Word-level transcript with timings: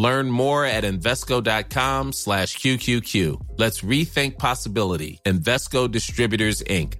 Learn 0.00 0.30
more 0.30 0.64
at 0.64 0.84
Invesco.com 0.84 2.12
slash 2.12 2.56
QQQ. 2.56 3.58
Let's 3.58 3.82
rethink 3.82 4.38
possibility. 4.38 5.20
Investco 5.26 5.90
Distributors, 5.90 6.62
Inc. 6.62 6.94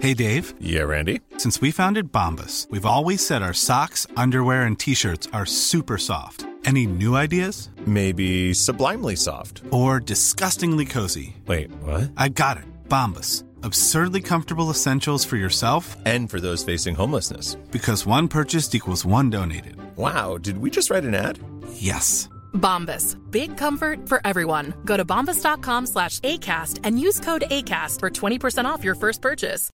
Hey, 0.00 0.14
Dave. 0.14 0.54
Yeah, 0.60 0.82
Randy. 0.82 1.20
Since 1.36 1.60
we 1.60 1.70
founded 1.70 2.10
Bombus, 2.10 2.66
we've 2.70 2.86
always 2.86 3.24
said 3.24 3.40
our 3.40 3.52
socks, 3.54 4.04
underwear, 4.16 4.62
and 4.62 4.76
T-shirts 4.76 5.28
are 5.32 5.46
super 5.46 5.96
soft. 5.96 6.44
Any 6.64 6.86
new 6.86 7.14
ideas? 7.14 7.70
Maybe 7.86 8.52
sublimely 8.52 9.14
soft. 9.14 9.62
Or 9.70 10.00
disgustingly 10.00 10.86
cozy? 10.86 11.36
Wait, 11.46 11.70
what? 11.82 12.10
I 12.16 12.30
got 12.30 12.56
it. 12.56 12.64
Bombus. 12.88 13.44
Absurdly 13.64 14.20
comfortable 14.22 14.70
essentials 14.70 15.24
for 15.24 15.36
yourself 15.36 15.96
And 16.06 16.30
for 16.30 16.40
those 16.40 16.64
facing 16.64 16.94
homelessness. 16.94 17.56
because 17.72 18.06
one 18.06 18.28
purchased 18.28 18.74
equals 18.74 19.04
one 19.04 19.30
donated. 19.30 19.76
Wow, 19.96 20.38
did 20.38 20.58
we 20.58 20.70
just 20.70 20.90
write 20.90 21.04
an 21.04 21.14
ad? 21.14 21.38
Yes. 21.72 22.28
Bombas. 22.54 23.16
Big 23.30 23.56
comfort 23.56 24.08
for 24.08 24.20
everyone. 24.24 24.72
Go 24.84 24.96
to 24.96 25.04
bombas.com 25.04 25.86
slash 25.86 26.20
ACAST 26.20 26.80
and 26.84 26.98
use 27.00 27.20
code 27.20 27.44
ACAST 27.50 28.00
for 28.00 28.10
20% 28.10 28.64
off 28.64 28.84
your 28.84 28.94
first 28.94 29.20
purchase. 29.22 29.70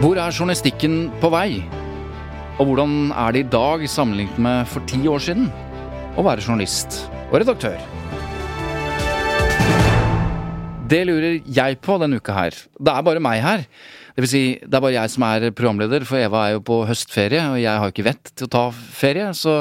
Hvor 0.00 0.16
er 0.16 0.30
journalistikken 0.32 1.10
på 1.20 1.28
vei? 1.28 1.62
Og 2.58 2.66
hvordan 2.66 3.10
er 3.12 3.32
det 3.32 3.38
i 3.44 3.48
dag 3.52 3.88
sammenlignet 3.88 4.38
med 4.38 4.66
for 4.66 4.80
ti 4.88 5.02
år 5.08 5.18
siden? 5.20 5.50
Å 6.16 6.22
være 6.24 6.40
journalist 6.48 7.02
og 7.30 7.34
redaktør. 7.40 7.76
Det 10.90 11.04
lurer 11.06 11.38
jeg 11.46 11.78
på 11.84 11.96
denne 12.02 12.18
uka 12.18 12.34
her. 12.34 12.56
Det 12.74 12.92
er 12.92 13.06
bare 13.06 13.22
meg 13.22 13.38
her. 13.44 13.62
Det 14.16 14.24
vil 14.24 14.30
si, 14.32 14.42
det 14.58 14.74
er 14.74 14.82
bare 14.82 14.96
jeg 14.96 15.12
som 15.12 15.24
er 15.28 15.46
programleder, 15.54 16.02
for 16.08 16.18
Eva 16.18 16.48
er 16.48 16.56
jo 16.56 16.64
på 16.66 16.80
høstferie, 16.88 17.44
og 17.52 17.60
jeg 17.62 17.82
har 17.82 17.92
ikke 17.92 18.06
vett 18.08 18.32
til 18.34 18.48
å 18.48 18.52
ta 18.56 18.64
ferie. 18.74 19.28
Så 19.38 19.54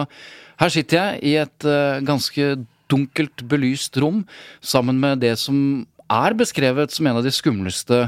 her 0.60 0.74
sitter 0.74 0.98
jeg 0.98 1.22
i 1.30 1.36
et 1.44 1.68
uh, 1.70 2.02
ganske 2.06 2.50
dunkelt 2.90 3.46
belyst 3.50 4.00
rom 4.02 4.24
sammen 4.66 4.98
med 4.98 5.22
det 5.22 5.36
som 5.38 5.86
er 6.10 6.34
beskrevet 6.34 6.96
som 6.96 7.06
en 7.06 7.22
av 7.22 7.26
de 7.26 7.34
skumleste 7.34 8.08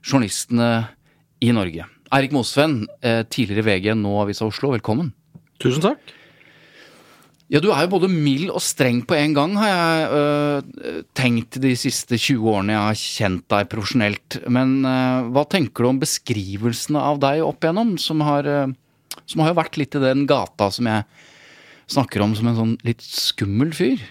journalistene 0.00 0.70
i 1.44 1.52
Norge. 1.52 1.84
Eirik 2.14 2.32
Mosveen, 2.32 2.86
eh, 3.04 3.24
tidligere 3.28 3.66
VG, 3.66 3.92
nå 3.98 4.12
Avisa 4.22 4.46
Oslo, 4.46 4.70
velkommen. 4.72 5.10
Tusen 5.60 5.82
takk. 5.84 6.12
Ja, 7.54 7.60
du 7.62 7.68
er 7.70 7.84
jo 7.84 7.92
både 7.92 8.08
mild 8.10 8.48
og 8.50 8.58
streng 8.66 9.04
på 9.06 9.14
en 9.14 9.34
gang, 9.36 9.52
har 9.54 9.68
jeg 9.70 10.06
øh, 10.18 10.96
tenkt 11.14 11.60
de 11.62 11.70
siste 11.78 12.18
20 12.18 12.48
årene 12.50 12.74
jeg 12.74 12.82
har 12.82 12.96
kjent 12.98 13.44
deg 13.52 13.68
profesjonelt. 13.70 14.38
Men 14.50 14.80
øh, 14.82 15.28
hva 15.36 15.44
tenker 15.46 15.86
du 15.86 15.90
om 15.92 16.00
beskrivelsene 16.02 16.98
av 16.98 17.20
deg 17.22 17.44
opp 17.46 17.62
igjennom, 17.62 17.92
som 18.02 18.24
har, 18.26 18.48
øh, 18.50 18.72
som 19.22 19.44
har 19.44 19.52
jo 19.52 19.58
vært 19.60 19.78
litt 19.78 19.94
i 19.94 20.02
den 20.02 20.24
gata 20.26 20.66
som 20.74 20.88
jeg 20.90 21.06
snakker 21.94 22.24
om 22.26 22.34
som 22.34 22.50
en 22.50 22.58
sånn 22.58 22.74
litt 22.82 23.06
skummel 23.06 23.70
fyr? 23.78 24.02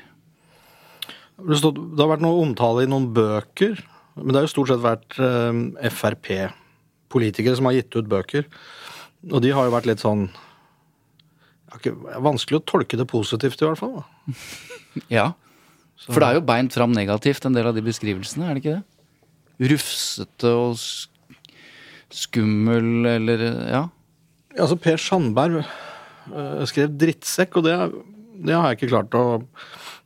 Det, 1.43 1.59
har 1.99 2.13
vært 2.13 2.23
noe 2.23 2.45
omtale 2.45 2.87
i 2.87 2.91
noen 2.93 3.09
bøker, 3.11 3.75
men 4.21 4.31
det 4.31 4.39
har 4.39 4.47
jo 4.47 4.53
stort 4.53 4.71
sett 4.71 4.85
vært 4.87 5.19
eh, 5.19 5.91
Frp-politikere 5.91 7.59
som 7.59 7.67
har 7.67 7.75
gitt 7.81 7.99
ut 7.99 8.07
bøker. 8.07 8.47
Og 9.33 9.43
de 9.43 9.51
har 9.51 9.67
jo 9.67 9.75
vært 9.75 9.91
litt 9.91 10.07
sånn 10.07 10.29
ja, 11.73 11.79
ikke, 11.79 11.95
Vanskelig 12.23 12.61
å 12.61 12.65
tolke 12.69 12.99
det 12.99 13.07
positivt, 13.09 13.61
i 13.61 13.69
hvert 13.69 13.81
fall. 13.81 14.03
Ja. 15.09 15.31
For 16.03 16.21
det 16.21 16.27
er 16.27 16.35
jo 16.37 16.45
beint 16.45 16.75
fram 16.75 16.91
negativt, 16.93 17.47
en 17.47 17.55
del 17.55 17.65
av 17.65 17.73
de 17.73 17.81
beskrivelsene, 17.81 18.45
er 18.45 18.57
det 18.57 18.61
ikke 18.61 18.75
det? 18.75 19.71
Rufsete 19.71 20.51
og 20.53 20.75
skummel, 22.13 23.07
eller 23.09 23.41
ja. 23.71 23.81
Altså, 24.53 24.77
Per 24.77 25.01
Sandberg 25.01 25.63
eh, 25.63 26.61
skrev 26.69 26.93
'drittsekk', 26.93 27.57
og 27.57 27.65
det, 27.65 27.77
det 28.45 28.53
har 28.53 28.69
jeg 28.69 28.83
ikke 28.83 28.91
klart 28.93 29.17
å 29.17 29.23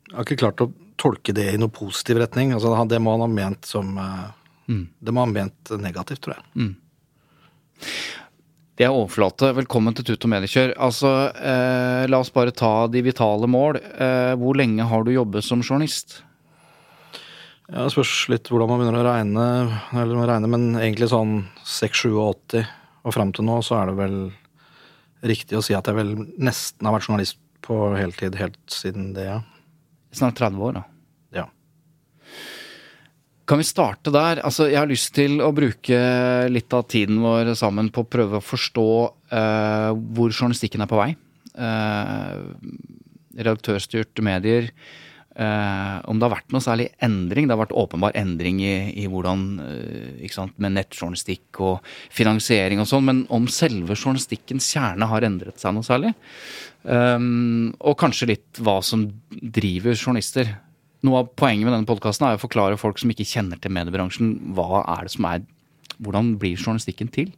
jeg 0.08 0.16
har 0.16 0.28
ikke 0.28 0.40
klart 0.40 0.64
å 0.64 0.70
tolke 1.00 1.34
det 1.36 1.50
i 1.52 1.60
noe 1.60 1.74
positiv 1.74 2.22
retning. 2.22 2.54
Altså, 2.56 2.72
det 2.88 3.00
må 3.04 3.16
han 3.16 3.26
ha 3.26 3.32
ment 3.32 3.68
som 3.68 3.90
mm. 3.92 4.84
Det 5.00 5.14
må 5.14 5.26
han 5.26 5.34
ha 5.34 5.44
ment 5.44 5.74
negativt, 5.84 6.24
tror 6.24 6.38
jeg. 6.38 6.46
Det 8.78 8.86
er 8.86 8.94
overflate. 8.94 9.48
Velkommen 9.58 9.96
til 9.98 10.06
Tut 10.06 10.26
og 10.28 10.30
mediekjør. 10.30 10.76
Altså, 10.86 11.10
eh, 11.34 12.04
la 12.06 12.20
oss 12.22 12.30
bare 12.30 12.54
ta 12.54 12.86
de 12.94 13.02
vitale 13.02 13.48
mål. 13.50 13.80
Eh, 13.82 14.36
hvor 14.38 14.54
lenge 14.54 14.86
har 14.86 15.04
du 15.04 15.10
jobbet 15.10 15.44
som 15.44 15.64
journalist? 15.64 16.22
Ja, 17.72 17.84
Det 17.84 17.92
spørs 17.96 18.30
litt 18.30 18.44
hvordan 18.44 18.70
man 18.70 18.80
begynner 18.80 19.02
å 19.02 19.10
regne, 19.10 19.82
eller 19.98 20.16
å 20.16 20.28
regne 20.30 20.48
men 20.48 20.76
egentlig 20.76 21.10
sånn 21.10 21.48
6-87. 21.66 22.68
Og 23.04 23.14
fram 23.14 23.34
til 23.34 23.46
nå 23.46 23.58
så 23.66 23.82
er 23.82 23.88
det 23.88 23.98
vel 23.98 24.32
riktig 25.24 25.58
å 25.58 25.64
si 25.64 25.74
at 25.74 25.88
jeg 25.90 25.96
vel 25.96 26.14
nesten 26.38 26.86
har 26.86 26.94
vært 26.94 27.10
journalist 27.10 27.38
på 27.66 27.98
heltid 27.98 28.36
helt 28.36 28.62
siden 28.70 29.16
det, 29.16 29.26
ja. 29.26 29.42
Snart 30.14 30.38
30 30.38 30.62
år, 30.62 30.74
da. 30.74 30.84
Kan 33.48 33.62
vi 33.62 33.68
starte 33.68 34.12
der? 34.12 34.42
Altså, 34.44 34.66
jeg 34.68 34.82
har 34.82 34.90
lyst 34.90 35.14
til 35.16 35.40
å 35.40 35.54
bruke 35.56 35.98
litt 36.52 36.74
av 36.76 36.84
tiden 36.92 37.22
vår 37.24 37.54
sammen 37.56 37.88
på 37.96 38.04
å 38.04 38.10
prøve 38.12 38.42
å 38.42 38.44
forstå 38.44 38.88
uh, 39.32 39.92
hvor 39.96 40.34
journalistikken 40.34 40.84
er 40.84 40.90
på 40.92 41.00
vei. 41.00 41.14
Uh, 41.56 42.44
redaktørstyrte 43.40 44.26
medier. 44.26 44.68
Uh, 45.38 46.02
om 46.10 46.20
det 46.20 46.28
har 46.28 46.34
vært 46.34 46.52
noe 46.52 46.66
særlig 46.66 46.90
endring. 47.08 47.48
Det 47.48 47.56
har 47.56 47.64
vært 47.64 47.78
åpenbar 47.80 48.20
endring 48.20 48.60
i, 48.66 48.76
i 49.00 49.08
hvordan 49.08 49.48
eh, 49.64 50.38
Med 50.58 50.74
nettjournalistikk 50.76 51.62
og 51.64 51.92
finansiering 52.12 52.84
og 52.84 52.92
sånn. 52.92 53.08
Men 53.08 53.26
om 53.32 53.48
selve 53.48 53.96
journalistikkens 53.96 54.68
kjerne 54.76 55.08
har 55.08 55.24
endret 55.24 55.62
seg 55.62 55.78
noe 55.78 55.88
særlig. 55.88 56.18
Og 56.88 58.00
kanskje 58.00 58.32
litt 58.34 58.60
hva 58.64 58.80
som 58.84 59.08
driver 59.30 59.96
journalister. 59.96 60.58
Noe 61.06 61.22
av 61.22 61.34
poenget 61.38 61.68
med 61.68 61.76
denne 61.76 61.90
podkasten 61.90 62.26
er 62.26 62.38
å 62.38 62.42
forklare 62.42 62.80
folk 62.80 62.98
som 63.02 63.12
ikke 63.14 63.28
kjenner 63.28 63.60
til 63.62 63.74
mediebransjen, 63.76 64.32
hva 64.58 64.84
er 64.98 65.08
det 65.08 65.16
som 65.18 65.30
er 65.30 65.46
Hvordan 65.98 66.36
blir 66.38 66.60
journalistikken 66.60 67.08
til? 67.10 67.32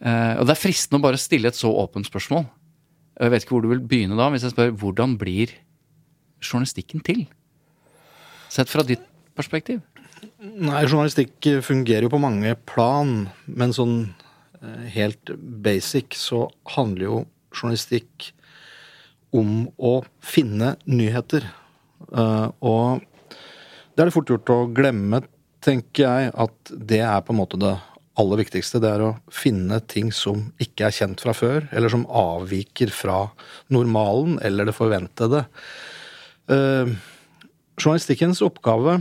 Eh, 0.00 0.36
og 0.38 0.44
det 0.46 0.52
er 0.54 0.60
fristende 0.60 1.00
å 1.00 1.02
bare 1.02 1.18
stille 1.18 1.50
et 1.50 1.58
så 1.58 1.66
åpent 1.82 2.06
spørsmål. 2.06 2.44
Jeg 3.18 3.32
vet 3.32 3.42
ikke 3.42 3.56
hvor 3.56 3.64
du 3.64 3.72
vil 3.72 3.82
begynne 3.82 4.14
da, 4.14 4.28
hvis 4.30 4.44
jeg 4.46 4.54
spør 4.54 4.70
hvordan 4.78 5.16
blir 5.18 5.50
journalistikken 6.38 7.02
til? 7.02 7.24
Sett 8.54 8.70
fra 8.70 8.84
ditt 8.86 9.02
perspektiv. 9.34 9.82
Nei, 10.40 10.84
journalistikk 10.86 11.48
fungerer 11.64 12.06
jo 12.06 12.14
på 12.14 12.22
mange 12.22 12.54
plan, 12.68 13.28
men 13.44 13.74
sånn 13.76 13.96
eh, 14.62 14.86
helt 14.94 15.34
basic 15.36 16.16
så 16.16 16.46
handler 16.76 17.06
jo 17.06 17.18
journalistikk 17.50 18.30
om 19.36 19.68
å 19.76 20.00
finne 20.24 20.74
nyheter. 20.88 21.44
Eh, 22.08 22.48
og 22.64 23.04
det 23.94 24.02
er 24.02 24.08
det 24.08 24.16
fort 24.16 24.32
gjort 24.32 24.52
å 24.54 24.62
glemme, 24.74 25.22
tenker 25.60 26.06
jeg, 26.06 26.32
at 26.32 26.72
det 26.72 27.02
er 27.04 27.20
på 27.24 27.34
en 27.34 27.40
måte 27.42 27.60
det 27.60 27.74
aller 28.20 28.40
viktigste. 28.40 28.80
Det 28.82 28.90
er 28.90 29.04
å 29.04 29.16
finne 29.32 29.80
ting 29.90 30.10
som 30.14 30.48
ikke 30.62 30.88
er 30.88 30.96
kjent 30.96 31.22
fra 31.22 31.34
før, 31.36 31.68
eller 31.72 31.92
som 31.92 32.06
avviker 32.08 32.92
fra 32.94 33.22
normalen 33.72 34.38
eller 34.44 34.68
det 34.68 34.76
forventede. 34.76 35.44
Eh, 36.50 36.94
journalistikkens 37.80 38.42
oppgave 38.44 38.98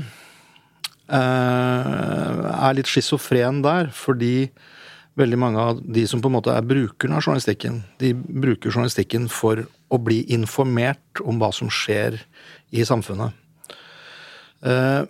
eh, 1.10 2.44
er 2.50 2.78
litt 2.78 2.92
schizofren 2.92 3.64
der, 3.66 3.90
fordi 3.96 4.50
veldig 5.20 5.40
mange 5.40 5.60
av 5.60 5.80
de 5.84 6.06
som 6.08 6.22
på 6.24 6.30
en 6.32 6.38
måte 6.38 6.54
er 6.56 6.66
brukerne 6.66 7.18
av 7.18 7.26
journalistikken, 7.26 7.84
de 8.00 8.14
bruker 8.16 8.72
journalistikken 8.72 9.28
for 9.32 9.66
å 9.92 10.00
bli 10.02 10.22
informert 10.34 11.22
om 11.26 11.42
hva 11.42 11.52
som 11.56 11.72
skjer 11.72 12.20
i 12.72 12.86
samfunnet. 12.88 13.34
Eh, 14.64 15.06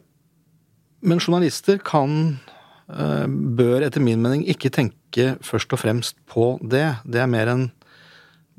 Men 1.02 1.20
journalister 1.20 1.78
kan, 1.80 2.40
eh, 2.90 3.26
bør 3.26 3.86
etter 3.86 4.02
min 4.02 4.22
mening 4.22 4.44
ikke 4.44 4.70
tenke 4.70 5.40
først 5.40 5.72
og 5.72 5.80
fremst 5.80 6.16
på 6.28 6.60
det. 6.60 6.98
Det 7.08 7.22
er 7.22 7.28
mer 7.28 7.48
en 7.48 7.72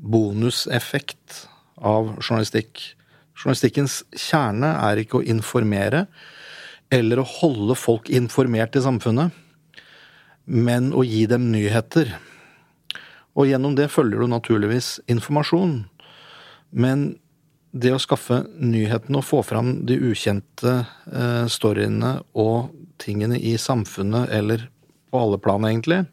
bonuseffekt 0.01 1.45
av 1.77 2.17
journalistikk. 2.17 2.95
Journalistikkens 3.37 4.03
kjerne 4.15 4.73
er 4.73 4.97
ikke 4.97 5.21
å 5.21 5.25
informere 5.25 6.07
eller 6.91 7.21
å 7.21 7.27
holde 7.27 7.75
folk 7.75 8.09
informert 8.09 8.75
i 8.75 8.83
samfunnet, 8.83 9.31
men 10.45 10.91
å 10.93 11.03
gi 11.05 11.25
dem 11.29 11.49
nyheter. 11.53 12.15
Og 13.37 13.47
gjennom 13.47 13.75
det 13.77 13.91
følger 13.91 14.23
du 14.23 14.29
naturligvis 14.31 14.99
informasjon. 15.11 15.83
Men 16.71 17.11
det 17.71 17.93
å 17.95 18.01
skaffe 18.01 18.41
nyhetene 18.59 19.21
og 19.21 19.27
få 19.27 19.41
fram 19.47 19.73
de 19.87 19.95
ukjente 20.11 20.73
eh, 20.81 21.45
storyene 21.51 22.17
og 22.35 22.73
tingene 23.01 23.39
i 23.39 23.55
samfunnet, 23.57 24.29
eller 24.35 24.67
på 25.11 25.21
alle 25.21 25.39
plan, 25.41 25.63
egentlig, 25.67 26.03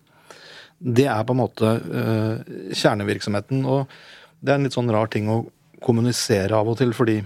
det 0.78 1.08
er 1.10 1.24
på 1.26 1.34
en 1.34 1.42
måte 1.42 1.74
eh, 1.74 2.54
kjernevirksomheten. 2.78 3.66
Og 3.66 3.90
det 4.38 4.54
er 4.54 4.60
en 4.60 4.68
litt 4.68 4.78
sånn 4.78 4.92
rar 4.94 5.10
ting 5.10 5.26
å 5.30 5.42
kommunisere 5.82 6.54
av 6.54 6.70
og 6.70 6.78
til, 6.78 6.94
fordi 6.94 7.20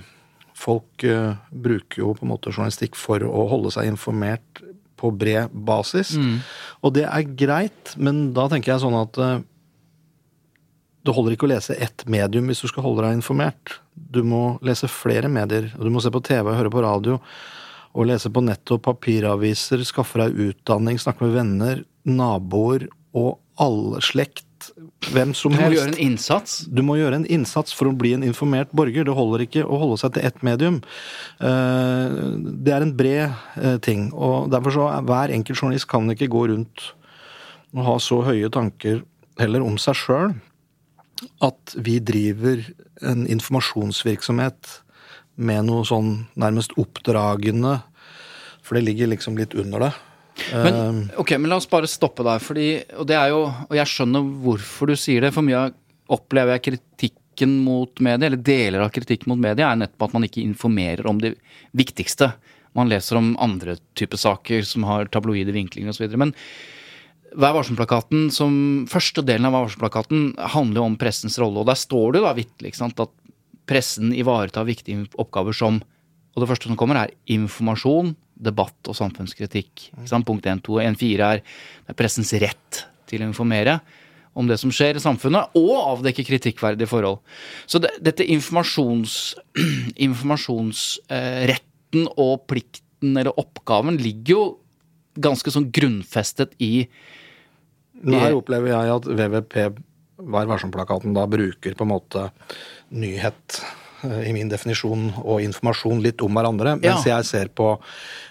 folk 0.57 1.05
eh, 1.05 1.37
bruker 1.51 2.05
jo 2.05 2.15
på 2.17 2.25
en 2.25 2.33
måte 2.33 2.53
journalistikk 2.53 2.97
for 2.97 3.25
å 3.27 3.47
holde 3.53 3.73
seg 3.75 3.91
informert 3.91 4.65
på 5.03 5.11
bred 5.19 5.53
basis. 5.67 6.15
Og 6.83 6.95
det 6.97 7.09
er 7.09 7.33
greit, 7.39 7.97
men 7.99 8.31
da 8.37 8.49
tenker 8.51 8.75
jeg 8.75 8.85
sånn 8.85 8.99
at 8.99 9.19
uh, 9.21 9.41
det 11.03 11.15
holder 11.17 11.35
ikke 11.35 11.49
å 11.49 11.53
lese 11.53 11.79
ett 11.83 12.05
medium 12.11 12.47
hvis 12.51 12.63
du 12.63 12.69
skal 12.71 12.87
holde 12.87 13.05
deg 13.07 13.19
informert. 13.19 13.81
Du 13.95 14.23
må 14.27 14.59
lese 14.65 14.91
flere 14.91 15.31
medier, 15.33 15.73
og 15.77 15.87
du 15.87 15.95
må 15.95 16.03
se 16.03 16.13
på 16.15 16.23
TV, 16.23 16.47
og 16.47 16.59
høre 16.59 16.73
på 16.73 16.85
radio, 16.85 17.19
og 17.93 18.09
lese 18.09 18.31
på 18.33 18.43
nett 18.45 18.73
og 18.73 18.85
papiraviser, 18.87 19.83
skaffe 19.85 20.23
deg 20.23 20.39
utdanning, 20.47 21.01
snakke 21.03 21.27
med 21.27 21.35
venner, 21.37 21.83
naboer 22.09 22.87
og 23.19 23.37
alle 23.61 24.01
slekt, 24.05 24.47
hvem 25.13 25.35
som 25.37 25.55
Du 25.55 25.61
må 25.61 25.71
gjøre 25.73 25.93
en 25.93 26.01
innsats. 26.05 26.57
Du 26.69 26.83
må 26.87 26.97
gjøre 27.01 27.21
en 27.21 27.27
innsats 27.27 27.75
for 27.77 27.91
å 27.91 27.97
bli 27.97 28.15
en 28.17 28.25
informert 28.27 28.73
borger. 28.77 29.07
Det 29.09 29.17
holder 29.17 29.47
ikke 29.47 29.65
å 29.67 29.81
holde 29.83 29.99
seg 30.03 30.15
til 30.15 30.27
ett 30.29 30.43
medium. 30.47 30.81
Eh, 31.41 32.17
Det 32.63 32.75
er 32.75 32.87
en 32.87 32.97
bred 32.97 33.33
eh, 33.57 33.79
ting, 33.85 34.11
og 34.13 34.51
derfor 34.53 34.77
så 34.77 34.89
er 34.93 35.07
hver 35.09 35.35
enkelt 35.35 35.59
journalist 35.59 35.89
kan 35.91 36.11
ikke 36.13 36.31
gå 36.33 36.47
rundt 36.53 36.93
og 37.73 37.85
ha 37.87 37.99
så 37.99 38.21
høye 38.27 38.51
tanker 38.53 39.03
heller 39.41 39.65
om 39.65 39.79
seg 39.81 39.97
sjøl 39.97 40.35
at 41.43 41.75
vi 41.79 41.99
driver 42.03 42.63
en 43.07 43.27
informasjonsvirksomhet 43.31 44.79
med 45.43 45.69
noe 45.69 45.85
sånn 45.87 46.27
nærmest 46.39 46.75
oppdragende, 46.81 47.79
for 48.63 48.77
det 48.77 48.85
ligger 48.87 49.11
liksom 49.13 49.39
litt 49.39 49.55
under 49.59 49.87
det. 49.87 49.93
Men, 50.53 50.75
Eh. 50.75 51.21
ok, 51.21 51.31
men 51.39 51.51
la 51.51 51.57
oss 51.57 51.69
bare 51.71 51.91
stoppe 51.91 52.25
der, 52.27 52.43
fordi, 52.43 52.69
og 52.99 53.07
det 53.07 53.17
er 53.17 53.29
jo, 53.33 53.45
og 53.47 53.77
jeg 53.77 53.87
skjønner 53.87 54.27
hvorfor 54.43 54.93
du 54.93 54.97
sier 54.97 55.25
det, 55.25 55.33
for 55.35 55.47
mye 55.47 55.71
opplever 56.13 56.57
jeg 56.57 56.65
kritikken 56.69 57.65
mot 57.65 58.01
media, 58.01 58.27
eller 58.27 58.43
deler 58.43 58.85
av 58.85 58.93
kritikken 58.93 59.31
mot 59.33 59.41
media, 59.41 59.71
er 59.71 59.81
nettopp 59.81 60.09
at 60.09 60.17
man 60.19 60.27
ikke 60.29 60.45
informerer 60.45 61.07
om 61.09 61.21
det 61.23 61.37
viktigste. 61.77 62.33
Man 62.75 62.89
leser 62.89 63.17
om 63.21 63.35
andre 63.41 63.77
typer 63.99 64.21
saker 64.21 64.65
som 64.69 64.85
har 64.89 65.11
tabloide 65.13 65.53
vinklinger 65.53 65.93
osv. 65.93 66.09
Men 66.17 66.35
Vær 67.33 67.55
varsom-plakaten, 67.57 68.27
som 68.29 68.85
første 68.93 69.23
delen 69.25 69.47
av 69.49 69.55
Vær 69.55 69.65
varsom-plakaten 69.65 70.35
handler 70.53 70.83
jo 70.83 70.89
om 70.91 70.99
pressens 71.01 71.39
rolle, 71.41 71.63
og 71.63 71.71
der 71.71 71.79
står 71.81 72.13
det 72.13 72.21
da 72.27 72.35
vitterlig 72.37 72.75
at 73.01 73.15
pressen 73.69 74.13
ivaretar 74.13 74.67
viktige 74.69 75.07
oppgaver 75.17 75.57
som 75.57 75.83
Og 76.33 76.41
det 76.41 76.49
første 76.49 76.65
som 76.65 76.77
kommer, 76.81 76.97
er 76.97 77.11
informasjon, 77.29 78.15
debatt 78.43 78.91
og 78.91 78.97
samfunnskritikk. 78.99 79.91
Sant? 80.09 80.27
Punkt 80.29 80.47
1, 80.49 80.63
2, 80.67 80.73
1, 80.85 80.97
4 81.01 81.29
er, 81.37 81.41
er 81.89 81.99
pressens 81.99 82.33
rett 82.43 82.71
til 83.11 83.21
å 83.23 83.31
informere 83.31 83.75
om 84.39 84.45
det 84.49 84.57
som 84.61 84.71
skjer 84.73 84.97
i 84.97 85.03
samfunnet, 85.03 85.45
og 85.59 85.73
avdekke 85.77 86.25
kritikkverdige 86.25 86.89
forhold. 86.89 87.19
Så 87.69 87.79
det, 87.83 87.91
dette 88.01 88.25
informasjons, 88.33 89.37
informasjonsretten 90.09 92.03
og 92.17 92.47
plikten 92.49 93.19
eller 93.19 93.41
oppgaven 93.41 93.97
ligger 94.01 94.33
jo 94.33 94.59
ganske 95.21 95.51
sånn 95.53 95.71
grunnfestet 95.75 96.55
i 96.63 96.89
Nå 98.03 98.19
her 98.19 98.35
opplever 98.35 98.73
jeg 98.73 98.91
at 98.97 99.05
VVP, 99.07 99.55
Vær 100.33 100.47
varsom-plakaten, 100.51 101.15
da 101.15 101.23
bruker 101.31 101.75
på 101.77 101.85
en 101.85 101.93
måte 101.93 102.23
nyhet 102.95 103.61
i 104.05 104.33
min 104.35 104.49
definisjon 104.51 105.09
og 105.23 105.41
informasjon 105.45 106.03
litt 106.03 106.23
om 106.23 106.35
hverandre, 106.35 106.77
mens 106.81 107.07
Ja. 107.07 107.19
jeg 107.19 107.25
ser 107.29 107.49
på 107.55 107.79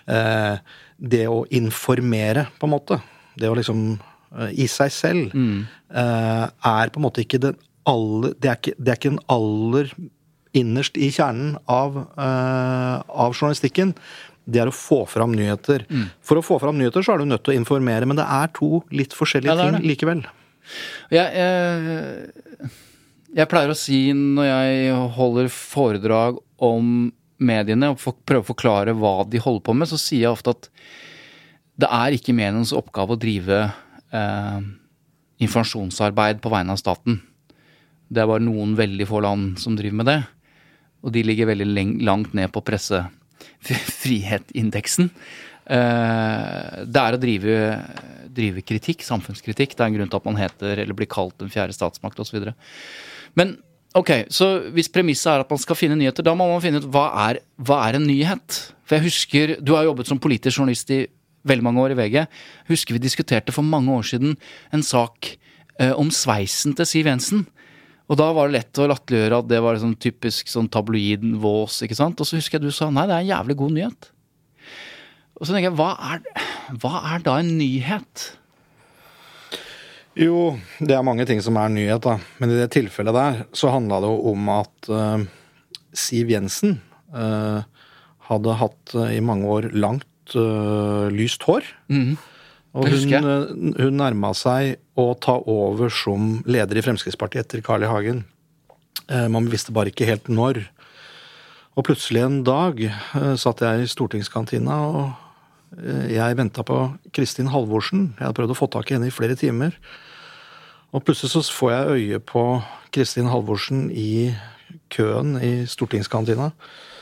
eh, 0.07 0.57
det 0.99 1.25
å 1.27 1.43
informere, 1.49 2.47
på 2.59 2.67
en 2.67 2.73
måte. 2.75 3.01
Det 3.39 3.49
å 3.49 3.55
liksom 3.57 3.83
eh, 4.37 4.51
i 4.63 4.67
seg 4.67 4.91
selv 4.91 5.35
eh, 5.35 6.47
er 6.51 6.89
på 6.93 6.99
en 6.99 7.05
måte 7.07 7.23
ikke 7.23 7.39
den 7.41 7.55
aller 7.89 8.35
det 8.39 8.49
er 8.51 8.57
ikke, 8.59 8.75
det 8.77 8.91
er 8.93 8.99
ikke 8.99 9.09
den 9.15 9.23
aller 9.33 9.93
innerst 10.53 10.97
i 10.99 11.07
kjernen 11.15 11.55
av, 11.71 11.95
eh, 12.19 12.97
av 13.07 13.31
journalistikken. 13.33 13.95
Det 14.51 14.59
er 14.59 14.67
å 14.67 14.73
få 14.75 15.05
fram 15.07 15.31
nyheter. 15.37 15.85
For 16.25 16.35
å 16.37 16.43
få 16.43 16.57
fram 16.59 16.77
nyheter 16.77 17.05
så 17.05 17.13
er 17.13 17.21
du 17.23 17.25
nødt 17.29 17.43
til 17.45 17.53
å 17.55 17.59
informere, 17.61 18.05
men 18.09 18.17
det 18.19 18.25
er 18.27 18.49
to 18.57 18.81
litt 18.91 19.13
forskjellige 19.15 19.53
Ja, 19.53 19.55
det 19.55 19.67
er 19.69 19.79
ting 19.79 19.87
likevel. 19.93 20.23
Jeg, 21.11 21.33
jeg, 21.35 22.50
jeg 23.35 23.49
pleier 23.51 23.71
å 23.71 23.77
si 23.77 24.13
når 24.15 24.45
jeg 24.47 24.95
holder 25.15 25.49
foredrag 25.53 26.39
om 26.61 27.11
mediene 27.41 27.89
og 27.93 27.99
prøver 28.27 28.43
å 28.43 28.51
forklare 28.51 28.93
hva 28.97 29.23
de 29.27 29.39
holder 29.41 29.63
på 29.65 29.73
med, 29.77 29.87
så 29.89 29.97
sier 29.99 30.23
jeg 30.27 30.35
ofte 30.35 30.53
at 30.53 30.63
det 31.81 31.89
er 31.89 32.09
ikke 32.13 32.37
medienes 32.37 32.75
oppgave 32.77 33.11
å 33.15 33.19
drive 33.19 33.57
eh, 34.13 34.59
informasjonsarbeid 35.41 36.37
på 36.43 36.51
vegne 36.53 36.73
av 36.75 36.81
staten. 36.81 37.13
Det 38.11 38.19
er 38.21 38.29
bare 38.29 38.43
noen 38.43 38.71
veldig 38.77 39.07
få 39.09 39.17
land 39.23 39.45
som 39.61 39.75
driver 39.79 39.97
med 40.01 40.07
det. 40.11 40.21
Og 41.01 41.09
de 41.15 41.21
ligger 41.25 41.49
veldig 41.49 41.69
langt 42.05 42.31
ned 42.37 42.47
på 42.53 42.65
pressefrihetindeksen. 42.67 45.05
Eh, 45.69 46.85
det 46.89 47.01
er 47.01 47.17
å 47.17 47.21
drive, 47.21 47.57
drive 48.33 48.63
kritikk, 48.65 49.05
samfunnskritikk. 49.05 49.75
Det 49.75 49.83
er 49.83 49.91
en 49.91 49.99
grunn 49.99 50.11
til 50.11 50.21
at 50.21 50.29
man 50.29 50.39
heter 50.39 50.81
eller 50.83 50.97
blir 50.97 51.09
kalt 51.11 51.37
den 51.41 51.51
fjerde 51.53 51.75
statsmakt 51.77 52.19
osv. 52.23 52.51
Men 53.37 53.55
ok, 53.97 54.11
så 54.33 54.51
hvis 54.73 54.91
premisset 54.91 55.33
er 55.33 55.45
at 55.45 55.51
man 55.51 55.61
skal 55.61 55.79
finne 55.79 55.99
nyheter, 55.99 56.25
da 56.25 56.35
må 56.37 56.49
man 56.49 56.63
finne 56.63 56.81
ut 56.81 56.89
hva 56.91 57.09
er, 57.29 57.41
hva 57.61 57.83
er 57.87 57.99
en 57.99 58.07
nyhet? 58.09 58.61
For 58.85 58.97
jeg 58.97 59.07
husker, 59.07 59.55
Du 59.61 59.75
har 59.77 59.87
jobbet 59.87 60.09
som 60.09 60.19
politisk 60.19 60.59
journalist 60.59 60.89
i 60.91 61.05
veldig 61.47 61.65
mange 61.65 61.81
år 61.81 61.93
i 61.93 61.99
VG. 61.99 62.27
Husker 62.69 62.97
vi 62.97 63.01
diskuterte 63.01 63.53
for 63.55 63.65
mange 63.65 63.89
år 63.93 64.05
siden 64.05 64.35
en 64.73 64.83
sak 64.85 65.37
eh, 65.79 65.93
om 65.93 66.11
sveisen 66.13 66.75
til 66.77 66.85
Siv 66.85 67.09
Jensen. 67.09 67.45
Og 68.11 68.17
da 68.19 68.27
var 68.35 68.49
det 68.49 68.59
lett 68.59 68.79
å 68.81 68.89
latterliggjøre 68.91 69.37
at 69.39 69.47
det 69.47 69.61
var 69.63 69.79
sånn 69.79 69.95
typisk 69.95 70.49
sånn 70.51 70.67
tabloiden 70.71 71.37
vås. 71.39 71.79
ikke 71.85 71.95
sant? 71.95 72.19
Og 72.19 72.27
så 72.27 72.35
husker 72.35 72.59
jeg 72.59 72.67
du 72.67 72.75
sa 72.75 72.89
nei, 72.91 73.05
det 73.07 73.15
er 73.15 73.23
en 73.23 73.31
jævlig 73.31 73.55
god 73.61 73.77
nyhet. 73.77 74.09
Og 75.41 75.47
så 75.49 75.55
tenker 75.55 75.71
jeg, 75.71 75.77
hva 75.79 75.95
er, 76.13 76.21
hva 76.77 76.99
er 77.15 77.23
da 77.25 77.39
en 77.41 77.55
nyhet? 77.57 78.27
Jo, 80.19 80.51
det 80.77 80.93
er 80.93 81.05
mange 81.07 81.25
ting 81.25 81.39
som 81.41 81.57
er 81.57 81.71
nyhet, 81.73 82.03
da. 82.05 82.19
Men 82.37 82.53
i 82.53 82.59
det 82.59 82.67
tilfellet 82.75 83.15
der 83.15 83.39
så 83.57 83.71
handla 83.73 83.97
det 84.03 84.11
jo 84.11 84.19
om 84.35 84.51
at 84.53 84.89
uh, 84.93 85.23
Siv 85.97 86.29
Jensen 86.29 86.77
uh, 87.15 87.63
hadde 88.27 88.57
hatt 88.59 88.93
uh, 88.93 89.07
i 89.09 89.17
mange 89.23 89.49
år 89.49 89.71
langt 89.73 90.07
lyst 91.11 91.41
hår. 91.43 91.65
Og 91.91 92.85
hun, 92.87 93.73
hun 93.75 93.97
nærma 93.99 94.29
seg 94.37 94.77
å 94.95 95.09
ta 95.19 95.33
over 95.49 95.91
som 95.91 96.37
leder 96.47 96.79
i 96.79 96.83
Fremskrittspartiet 96.85 97.43
etter 97.43 97.63
Carl 97.65 97.83
I. 97.83 97.89
Hagen. 97.91 98.21
Man 99.33 99.49
visste 99.51 99.75
bare 99.75 99.91
ikke 99.91 100.07
helt 100.07 100.29
når. 100.31 100.61
Og 101.75 101.83
plutselig 101.89 102.23
en 102.23 102.37
dag 102.47 102.79
satt 103.41 103.65
jeg 103.65 103.83
i 103.83 103.91
stortingskantina, 103.91 104.77
og 104.87 105.30
jeg 106.11 106.35
venta 106.35 106.65
på 106.67 106.77
Kristin 107.15 107.49
Halvorsen. 107.51 108.11
Jeg 108.17 108.25
hadde 108.25 108.37
prøvd 108.37 108.53
å 108.55 108.59
få 108.59 108.67
tak 108.71 108.91
i 108.91 108.97
henne 108.97 109.07
i 109.07 109.13
flere 109.13 109.37
timer. 109.39 109.77
Og 110.91 111.05
plutselig 111.07 111.31
så 111.31 111.43
får 111.55 111.71
jeg 111.71 111.99
øye 111.99 112.19
på 112.19 112.45
Kristin 112.91 113.29
Halvorsen 113.31 113.85
i 113.95 114.33
køen 114.91 115.37
i 115.39 115.53
stortingskantina. 115.69 116.51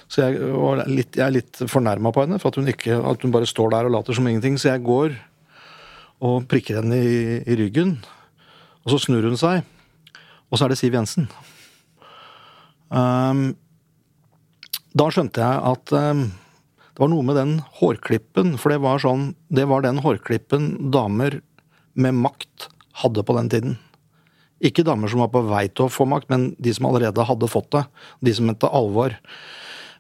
Så 0.10 0.26
jeg, 0.26 0.42
litt, 0.90 1.18
jeg 1.18 1.26
er 1.26 1.34
litt 1.34 1.62
fornærma 1.70 2.12
på 2.14 2.24
henne 2.26 2.40
for 2.42 2.50
at 2.50 2.60
hun, 2.62 2.70
ikke, 2.70 2.98
at 2.98 3.26
hun 3.26 3.34
bare 3.34 3.50
står 3.50 3.74
der 3.74 3.90
og 3.90 3.94
later 3.94 4.18
som 4.18 4.30
ingenting. 4.30 4.58
Så 4.62 4.72
jeg 4.72 4.86
går 4.86 5.18
og 6.26 6.46
prikker 6.50 6.82
henne 6.82 6.98
i, 6.98 7.20
i 7.46 7.58
ryggen. 7.60 7.98
Og 8.84 8.94
så 8.94 9.02
snur 9.06 9.26
hun 9.28 9.38
seg, 9.38 9.66
og 10.50 10.58
så 10.58 10.66
er 10.66 10.74
det 10.74 10.80
Siv 10.80 10.96
Jensen. 10.96 11.28
Um, 12.90 13.52
da 14.98 15.10
skjønte 15.14 15.44
jeg 15.46 15.74
at 15.74 15.94
um, 15.94 16.24
det 17.00 17.06
var 17.06 17.12
noe 17.14 17.24
med 17.24 17.38
den 17.40 17.52
hårklippen, 17.80 18.58
for 18.60 18.74
det 18.74 18.82
var 18.84 19.00
sånn 19.00 19.30
Det 19.48 19.64
var 19.72 19.86
den 19.86 20.02
hårklippen 20.04 20.92
damer 20.92 21.38
med 21.96 22.18
makt 22.20 22.66
hadde 23.00 23.24
på 23.24 23.36
den 23.38 23.48
tiden. 23.48 23.78
Ikke 24.60 24.84
damer 24.84 25.08
som 25.08 25.22
var 25.24 25.30
på 25.32 25.46
vei 25.48 25.70
til 25.72 25.86
å 25.86 25.92
få 25.96 26.04
makt, 26.12 26.28
men 26.28 26.50
de 26.60 26.74
som 26.76 26.90
allerede 26.90 27.24
hadde 27.24 27.48
fått 27.48 27.70
det. 27.72 27.86
De 28.28 28.34
som 28.36 28.50
mente 28.52 28.68
alvor. 28.68 29.16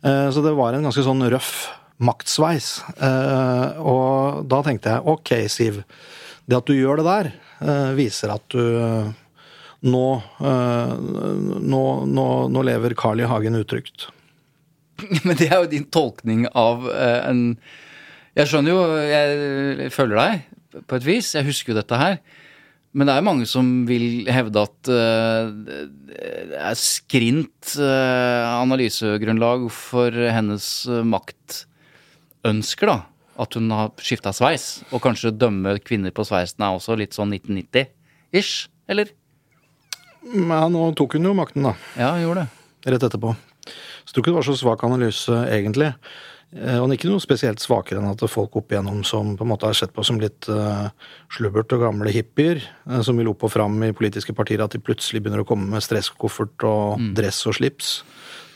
Eh, 0.03 0.27
Så 0.35 0.43
det 0.43 0.51
var 0.59 0.73
en 0.75 0.83
ganske 0.83 1.05
sånn 1.07 1.23
røff 1.31 1.69
maktsveis. 2.03 2.83
Eh, 2.99 3.79
Og 3.79 4.43
da 4.51 4.61
tenkte 4.61 4.91
jeg 4.91 5.07
ok, 5.07 5.31
Siv. 5.47 5.83
Det 6.47 6.57
at 6.57 6.67
du 6.67 6.75
gjør 6.75 6.99
det 6.99 7.07
der, 7.07 7.31
eh, 7.63 7.95
viser 7.95 8.35
at 8.35 8.43
du 8.49 9.13
nå, 9.81 10.05
nå, 10.43 11.83
nå, 12.05 12.27
nå 12.51 12.63
lever 12.67 12.93
Carl 12.99 13.21
I. 13.21 13.23
Hagen 13.23 13.55
utrygt. 13.55 14.09
Men 15.25 15.37
det 15.39 15.49
er 15.49 15.61
jo 15.61 15.71
din 15.71 15.87
tolkning 15.91 16.47
av 16.57 16.87
eh, 16.91 17.21
en 17.29 17.41
Jeg 18.37 18.51
skjønner 18.51 18.75
jo, 18.75 18.83
jeg 19.09 19.89
følger 19.91 20.19
deg 20.19 20.83
på 20.87 20.99
et 20.99 21.05
vis. 21.07 21.33
Jeg 21.35 21.47
husker 21.47 21.73
jo 21.73 21.79
dette 21.79 21.97
her. 21.97 22.19
Men 22.93 23.09
det 23.09 23.15
er 23.17 23.25
mange 23.25 23.45
som 23.49 23.67
vil 23.89 24.25
hevde 24.31 24.63
at 24.65 24.89
eh, 24.93 25.49
det 26.09 26.57
er 26.57 26.77
skrint 26.79 27.73
eh, 27.77 28.45
analysegrunnlag 28.47 29.67
for 29.73 30.13
hennes 30.13 30.69
maktønsker, 31.09 32.93
da. 32.93 32.97
At 33.39 33.55
hun 33.55 33.69
har 33.73 33.91
skifta 34.03 34.33
sveis. 34.35 34.81
Og 34.93 35.03
kanskje 35.03 35.35
dømme 35.35 35.77
kvinner 35.83 36.13
på 36.15 36.25
sveisen 36.27 36.65
er 36.65 36.77
også 36.77 36.97
litt 36.99 37.17
sånn 37.17 37.33
1990-ish, 37.37 38.69
eller? 38.89 39.13
Ja, 40.29 40.65
nå 40.71 40.89
tok 40.99 41.17
hun 41.17 41.29
jo 41.29 41.37
makten, 41.37 41.65
da. 41.69 41.75
Ja, 41.97 42.15
hun 42.15 42.25
gjorde 42.25 42.45
det. 42.45 42.65
Rett 42.89 43.05
etterpå. 43.09 43.35
Så 44.09 44.15
jeg 44.15 44.15
tror 44.15 44.23
ikke 44.23 44.31
det 44.31 44.39
var 44.39 44.47
så 44.47 44.57
svak 44.57 44.83
analyse, 44.87 45.39
egentlig. 45.53 45.93
Eh, 46.57 46.79
Og 46.79 46.87
den 46.87 46.95
er 46.95 46.97
ikke 46.97 47.11
noe 47.11 47.21
spesielt 47.21 47.61
svakere 47.61 48.01
enn 48.01 48.09
at 48.09 48.23
folk 48.25 48.55
opp 48.57 48.73
igjennom 48.73 49.03
som 49.05 49.35
på 49.37 49.45
en 49.45 49.51
måte 49.51 49.69
er 49.69 49.77
sett 49.77 49.93
på 49.93 50.01
som 50.01 50.17
litt 50.17 50.47
uh, 50.49 50.89
slubbert 51.29 51.69
og 51.77 51.83
gamle 51.83 52.09
hippier, 52.09 52.63
uh, 52.89 53.03
som 53.05 53.21
vil 53.21 53.29
opp 53.29 53.45
og 53.45 53.53
fram 53.53 53.77
i 53.85 53.93
politiske 53.93 54.33
partier, 54.33 54.63
at 54.65 54.73
de 54.73 54.81
plutselig 54.81 55.21
begynner 55.21 55.43
å 55.43 55.45
komme 55.45 55.69
med 55.69 55.85
stresskoffert 55.85 56.65
og 56.65 56.97
dress 57.13 57.43
og 57.45 57.59
slips. 57.59 57.99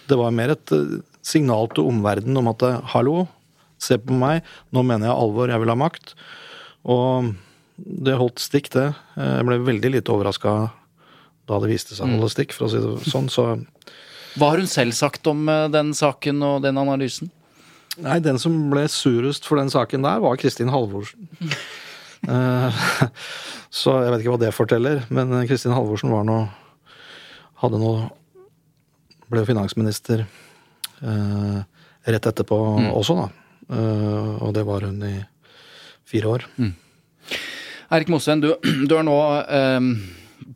Det 0.09 0.17
var 0.17 0.33
mer 0.33 0.55
et 0.55 0.73
uh, 0.73 0.97
signal 1.21 1.69
til 1.69 1.85
omverdenen 1.91 2.41
om 2.41 2.49
at 2.49 2.65
hallo, 2.95 3.27
se 3.77 3.99
på 4.01 4.17
meg, 4.17 4.41
nå 4.73 4.81
mener 4.81 5.11
jeg 5.11 5.19
alvor, 5.19 5.53
jeg 5.53 5.61
vil 5.61 5.75
ha 5.75 5.77
makt. 5.77 6.15
Og 6.89 7.35
det 7.77 8.17
holdt 8.17 8.41
stikk, 8.41 8.73
det. 8.73 8.89
Jeg 9.19 9.45
ble 9.45 9.61
veldig 9.69 9.93
lite 9.99 10.13
overraska 10.13 10.55
da 11.49 11.59
det 11.59 11.69
viste 11.73 11.95
seg 11.95 12.07
å 12.07 12.15
holde 12.15 12.31
stikk, 12.31 12.53
for 12.55 12.67
å 12.67 12.71
si 12.71 12.79
det 12.79 13.11
sånn. 13.11 13.27
Så 13.31 13.45
Hva 14.33 14.49
har 14.49 14.61
hun 14.61 14.69
selv 14.69 14.95
sagt 14.97 15.27
om 15.29 15.45
eh, 15.49 15.69
den 15.73 15.93
saken 15.97 16.41
og 16.45 16.61
den 16.65 16.79
analysen? 16.81 17.29
Nei, 18.01 18.17
den 18.25 18.39
som 18.41 18.55
ble 18.71 18.87
surest 18.89 19.45
for 19.45 19.61
den 19.61 19.69
saken 19.69 20.05
der, 20.05 20.21
var 20.23 20.39
Kristin 20.41 20.73
Halvorsen. 20.73 21.29
Eh, 22.23 22.75
så 23.67 23.97
jeg 23.99 24.11
vet 24.13 24.21
ikke 24.21 24.31
hva 24.31 24.39
det 24.39 24.53
forteller, 24.55 25.01
men 25.11 25.41
Kristin 25.43 25.73
Halvorsen 25.75 26.07
var 26.07 26.23
nå 26.23 26.37
Hadde 27.59 27.81
nå 27.81 27.89
Ble 29.27 29.41
jo 29.41 29.49
finansminister 29.49 30.23
eh, 30.23 31.57
rett 32.07 32.29
etterpå 32.31 32.61
også, 32.95 33.17
da. 33.19 33.27
Eh, 33.75 34.31
og 34.39 34.55
det 34.55 34.63
var 34.71 34.87
hun 34.87 35.03
i 35.03 35.17
fire 36.07 36.31
år. 36.31 36.47
Erik 37.91 38.15
Mosveen, 38.15 38.39
du, 38.39 38.53
du 38.87 38.95
er 38.95 39.03
nå 39.03 39.19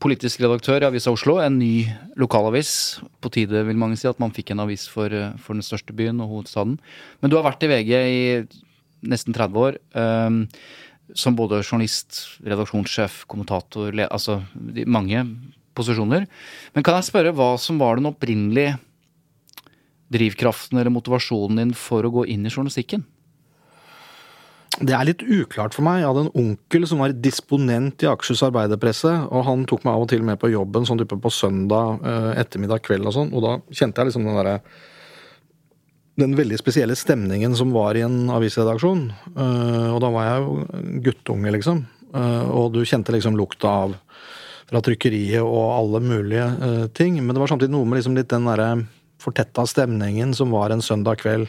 politisk 0.02 0.42
redaktør 0.44 0.84
i 0.84 0.88
Avisa 0.88 1.12
Oslo, 1.14 1.38
en 1.42 1.60
ny 1.60 1.88
lokalavis. 2.20 3.00
På 3.24 3.32
tide, 3.34 3.64
vil 3.68 3.80
mange 3.80 3.98
si, 4.00 4.08
at 4.10 4.20
man 4.22 4.34
fikk 4.36 4.54
en 4.54 4.64
avis 4.66 4.88
for, 4.92 5.12
eh, 5.14 5.36
for 5.42 5.54
den 5.54 5.66
største 5.66 5.96
byen 5.96 6.22
og 6.22 6.30
hovedstaden. 6.32 6.78
Men 7.22 7.32
du 7.32 7.38
har 7.38 7.46
vært 7.48 7.64
i 7.64 7.72
VG 7.72 7.94
i 7.94 8.48
nesten 9.08 9.34
30 9.34 9.58
år. 9.58 9.78
Um, 9.94 10.48
som 11.16 11.36
både 11.36 11.64
journalist, 11.64 12.40
redaksjonssjef, 12.44 13.26
kommentator, 13.32 13.94
altså 14.12 14.42
mange 14.86 15.22
posisjoner. 15.78 16.28
Men 16.76 16.84
kan 16.84 16.98
jeg 16.98 17.08
spørre 17.08 17.32
hva 17.36 17.54
som 17.58 17.80
var 17.80 17.96
den 17.96 18.10
opprinnelige 18.10 18.76
drivkraften 20.12 20.80
eller 20.80 20.92
motivasjonen 20.92 21.62
din 21.62 21.74
for 21.78 22.04
å 22.04 22.12
gå 22.12 22.26
inn 22.28 22.46
i 22.46 22.52
journalistikken? 22.52 23.06
Det 24.78 24.94
er 24.94 25.08
litt 25.08 25.24
uklart 25.24 25.74
for 25.74 25.86
meg. 25.88 26.02
Jeg 26.04 26.10
hadde 26.12 26.24
en 26.28 26.36
onkel 26.38 26.84
som 26.90 27.00
var 27.02 27.14
disponent 27.24 28.04
i 28.04 28.10
Akershus 28.10 28.44
Arbeiderpresse, 28.46 29.10
og 29.34 29.46
han 29.48 29.64
tok 29.70 29.88
meg 29.88 29.96
av 29.96 30.04
og 30.06 30.12
til 30.12 30.26
med 30.26 30.38
på 30.42 30.52
jobben 30.52 30.86
sånn 30.86 31.00
type 31.02 31.18
på 31.24 31.32
søndag 31.34 32.04
eh, 32.06 32.30
ettermiddag 32.44 32.84
kveld 32.86 33.10
og 33.10 33.16
sånn, 33.16 33.32
og 33.34 33.46
da 33.46 33.54
kjente 33.72 34.04
jeg 34.04 34.12
liksom 34.12 34.28
den 34.28 34.38
derre 34.38 34.60
den 36.18 36.34
veldig 36.34 36.58
spesielle 36.58 36.96
stemningen 36.98 37.54
som 37.58 37.74
var 37.74 37.98
i 37.98 38.04
en 38.06 38.30
avisredaksjon. 38.34 39.04
Eh, 39.34 39.90
og 39.94 39.98
da 40.04 40.12
var 40.14 40.30
jeg 40.30 40.46
jo 40.46 40.84
guttunge, 41.08 41.56
liksom. 41.58 41.82
Eh, 42.14 42.46
og 42.50 42.72
du 42.76 42.84
kjente 42.86 43.14
liksom 43.14 43.38
lukta 43.38 43.74
av 43.86 43.98
fra 44.68 44.84
trykkeriet 44.84 45.42
og 45.42 45.74
alle 45.78 46.04
mulige 46.04 46.48
ting. 46.98 47.22
Men 47.22 47.34
det 47.34 47.40
var 47.40 47.54
samtidig 47.54 47.72
noe 47.72 47.88
med 47.88 48.02
liksom 48.02 48.18
litt 48.18 48.30
den 48.34 48.50
derre 48.50 48.72
fortetta 49.24 49.64
stemningen 49.70 50.34
som 50.38 50.52
var 50.54 50.74
en 50.74 50.84
søndag 50.84 51.22
kveld. 51.22 51.48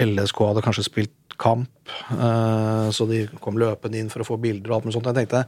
LSK 0.00 0.40
hadde 0.48 0.64
kanskje 0.64 0.86
spilt 0.88 1.36
kamp, 1.38 1.70
eh, 2.10 2.90
så 2.94 3.06
de 3.10 3.24
kom 3.42 3.58
løpende 3.58 3.98
inn 3.98 4.10
for 4.12 4.22
å 4.22 4.28
få 4.28 4.38
bilder 4.42 4.70
og 4.70 4.76
alt 4.76 4.88
mulig 4.88 4.96
sånt. 4.96 5.10
Jeg 5.10 5.24
tenkte 5.24 5.44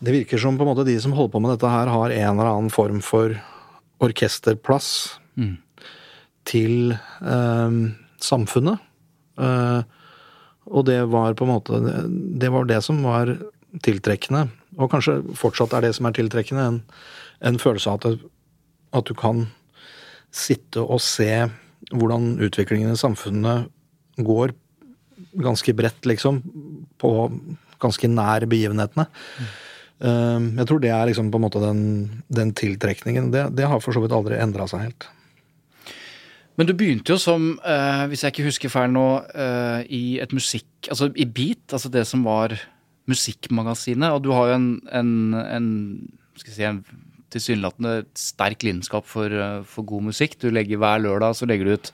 det 0.00 0.14
virker 0.14 0.40
som 0.40 0.56
på 0.56 0.64
en 0.64 0.70
måte 0.72 0.86
de 0.88 0.96
som 1.00 1.12
holder 1.12 1.32
på 1.34 1.40
med 1.44 1.52
dette 1.52 1.68
her, 1.68 1.90
har 1.92 2.10
en 2.10 2.30
eller 2.32 2.48
annen 2.48 2.72
form 2.72 3.02
for 3.04 3.36
orkesterplass 4.00 5.18
til 6.48 6.94
eh, 6.96 7.78
samfunnet. 8.24 8.80
Eh, 9.40 9.80
og 10.70 10.86
det 10.86 11.00
var 11.10 11.34
på 11.34 11.46
en 11.46 11.50
måte 11.50 11.78
Det 12.40 12.50
var 12.52 12.64
det 12.68 12.80
som 12.84 13.02
var 13.02 13.32
tiltrekkende. 13.84 14.48
Og 14.78 14.90
kanskje 14.92 15.20
fortsatt 15.36 15.74
er 15.76 15.86
det 15.86 15.94
som 15.96 16.06
er 16.06 16.16
tiltrekkende, 16.16 16.66
en, 16.66 16.82
en 17.40 17.58
følelse 17.58 17.90
av 17.90 18.06
at, 18.06 18.24
at 18.96 19.08
du 19.08 19.14
kan 19.14 19.48
sitte 20.30 20.80
og 20.80 21.00
se 21.02 21.48
hvordan 21.88 22.34
utviklingen 22.44 22.92
i 22.92 23.00
samfunnet 23.00 23.70
går 24.20 24.52
ganske 25.40 25.74
bredt, 25.76 26.04
liksom, 26.08 26.40
på 27.00 27.10
ganske 27.80 28.10
nær 28.10 28.44
begivenhetene. 28.50 29.06
Mm. 29.08 29.50
Jeg 30.56 30.66
tror 30.68 30.80
det 30.80 30.92
er 30.96 31.08
liksom 31.10 31.28
på 31.32 31.36
en 31.36 31.44
måte 31.44 31.60
den, 31.60 31.80
den 32.32 32.52
tiltrekningen. 32.56 33.28
Det, 33.32 33.50
det 33.56 33.68
har 33.68 33.82
for 33.84 33.96
så 33.96 34.00
vidt 34.00 34.14
aldri 34.16 34.38
endra 34.40 34.66
seg 34.70 34.86
helt. 34.86 35.08
Men 36.60 36.68
du 36.68 36.74
begynte 36.76 37.14
jo 37.14 37.20
som, 37.20 37.54
eh, 37.64 38.06
hvis 38.10 38.24
jeg 38.24 38.34
ikke 38.34 38.48
husker 38.48 38.72
feil 38.72 38.90
nå, 38.92 39.06
eh, 39.32 39.84
i 39.96 40.04
et 40.20 40.32
musikk... 40.36 40.68
Altså 40.88 41.10
i 41.16 41.24
Beat, 41.24 41.62
altså 41.72 41.88
det 41.92 42.06
som 42.08 42.24
var 42.26 42.56
musikkmagasinet. 43.08 44.12
Og 44.12 44.24
du 44.24 44.32
har 44.36 44.50
jo 44.50 44.58
en, 44.58 44.66
en, 44.92 45.12
en 45.40 45.70
skal 46.36 46.52
jeg 46.52 46.58
si, 46.58 46.66
en 46.68 46.82
tilsynelatende 47.34 47.94
sterk 48.18 48.66
lidenskap 48.66 49.06
for, 49.08 49.30
eh, 49.30 49.62
for 49.68 49.86
god 49.86 50.10
musikk. 50.10 50.38
Du 50.40 50.50
legger 50.50 50.80
hver 50.80 51.02
lørdag 51.04 51.38
så 51.38 51.48
legger 51.48 51.70
du 51.70 51.78
ut 51.78 51.92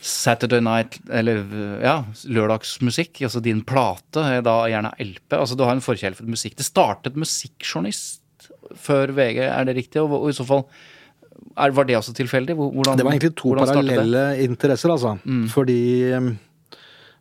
Saturday 0.00 0.60
Night, 0.62 1.00
eller 1.10 1.42
ja, 1.82 1.96
lørdagsmusikk. 2.30 3.18
Altså 3.26 3.42
din 3.42 3.64
plate, 3.66 4.22
er 4.22 4.44
da 4.46 4.60
gjerne 4.70 4.94
LP. 5.02 5.34
Altså 5.34 5.58
du 5.58 5.64
har 5.66 5.74
en 5.74 5.82
forkjærlighet 5.82 6.20
for 6.22 6.30
musikk. 6.30 6.54
Det 6.58 6.68
startet 6.68 7.18
musikkjournalist 7.18 8.22
før 8.78 9.12
VG, 9.16 9.42
er 9.48 9.66
det 9.66 9.76
riktig? 9.80 10.00
Og, 10.02 10.14
og 10.20 10.30
i 10.30 10.36
så 10.36 10.46
fall, 10.46 10.64
er, 11.58 11.74
var 11.74 11.88
det 11.88 11.96
også 11.98 12.14
tilfeldig? 12.16 12.54
Hvordan, 12.58 12.98
Det 12.98 13.06
var 13.06 13.16
egentlig 13.16 13.34
to 13.38 13.54
parallelle 13.58 14.24
interesser, 14.44 14.92
altså. 14.94 15.16
Fordi 15.50 15.80
um, 16.14 16.30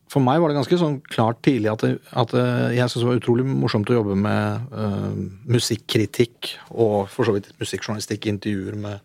for 0.07 0.23
meg 0.23 0.39
var 0.39 0.49
det 0.51 0.57
ganske 0.59 0.77
sånn 0.79 0.99
klart 1.11 1.41
tidlig 1.43 1.71
at, 1.73 1.81
det- 1.83 1.99
at 2.15 2.33
uh, 2.33 2.69
jeg 2.71 2.87
syntes 2.87 3.01
det 3.03 3.09
var 3.09 3.19
utrolig 3.19 3.45
morsomt 3.47 3.89
å 3.91 3.97
jobbe 3.97 4.15
med 4.15 4.71
uh, 4.71 5.11
musikkritikk 5.51 6.53
og 6.71 7.09
for 7.11 7.27
så 7.27 7.33
vidt 7.35 7.49
musikkjournalistikk, 7.59 8.29
intervjuer 8.31 8.77
med 8.79 8.99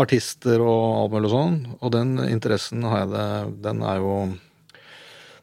artister 0.00 0.62
og 0.64 0.84
alt 1.02 1.12
mulig 1.12 1.30
sånn. 1.34 1.58
Og 1.84 1.92
den 1.92 2.14
interessen 2.30 2.80
har 2.88 3.02
jeg 3.04 3.10
det, 3.12 3.26
den 3.68 3.82
er 3.84 4.00
jo 4.00 4.14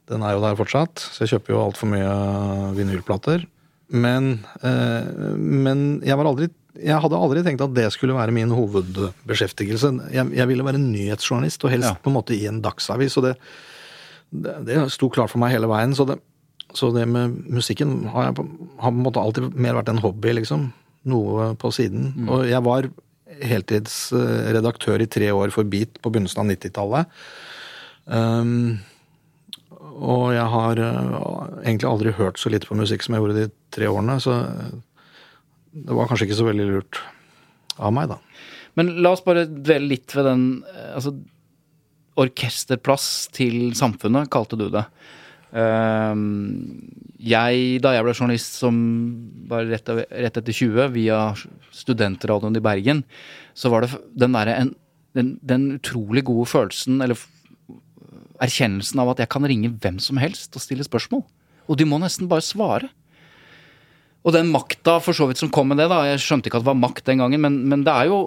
den 0.10 0.24
er 0.26 0.34
jo 0.34 0.42
der 0.42 0.56
fortsatt, 0.58 0.98
så 1.06 1.22
jeg 1.22 1.36
kjøper 1.36 1.54
jo 1.54 1.60
altfor 1.68 1.92
mye 1.92 2.14
vinylplater. 2.74 3.44
Men, 3.94 4.40
uh, 4.64 5.06
men 5.38 5.84
jeg, 6.02 6.18
var 6.18 6.32
aldri, 6.32 6.48
jeg 6.82 6.98
hadde 7.04 7.18
aldri 7.22 7.44
tenkt 7.46 7.62
at 7.62 7.76
det 7.78 7.88
skulle 7.94 8.18
være 8.18 8.34
min 8.34 8.50
hovedbeskjeftigelse. 8.58 9.92
Jeg, 10.18 10.32
jeg 10.34 10.50
ville 10.50 10.66
være 10.66 10.82
nyhetsjournalist, 10.82 11.62
og 11.66 11.74
helst 11.78 11.92
Ja. 11.92 11.98
på 12.02 12.10
en 12.10 12.18
måte 12.18 12.34
i 12.34 12.48
en 12.50 12.58
dagsavis. 12.66 13.18
Og 13.22 13.28
det, 13.30 13.36
det, 14.32 14.56
det 14.68 14.80
sto 14.94 15.10
klart 15.14 15.32
for 15.34 15.42
meg 15.42 15.54
hele 15.56 15.70
veien. 15.72 15.96
Så 15.98 16.06
det, 16.10 16.20
så 16.78 16.92
det 16.96 17.06
med 17.10 17.38
musikken 17.50 18.04
har, 18.14 18.30
jeg, 18.30 18.38
på- 18.40 18.48
har 18.82 18.94
på 18.94 18.96
en 18.98 19.06
måte 19.06 19.24
alltid 19.24 19.56
mer 19.56 19.78
vært 19.80 19.92
en 19.94 20.02
hobby, 20.04 20.36
liksom. 20.38 20.70
Noe 21.10 21.54
på 21.60 21.72
siden. 21.74 22.12
Og 22.28 22.46
jeg 22.50 22.62
var 22.66 22.90
heltidsredaktør 23.40 25.02
i 25.04 25.10
tre 25.10 25.30
år 25.32 25.54
for 25.56 25.68
Beat 25.70 26.00
på 26.04 26.12
begynnelsen 26.12 26.44
av 26.44 26.50
90-tallet. 26.52 27.20
Um, 28.10 28.80
og 30.00 30.32
jeg 30.34 30.48
har 30.54 30.80
uh, 30.82 31.60
egentlig 31.64 31.90
aldri 31.90 32.14
hørt 32.18 32.40
så 32.42 32.52
lite 32.52 32.68
på 32.70 32.78
musikk 32.80 33.04
som 33.06 33.16
jeg 33.16 33.24
gjorde 33.24 33.38
de 33.38 33.48
tre 33.76 33.90
årene, 33.92 34.18
så 34.24 34.40
det 35.70 35.94
var 35.96 36.10
kanskje 36.10 36.30
ikke 36.30 36.40
så 36.40 36.48
veldig 36.48 36.68
lurt 36.72 37.02
av 37.80 37.94
meg, 37.96 38.10
da. 38.12 38.18
Men 38.80 38.96
la 39.04 39.14
oss 39.16 39.24
bare 39.26 39.46
dvele 39.50 39.92
litt 39.92 40.14
ved 40.16 40.26
den 40.28 40.44
eh, 40.68 40.96
altså, 40.96 41.14
orkesterplass 42.20 43.30
til 43.36 43.72
samfunnet, 43.78 44.30
kalte 44.34 44.60
du 44.60 44.68
det. 44.74 44.86
Ehm, 45.58 46.20
jeg, 47.18 47.80
da 47.82 47.96
jeg 47.96 48.06
ble 48.06 48.14
journalist 48.14 48.60
som 48.62 48.76
var 49.50 49.66
rett, 49.70 49.90
etter 50.12 50.46
20 50.46 50.92
via 50.94 51.24
studentradioen 51.76 52.60
i 52.60 52.64
Bergen, 52.64 53.04
så 53.58 53.72
var 53.74 53.86
det 53.86 53.98
den 54.20 54.38
derre 54.38 54.62
den, 55.18 55.34
den 55.42 55.66
utrolig 55.80 56.24
gode 56.28 56.46
følelsen, 56.52 57.00
eller 57.02 57.18
erkjennelsen 58.40 59.02
av 59.02 59.14
at 59.14 59.24
jeg 59.24 59.32
kan 59.34 59.48
ringe 59.50 59.72
hvem 59.82 59.98
som 60.04 60.20
helst 60.22 60.56
og 60.56 60.64
stille 60.64 60.86
spørsmål. 60.86 61.26
Og 61.70 61.78
de 61.80 61.88
må 61.90 62.00
nesten 62.02 62.30
bare 62.30 62.46
svare. 62.46 62.92
Og 64.26 64.36
den 64.36 64.52
makta 64.52 64.98
for 65.04 65.16
så 65.16 65.28
vidt 65.30 65.42
som 65.42 65.52
kom 65.54 65.72
med 65.72 65.80
det, 65.82 65.90
da. 65.92 66.04
Jeg 66.08 66.22
skjønte 66.24 66.50
ikke 66.50 66.60
at 66.60 66.66
det 66.66 66.72
var 66.72 66.80
makt 66.80 67.08
den 67.08 67.24
gangen, 67.24 67.42
men, 67.42 67.62
men 67.72 67.84
det 67.88 67.94
er 67.94 68.12
jo 68.12 68.20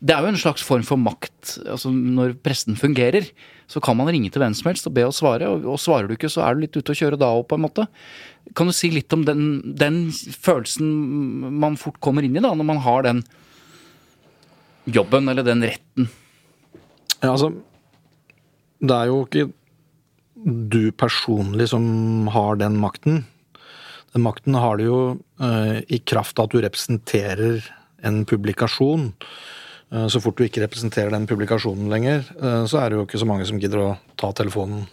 det 0.00 0.14
er 0.14 0.24
jo 0.24 0.30
en 0.32 0.40
slags 0.40 0.62
form 0.64 0.84
for 0.86 1.00
makt. 1.00 1.58
altså 1.68 1.90
Når 1.92 2.38
pressen 2.40 2.76
fungerer, 2.78 3.26
så 3.68 3.82
kan 3.84 3.98
man 3.98 4.08
ringe 4.08 4.30
til 4.32 4.40
hvem 4.40 4.54
som 4.56 4.70
helst 4.70 4.88
og 4.88 4.94
be 4.96 5.04
å 5.04 5.12
svare. 5.12 5.48
Og, 5.52 5.66
og 5.74 5.80
svarer 5.80 6.08
du 6.08 6.14
ikke, 6.16 6.30
så 6.32 6.42
er 6.46 6.56
du 6.56 6.64
litt 6.64 6.76
ute 6.76 6.94
å 6.94 6.96
kjøre 6.96 7.18
da 7.20 7.28
òg, 7.36 7.44
på 7.50 7.58
en 7.58 7.66
måte. 7.66 7.84
Kan 8.56 8.70
du 8.70 8.74
si 8.76 8.88
litt 8.94 9.12
om 9.12 9.26
den, 9.28 9.60
den, 9.76 10.06
følelsen 10.10 10.88
man 11.60 11.76
fort 11.80 12.00
kommer 12.00 12.24
inn 12.24 12.38
i 12.38 12.42
da, 12.42 12.54
når 12.56 12.68
man 12.72 12.80
har 12.86 13.04
den 13.06 13.22
jobben 14.88 15.28
eller 15.28 15.44
den 15.46 15.66
retten? 15.68 16.08
Ja, 17.20 17.34
altså 17.34 17.52
Det 18.80 18.96
er 18.96 19.10
jo 19.12 19.20
ikke 19.26 19.50
du 20.40 20.88
personlig 20.96 21.68
som 21.74 22.30
har 22.32 22.56
den 22.56 22.80
makten. 22.80 23.26
Den 24.16 24.24
makten 24.24 24.56
har 24.56 24.80
du 24.80 24.86
jo 24.86 25.00
eh, 25.44 25.84
i 25.92 26.00
kraft 26.00 26.40
av 26.40 26.48
at 26.48 26.56
du 26.56 26.64
representerer 26.64 27.60
en 28.08 28.22
publikasjon. 28.24 29.10
Eh, 29.90 30.06
så 30.06 30.20
fort 30.22 30.38
du 30.38 30.46
ikke 30.46 30.62
representerer 30.62 31.12
den 31.14 31.26
publikasjonen 31.30 31.90
lenger, 31.90 32.22
eh, 32.38 32.64
så 32.70 32.80
er 32.80 32.90
det 32.90 32.98
jo 32.98 33.06
ikke 33.06 33.20
så 33.20 33.28
mange 33.28 33.46
som 33.48 33.58
gidder 33.60 33.82
å 33.82 33.90
ta 34.20 34.30
telefonen 34.36 34.84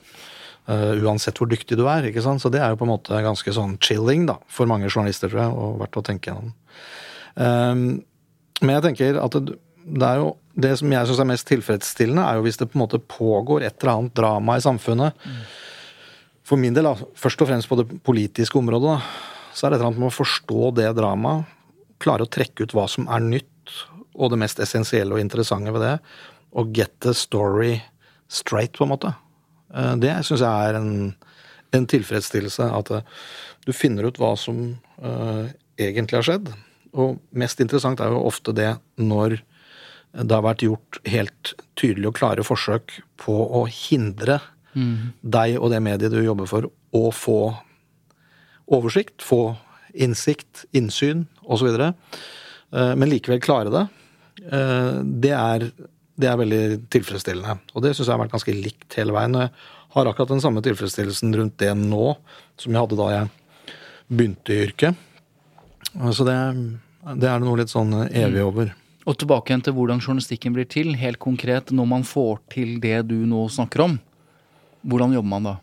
eh, 0.68 0.98
uansett 1.04 1.38
hvor 1.38 1.50
dyktig 1.52 1.78
du 1.78 1.86
er. 1.86 2.10
ikke 2.10 2.24
sant? 2.26 2.42
Så 2.42 2.52
det 2.54 2.64
er 2.64 2.74
jo 2.74 2.82
på 2.82 2.88
en 2.88 2.96
måte 2.96 3.22
ganske 3.24 3.54
sånn 3.54 3.78
chilling 3.84 4.26
da, 4.30 4.40
for 4.50 4.70
mange 4.70 4.90
journalister, 4.90 5.30
tror 5.30 5.44
jeg, 5.44 5.54
og 5.54 5.80
verdt 5.84 6.02
å 6.02 6.06
tenke 6.10 6.32
gjennom. 6.32 6.54
Men 7.38 8.72
jeg 8.74 8.82
tenker 8.88 9.20
at 9.22 9.36
det, 9.38 10.08
er 10.08 10.24
jo 10.24 10.32
det 10.58 10.72
som 10.80 10.90
jeg 10.90 11.06
syns 11.06 11.20
er 11.22 11.28
mest 11.30 11.46
tilfredsstillende, 11.52 12.24
er 12.26 12.40
jo 12.40 12.46
hvis 12.48 12.58
det 12.58 12.66
på 12.72 12.80
en 12.80 12.82
måte 12.82 12.98
pågår 12.98 13.68
et 13.68 13.76
eller 13.78 13.92
annet 13.94 14.16
drama 14.18 14.56
i 14.58 14.64
samfunnet. 14.66 15.22
Mm. 15.22 15.44
For 16.50 16.58
min 16.58 16.74
del, 16.74 16.90
først 17.14 17.44
og 17.46 17.52
fremst 17.52 17.70
på 17.70 17.78
det 17.78 17.86
politiske 18.08 18.58
området, 18.58 18.96
så 19.54 19.68
er 19.68 19.70
det 19.70 19.78
et 19.78 19.84
eller 19.84 19.92
annet 19.92 20.02
med 20.02 20.10
å 20.10 20.18
forstå 20.18 20.72
det 20.80 20.90
dramaet. 20.98 21.54
Klare 22.02 22.26
å 22.26 22.32
trekke 22.34 22.66
ut 22.66 22.74
hva 22.74 22.88
som 22.90 23.06
er 23.14 23.22
nytt 23.22 23.52
og 24.18 24.34
det 24.34 24.42
mest 24.42 24.60
essensielle 24.64 25.16
og 25.16 25.22
interessante 25.22 25.74
ved 25.76 25.86
det, 25.86 25.96
å 26.58 26.66
get 26.74 26.94
the 27.06 27.14
story 27.14 27.78
straight, 28.28 28.78
på 28.78 28.86
en 28.86 28.94
måte. 28.96 29.14
Eh, 29.74 29.94
det 30.02 30.14
syns 30.26 30.44
jeg 30.44 30.70
er 30.70 30.80
en, 30.80 30.94
en, 31.76 31.88
tilfredsstillelse. 31.90 32.70
At 32.80 32.92
eh, 32.94 33.06
du 33.68 33.74
finner 33.76 34.08
ut 34.08 34.20
hva 34.22 34.32
som 34.40 34.62
uh, 35.04 35.44
egentlig 35.76 36.22
har 36.22 36.26
skjedd. 36.26 36.52
Og 36.96 37.18
mest 37.36 37.60
interessant 37.60 38.00
er 38.00 38.14
jo 38.14 38.24
ofte 38.30 38.54
det 38.56 38.78
når 38.96 39.42
det 40.16 40.34
har 40.34 40.46
vært 40.46 40.64
gjort 40.64 41.00
helt 41.06 41.52
tydelige 41.78 42.14
og 42.14 42.18
klare 42.18 42.46
forsøk 42.48 42.96
på 43.20 43.36
å 43.36 43.66
hindre 43.68 44.40
mm. 44.72 45.20
deg 45.20 45.58
og 45.60 45.74
det 45.74 45.82
mediet 45.84 46.16
du 46.16 46.22
jobber 46.24 46.48
for, 46.50 46.70
å 46.96 47.12
få 47.12 47.42
oversikt, 48.72 49.20
få 49.20 49.58
innsikt, 49.94 50.64
innsyn 50.72 51.26
osv. 51.44 51.68
Men 52.72 53.12
likevel 53.12 53.44
klare 53.44 53.74
det. 53.74 53.84
Eh, 54.48 55.00
det 55.04 55.34
er, 55.36 55.68
det 56.18 56.30
er 56.30 56.40
veldig 56.40 56.64
tilfredsstillende. 56.94 57.58
Og 57.74 57.84
det 57.84 57.94
syns 57.94 58.08
jeg 58.08 58.16
har 58.16 58.24
vært 58.24 58.36
ganske 58.36 58.56
likt 58.56 58.98
hele 59.00 59.16
veien. 59.16 59.38
Jeg 59.42 59.52
har 59.96 60.10
akkurat 60.10 60.34
den 60.34 60.44
samme 60.44 60.64
tilfredsstillelsen 60.66 61.36
rundt 61.38 61.60
det 61.62 61.74
nå 61.80 62.16
som 62.58 62.74
jeg 62.74 62.82
hadde 62.82 63.00
da 63.00 63.12
jeg 63.14 63.32
begynte 64.08 64.56
i 64.56 64.64
yrket. 64.68 65.06
Så 66.14 66.26
det, 66.28 66.38
det 67.18 67.30
er 67.30 67.42
noe 67.44 67.60
litt 67.60 67.74
sånn 67.74 67.94
evig 68.08 68.42
mm. 68.42 68.48
over. 68.48 68.74
Og 69.08 69.16
tilbake 69.16 69.52
igjen 69.52 69.64
til 69.64 69.76
hvordan 69.78 70.02
journalistikken 70.04 70.56
blir 70.56 70.68
til, 70.70 70.92
helt 71.00 71.20
konkret 71.24 71.72
når 71.76 71.88
man 71.88 72.04
får 72.08 72.42
til 72.52 72.76
det 72.84 73.06
du 73.08 73.22
nå 73.30 73.46
snakker 73.52 73.86
om. 73.86 73.96
Hvordan 74.88 75.16
jobber 75.16 75.32
man 75.32 75.48
da? 75.48 75.56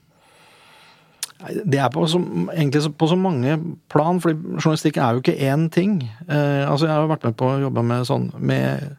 Det 1.43 1.81
er 1.83 1.91
på 1.93 2.05
så, 2.09 2.21
egentlig 2.55 2.81
på 2.97 3.09
så 3.11 3.17
mange 3.19 3.57
plan, 3.93 4.21
for 4.23 4.33
journalistikk 4.33 5.01
er 5.03 5.17
jo 5.17 5.23
ikke 5.25 5.37
én 5.51 5.67
ting. 5.73 5.99
Eh, 6.29 6.63
altså 6.65 6.87
Jeg 6.87 6.95
har 6.95 7.11
vært 7.11 7.27
med 7.27 7.37
på 7.37 7.49
å 7.51 7.61
jobbe 7.67 7.83
med, 7.85 8.07
sånn, 8.09 8.31
med 8.39 8.95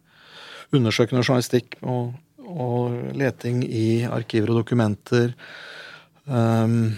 undersøkende 0.75 1.23
journalistikk 1.23 1.77
og, 1.81 2.13
og, 2.45 2.95
leting 3.17 3.63
i 3.65 4.05
arkiver 4.05 4.53
og 4.53 4.61
dokumenter. 4.63 5.33
Um, 6.25 6.95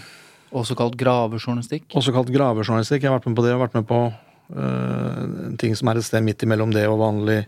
også 0.56 0.77
kalt 0.79 0.98
gravejournalistikk? 1.00 1.91
Også 1.96 2.15
kalt 2.15 2.32
gravejournalistikk. 2.34 3.03
Jeg 3.03 3.12
har 3.12 3.20
vært 3.20 3.29
med 3.29 3.38
på 3.38 3.46
det. 3.46 3.51
Jeg 3.51 3.60
har 3.60 3.65
vært 3.65 3.77
med 3.77 3.88
på 3.88 4.01
uh, 4.10 5.53
ting 5.62 5.77
som 5.77 5.91
er 5.91 6.00
et 6.01 6.08
sted 6.08 6.25
midt 6.25 6.44
imellom 6.48 6.74
det 6.75 6.88
og 6.89 7.01
vanlig 7.03 7.44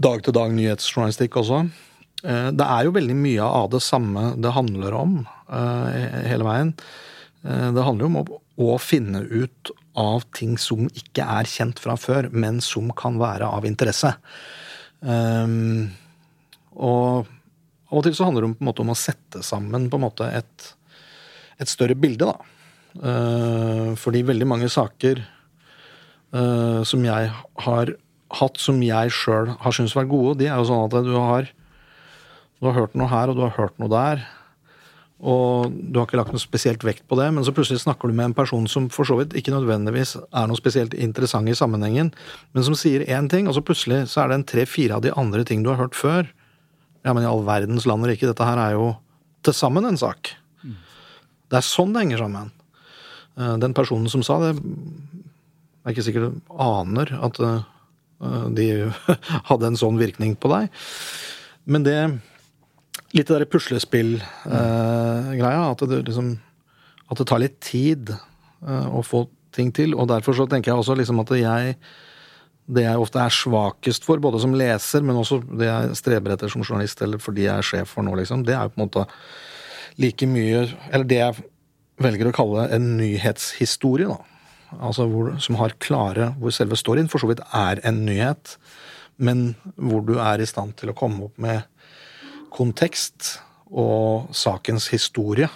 dag-til-dag 0.00 0.54
nyhetsjournalistikk 0.56 1.38
også. 1.42 1.64
Uh, 2.24 2.48
det 2.56 2.66
er 2.66 2.88
jo 2.88 2.96
veldig 2.96 3.18
mye 3.18 3.52
av 3.60 3.70
det 3.74 3.82
samme 3.84 4.32
det 4.40 4.56
handler 4.56 4.96
om. 4.96 5.20
Eh, 5.50 6.26
hele 6.30 6.46
veien. 6.46 6.74
Eh, 7.42 7.68
det 7.74 7.84
handler 7.84 8.06
jo 8.06 8.10
om 8.10 8.34
å, 8.60 8.76
finne 8.82 9.24
ut 9.24 9.72
av 9.98 10.24
ting 10.36 10.56
som 10.60 10.86
ikke 10.86 11.24
er 11.24 11.48
kjent 11.50 11.80
fra 11.82 11.96
før, 11.98 12.28
men 12.30 12.60
som 12.62 12.92
kan 12.96 13.18
være 13.20 13.48
av 13.48 13.66
interesse. 13.66 14.12
Um, 15.00 15.88
og 16.76 17.26
av 17.90 17.98
og 17.98 18.04
til 18.04 18.14
så 18.14 18.28
handler 18.28 18.44
det 18.44 18.50
en 18.52 18.68
måte 18.68 18.84
om 18.84 18.92
å 18.92 18.98
sette 18.98 19.40
sammen 19.42 19.88
på 19.90 19.96
en 19.96 20.04
måte 20.04 20.28
et, 20.28 20.66
et 21.58 21.72
større 21.72 21.96
bilde, 21.98 22.28
da. 22.28 22.36
Uh, 23.00 23.96
fordi 23.98 24.22
veldig 24.28 24.46
mange 24.50 24.68
saker 24.70 25.22
uh, 26.34 26.82
som 26.86 27.06
jeg 27.06 27.30
har 27.64 27.94
hatt, 28.40 28.60
som 28.60 28.78
jeg 28.84 29.14
sjøl 29.14 29.54
har 29.62 29.74
syntes 29.74 29.96
vært 29.96 30.12
gode, 30.12 30.36
de 30.42 30.50
er 30.50 30.60
jo 30.60 30.68
sånn 30.68 30.84
at 30.84 31.08
du 31.08 31.16
har, 31.16 31.48
du 32.60 32.68
har 32.68 32.78
hørt 32.82 32.98
noe 32.98 33.10
her, 33.10 33.32
og 33.32 33.40
du 33.40 33.44
har 33.48 33.56
hørt 33.56 33.80
noe 33.82 33.90
der. 33.90 34.28
Og 35.20 35.68
du 35.68 35.98
har 35.98 36.06
ikke 36.06 36.16
lagt 36.16 36.32
noe 36.32 36.40
spesielt 36.40 36.84
vekt 36.86 37.04
på 37.10 37.18
det, 37.18 37.26
men 37.36 37.44
så 37.44 37.52
plutselig 37.52 37.82
snakker 37.82 38.08
du 38.08 38.16
med 38.16 38.30
en 38.30 38.36
person 38.36 38.64
som 38.70 38.86
for 38.92 39.04
så 39.04 39.18
vidt 39.18 39.34
ikke 39.36 39.52
nødvendigvis 39.52 40.14
er 40.16 40.46
noe 40.48 40.56
spesielt 40.56 40.96
interessant 40.96 41.50
i 41.50 41.56
sammenhengen, 41.56 42.08
men 42.56 42.64
som 42.64 42.76
sier 42.78 43.04
én 43.04 43.28
ting, 43.28 43.48
og 43.48 43.58
så 43.58 43.64
plutselig 43.64 44.06
så 44.12 44.22
er 44.22 44.30
det 44.30 44.38
en 44.38 44.46
tre-fire 44.54 44.96
av 44.96 45.04
de 45.04 45.12
andre 45.20 45.44
ting 45.44 45.64
du 45.64 45.68
har 45.74 45.80
hørt 45.82 45.98
før. 45.98 46.30
Ja, 47.04 47.12
men 47.12 47.24
i 47.24 47.28
all 47.28 47.44
verdens 47.44 47.84
land 47.88 48.04
og 48.06 48.12
rike, 48.12 48.28
dette 48.28 48.48
her 48.48 48.60
er 48.60 48.78
jo 48.78 48.94
til 49.44 49.56
sammen 49.56 49.88
en 49.88 50.00
sak. 50.00 50.32
Det 51.50 51.58
er 51.58 51.66
sånn 51.66 51.92
det 51.92 52.04
henger 52.04 52.24
sammen. 52.24 52.50
Eh, 53.36 53.56
den 53.60 53.76
personen 53.76 54.08
som 54.12 54.24
sa 54.24 54.38
det, 54.42 54.54
er 55.84 55.94
ikke 55.94 56.06
sikkert 56.06 56.40
aner 56.60 57.12
at 57.20 57.40
eh, 57.44 57.62
de 58.56 58.68
hadde 59.50 59.70
en 59.70 59.80
sånn 59.80 60.00
virkning 60.00 60.36
på 60.38 60.52
deg. 60.52 60.72
Men 61.68 61.84
det 61.84 61.98
litt 63.16 63.26
det 63.26 63.34
derre 63.34 63.50
puslespill-greia. 63.50 65.60
Uh, 65.60 65.70
at, 65.70 65.82
liksom, 66.06 66.32
at, 67.08 67.18
det 67.18 67.28
tar 67.28 67.42
litt 67.42 67.58
tid 67.64 68.12
uh, 68.14 68.88
å 68.94 69.02
få 69.06 69.24
ting 69.54 69.72
til. 69.74 69.96
Og 69.98 70.08
derfor 70.10 70.36
så 70.36 70.46
tenker 70.50 70.72
jeg 70.72 70.82
også 70.82 70.98
liksom 70.98 71.22
at 71.24 71.34
jeg 71.38 71.76
det 72.70 72.84
jeg 72.84 73.02
ofte 73.02 73.18
er 73.18 73.34
svakest 73.34 74.04
for, 74.06 74.20
både 74.22 74.38
som 74.42 74.52
leser, 74.54 75.02
men 75.02 75.18
også 75.18 75.40
det 75.58 75.66
jeg 75.66 75.94
streber 75.98 76.36
etter 76.36 76.52
som 76.52 76.62
journalist, 76.62 77.00
eller 77.02 77.18
fordi 77.18 77.48
jeg 77.48 77.56
er 77.56 77.66
sjef 77.66 77.96
for 77.96 78.06
nå, 78.06 78.12
liksom, 78.20 78.44
det 78.46 78.54
er 78.54 78.68
jo 78.68 78.74
på 78.74 78.78
en 78.78 78.84
måte 78.84 79.06
like 80.00 80.28
mye 80.30 80.60
Eller 80.92 81.08
det 81.10 81.18
jeg 81.18 81.48
velger 82.00 82.30
å 82.30 82.36
kalle 82.36 82.68
en 82.76 82.86
nyhetshistorie, 83.00 84.06
da. 84.06 84.20
Altså 84.78 85.08
hvor, 85.10 85.32
som 85.42 85.58
har 85.58 85.74
klare 85.82 86.30
Hvor 86.38 86.54
selve 86.54 86.78
storyen 86.78 87.10
for 87.10 87.18
så 87.18 87.32
vidt 87.32 87.42
er 87.42 87.82
en 87.82 88.04
nyhet, 88.06 88.54
men 89.18 89.56
hvor 89.74 90.06
du 90.06 90.14
er 90.22 90.40
i 90.40 90.48
stand 90.48 90.78
til 90.78 90.92
å 90.92 90.96
komme 90.96 91.26
opp 91.26 91.42
med 91.42 91.66
kontekst 92.54 93.36
og 93.70 94.30
sakens 94.36 94.88
historie. 94.92 95.48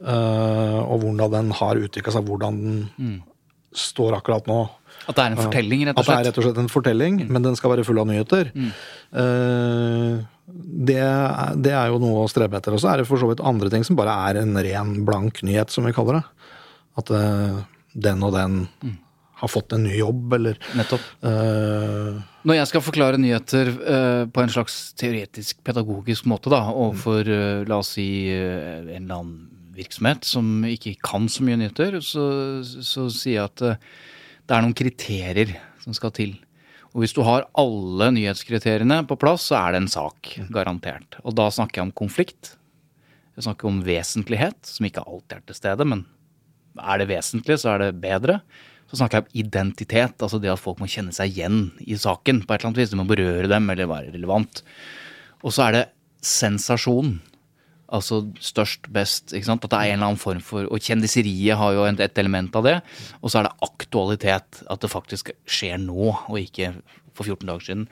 Uh, 0.00 0.80
og 0.84 1.04
hvordan 1.04 1.32
den 1.32 1.52
har 1.54 1.78
utvikla 1.80 2.16
seg, 2.16 2.26
hvordan 2.26 2.56
den 2.60 2.80
mm. 2.98 3.18
står 3.78 4.18
akkurat 4.18 4.48
nå. 4.50 4.64
At 5.04 5.16
det 5.16 5.24
er 5.24 5.34
en 5.34 5.40
fortelling, 5.40 5.84
rett 5.86 5.98
og 5.98 6.06
slett? 6.06 6.10
At 6.10 6.10
det 6.10 6.16
er 6.16 6.28
rett 6.30 6.40
og 6.40 6.46
slett 6.48 6.62
en 6.64 6.72
fortelling, 6.72 7.20
mm. 7.22 7.30
men 7.36 7.46
den 7.46 7.58
skal 7.58 7.74
være 7.74 7.86
full 7.86 8.00
av 8.02 8.08
nyheter. 8.10 8.50
Mm. 8.54 8.72
Uh, 9.14 10.24
det, 10.90 11.04
det, 11.64 11.72
er 11.72 11.92
jo 11.92 12.02
noe 12.02 12.24
å 12.24 12.30
strebe 12.30 12.58
etter. 12.58 12.74
Og 12.74 12.82
så 12.82 12.90
er 12.90 13.00
det 13.00 13.08
for 13.08 13.22
så 13.22 13.30
vidt 13.30 13.44
andre 13.44 13.70
ting 13.72 13.86
som 13.86 13.96
bare 13.98 14.16
er 14.28 14.42
en 14.42 14.58
ren, 14.66 14.98
blank 15.06 15.40
nyhet, 15.46 15.72
som 15.72 15.86
vi 15.86 15.94
kaller 15.96 16.20
det. 16.20 16.50
At 17.00 17.10
den 17.94 18.26
og 18.26 18.34
den 18.34 18.60
mm 18.82 18.98
har 19.40 19.50
fått 19.50 19.74
en 19.74 19.84
ny 19.86 19.96
jobb, 19.98 20.36
eller 20.36 20.58
Nettopp. 20.78 21.04
Uh, 21.24 22.22
Når 22.46 22.58
jeg 22.60 22.70
skal 22.70 22.84
forklare 22.86 23.20
nyheter 23.20 23.72
uh, 23.74 24.22
på 24.30 24.44
en 24.44 24.52
slags 24.52 24.78
teoretisk, 25.00 25.58
pedagogisk 25.66 26.28
måte, 26.30 26.52
da, 26.52 26.62
overfor 26.70 27.28
uh, 27.28 27.64
la 27.68 27.80
oss 27.82 27.94
si 27.98 28.08
en 28.30 28.88
eller 28.94 29.18
annen 29.18 29.34
virksomhet 29.74 30.22
som 30.28 30.62
ikke 30.68 30.94
kan 31.02 31.26
så 31.30 31.42
mye 31.42 31.58
nyheter, 31.58 31.98
så, 32.04 32.24
så 32.62 33.08
sier 33.10 33.40
jeg 33.40 33.48
at 33.48 33.64
det 34.44 34.54
er 34.54 34.62
noen 34.62 34.76
kriterier 34.76 35.56
som 35.82 35.96
skal 35.96 36.12
til. 36.14 36.36
Og 36.94 37.02
hvis 37.02 37.14
du 37.16 37.24
har 37.26 37.48
alle 37.58 38.12
nyhetskriteriene 38.14 39.00
på 39.10 39.16
plass, 39.18 39.48
så 39.50 39.58
er 39.58 39.74
det 39.74 39.80
en 39.82 39.90
sak. 39.90 40.36
Garantert. 40.54 41.18
Og 41.26 41.34
da 41.34 41.48
snakker 41.50 41.80
jeg 41.80 41.88
om 41.88 41.96
konflikt. 42.04 42.52
Jeg 43.34 43.48
snakker 43.48 43.66
om 43.66 43.80
vesentlighet, 43.82 44.60
som 44.62 44.86
ikke 44.86 45.02
alltid 45.02 45.40
er 45.40 45.42
til 45.48 45.58
stede, 45.58 45.86
men 45.90 46.04
er 46.78 47.00
det 47.02 47.08
vesentlig, 47.10 47.58
så 47.58 47.74
er 47.74 47.82
det 47.82 48.02
bedre. 48.02 48.38
Så 48.94 49.00
snakker 49.00 49.18
jeg 49.18 49.26
om 49.26 49.38
identitet, 49.42 50.20
altså 50.22 50.38
det 50.38 50.52
at 50.52 50.60
folk 50.62 50.78
må 50.78 50.86
kjenne 50.86 51.10
seg 51.10 51.32
igjen 51.32 51.64
i 51.82 51.96
saken 51.98 52.44
på 52.44 52.54
et 52.54 52.60
eller 52.60 52.70
annet 52.70 52.78
vis. 52.78 52.92
Det 52.92 52.98
må 53.00 53.06
berøre 53.10 53.50
dem 53.50 53.66
eller 53.72 53.90
være 53.90 54.12
relevant. 54.14 54.60
Og 55.42 55.50
så 55.50 55.64
er 55.64 55.74
det 55.74 55.80
sensasjon. 56.22 57.16
Altså 57.90 58.20
størst, 58.38 58.86
best. 58.94 59.34
ikke 59.34 59.48
sant? 59.50 59.66
At 59.66 59.74
det 59.74 59.80
er 59.80 59.90
en 59.90 59.98
eller 59.98 60.12
annen 60.12 60.22
form 60.22 60.38
for 60.46 60.70
Og 60.70 60.86
kjendiseriet 60.86 61.58
har 61.58 61.74
jo 61.74 61.88
et 61.90 62.22
element 62.22 62.54
av 62.54 62.68
det. 62.70 62.76
Og 63.18 63.34
så 63.34 63.40
er 63.40 63.48
det 63.48 63.66
aktualitet. 63.66 64.62
At 64.70 64.86
det 64.86 64.94
faktisk 64.94 65.34
skjer 65.42 65.82
nå, 65.82 66.14
og 66.14 66.38
ikke 66.38 66.76
for 67.18 67.26
14 67.26 67.50
dager 67.50 67.66
siden. 67.66 67.88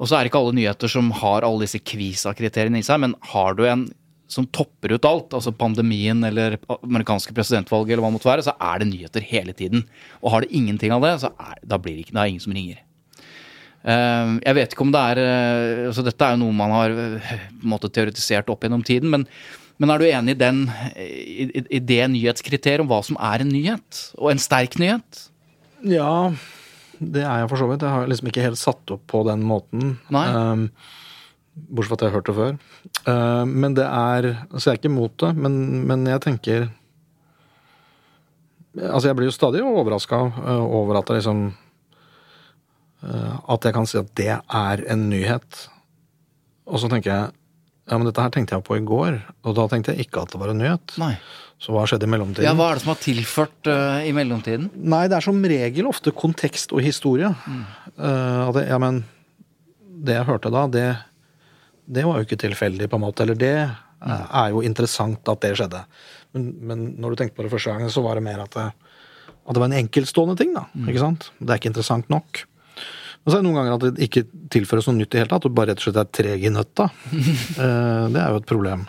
Og 0.00 0.08
så 0.08 0.16
er 0.16 0.24
det 0.24 0.32
ikke 0.32 0.40
alle 0.40 0.56
nyheter 0.56 0.90
som 0.90 1.12
har 1.20 1.44
alle 1.44 1.66
disse 1.66 1.78
Kvisa-kriteriene 1.84 2.80
i 2.80 2.86
seg, 2.86 3.04
men 3.04 3.18
har 3.36 3.60
du 3.60 3.66
en 3.68 3.90
som 4.32 4.46
topper 4.48 4.94
ut 4.96 5.04
alt, 5.08 5.34
altså 5.36 5.52
pandemien 5.52 6.22
eller 6.24 6.56
amerikanske 6.82 7.34
presidentvalget 7.36 7.92
eller 7.94 8.04
hva 8.06 8.10
det 8.12 8.16
måtte 8.16 8.30
være, 8.30 8.46
så 8.46 8.54
er 8.56 8.80
det 8.80 8.88
nyheter 8.88 9.26
hele 9.28 9.52
tiden. 9.58 9.84
Og 10.22 10.32
har 10.32 10.44
det 10.46 10.54
ingenting 10.56 10.94
av 10.96 11.04
det, 11.04 11.10
så 11.24 11.30
er, 11.36 11.58
da 11.68 11.76
blir 11.82 11.98
det 11.98 12.06
ikke, 12.06 12.14
det 12.16 12.22
er 12.24 12.32
ingen 12.32 12.44
som 12.46 12.54
ringer. 12.56 12.80
Eh, 13.82 14.28
jeg 14.46 14.54
vet 14.60 14.72
ikke 14.76 14.84
om 14.86 14.92
det 14.94 15.00
er 15.10 15.18
eh, 15.18 15.80
altså 15.88 16.04
Dette 16.06 16.22
er 16.28 16.36
jo 16.36 16.44
noe 16.44 16.54
man 16.54 16.70
har 16.70 16.92
eh, 16.94 17.32
på 17.50 17.64
en 17.66 17.72
måte 17.72 17.90
teoretisert 17.90 18.48
opp 18.52 18.62
gjennom 18.62 18.84
tiden, 18.86 19.10
men, 19.10 19.24
men 19.82 19.90
er 19.90 19.98
du 19.98 20.06
enig 20.06 20.36
i, 20.36 20.38
den, 20.38 20.60
i, 20.94 21.48
i- 21.58 21.66
i 21.78 21.82
det 21.82 22.00
nyhetskriteriet 22.14 22.84
om 22.84 22.90
hva 22.92 23.00
som 23.06 23.18
er 23.18 23.42
en 23.42 23.50
nyhet? 23.50 24.04
Og 24.22 24.30
en 24.30 24.42
sterk 24.42 24.78
nyhet? 24.78 25.24
Ja, 25.82 26.30
det 27.02 27.24
er 27.26 27.42
jeg 27.42 27.50
for 27.50 27.58
så 27.58 27.66
vidt. 27.72 27.82
Jeg 27.82 27.90
har 27.96 28.06
liksom 28.06 28.30
ikke 28.30 28.44
helt 28.46 28.60
satt 28.62 28.94
opp 28.94 29.02
på 29.10 29.24
den 29.26 29.42
måten. 29.50 29.96
Nei. 30.14 30.28
Um, 30.30 30.68
bortsett 31.52 31.90
fra 31.90 31.98
at 31.98 32.04
jeg 32.04 32.10
har 32.10 32.16
hørt 32.18 32.30
det 32.30 32.36
før. 32.36 32.54
Uh, 33.06 33.44
men 33.48 33.76
det 33.76 33.84
er 33.88 34.30
Altså, 34.50 34.70
jeg 34.70 34.72
er 34.72 34.80
ikke 34.80 34.92
imot 34.92 35.18
det, 35.20 35.34
men, 35.36 35.58
men 35.88 36.06
jeg 36.08 36.24
tenker 36.24 36.70
Altså, 38.72 39.10
jeg 39.10 39.18
blir 39.18 39.28
jo 39.28 39.36
stadig 39.36 39.60
overraska 39.60 40.16
over 40.48 40.96
at 40.96 41.10
det 41.10 41.18
liksom 41.18 41.44
uh, 43.04 43.36
At 43.52 43.68
jeg 43.68 43.76
kan 43.76 43.88
si 43.88 44.00
at 44.00 44.10
det 44.16 44.32
er 44.40 44.84
en 44.88 45.08
nyhet. 45.10 45.66
Og 46.66 46.80
så 46.80 46.88
tenker 46.88 47.12
jeg 47.12 47.30
ja, 47.90 47.98
men 47.98 48.06
dette 48.06 48.22
her 48.22 48.30
tenkte 48.32 48.54
jeg 48.54 48.64
på 48.64 48.76
i 48.78 48.84
går, 48.86 49.16
og 49.42 49.54
da 49.58 49.64
tenkte 49.68 49.92
jeg 49.92 50.06
ikke 50.06 50.22
at 50.22 50.30
det 50.32 50.38
var 50.40 50.52
en 50.52 50.60
nyhet. 50.62 50.94
Nei. 51.02 51.16
Så 51.62 51.74
hva 51.74 51.84
skjedde 51.86 52.06
i 52.08 52.10
mellomtiden? 52.10 52.46
Ja, 52.46 52.54
Hva 52.58 52.70
er 52.70 52.78
det 52.78 52.84
som 52.84 52.92
har 52.92 53.00
tilført 53.02 53.70
uh, 53.70 54.02
i 54.06 54.12
mellomtiden? 54.16 54.68
Nei, 54.74 55.04
det 55.10 55.18
er 55.18 55.26
som 55.26 55.38
regel 55.52 55.88
ofte 55.90 56.14
kontekst 56.14 56.74
og 56.74 56.82
historie. 56.82 57.28
Eh, 57.28 58.40
at 58.48 58.54
det, 58.56 58.64
ja, 58.70 58.78
men 58.82 59.02
det 60.02 60.16
jeg 60.16 60.26
hørte 60.26 60.50
da, 60.54 60.64
det, 60.72 60.86
det 61.86 62.04
var 62.06 62.18
jo 62.18 62.26
ikke 62.26 62.40
tilfeldig, 62.40 62.88
på 62.90 62.98
en 62.98 63.04
måte. 63.04 63.24
Eller 63.24 63.38
det 63.38 63.56
eh, 63.58 64.24
er 64.42 64.52
jo 64.54 64.62
interessant 64.66 65.28
at 65.28 65.42
det 65.44 65.54
skjedde. 65.58 65.82
Men, 66.36 66.48
men 66.62 66.86
når 67.02 67.12
du 67.12 67.22
tenkte 67.22 67.38
på 67.38 67.46
det 67.46 67.52
første 67.52 67.74
gangen, 67.74 67.92
så 67.92 68.04
var 68.04 68.18
det 68.18 68.24
mer 68.26 68.44
at 68.44 68.56
det, 68.56 68.70
at 69.42 69.54
det 69.56 69.62
var 69.62 69.68
en 69.70 69.80
enkeltstående 69.80 70.38
ting, 70.38 70.54
da. 70.54 70.66
Ikke 70.86 71.02
sant? 71.02 71.30
Det 71.40 71.50
er 71.50 71.60
ikke 71.60 71.72
interessant 71.72 72.10
nok. 72.12 72.44
Men 73.22 73.30
så 73.30 73.36
er 73.36 73.42
det 73.42 73.46
noen 73.46 73.58
ganger 73.60 73.76
at 73.76 73.84
det 73.84 74.06
ikke 74.08 74.24
tilføres 74.50 74.88
noe 74.88 74.98
nytt 74.98 75.14
i 75.14 75.22
hele 75.22 75.30
tatt, 75.30 75.46
og 75.46 75.54
bare 75.54 75.72
rett 75.72 75.82
og 75.82 75.86
slett 75.86 76.00
er 76.00 76.12
treg 76.18 76.48
i 76.48 76.52
nøtta. 76.52 76.90
Eh, 77.62 78.04
det 78.10 78.18
er 78.18 78.32
jo 78.32 78.40
et 78.40 78.48
problem 78.48 78.86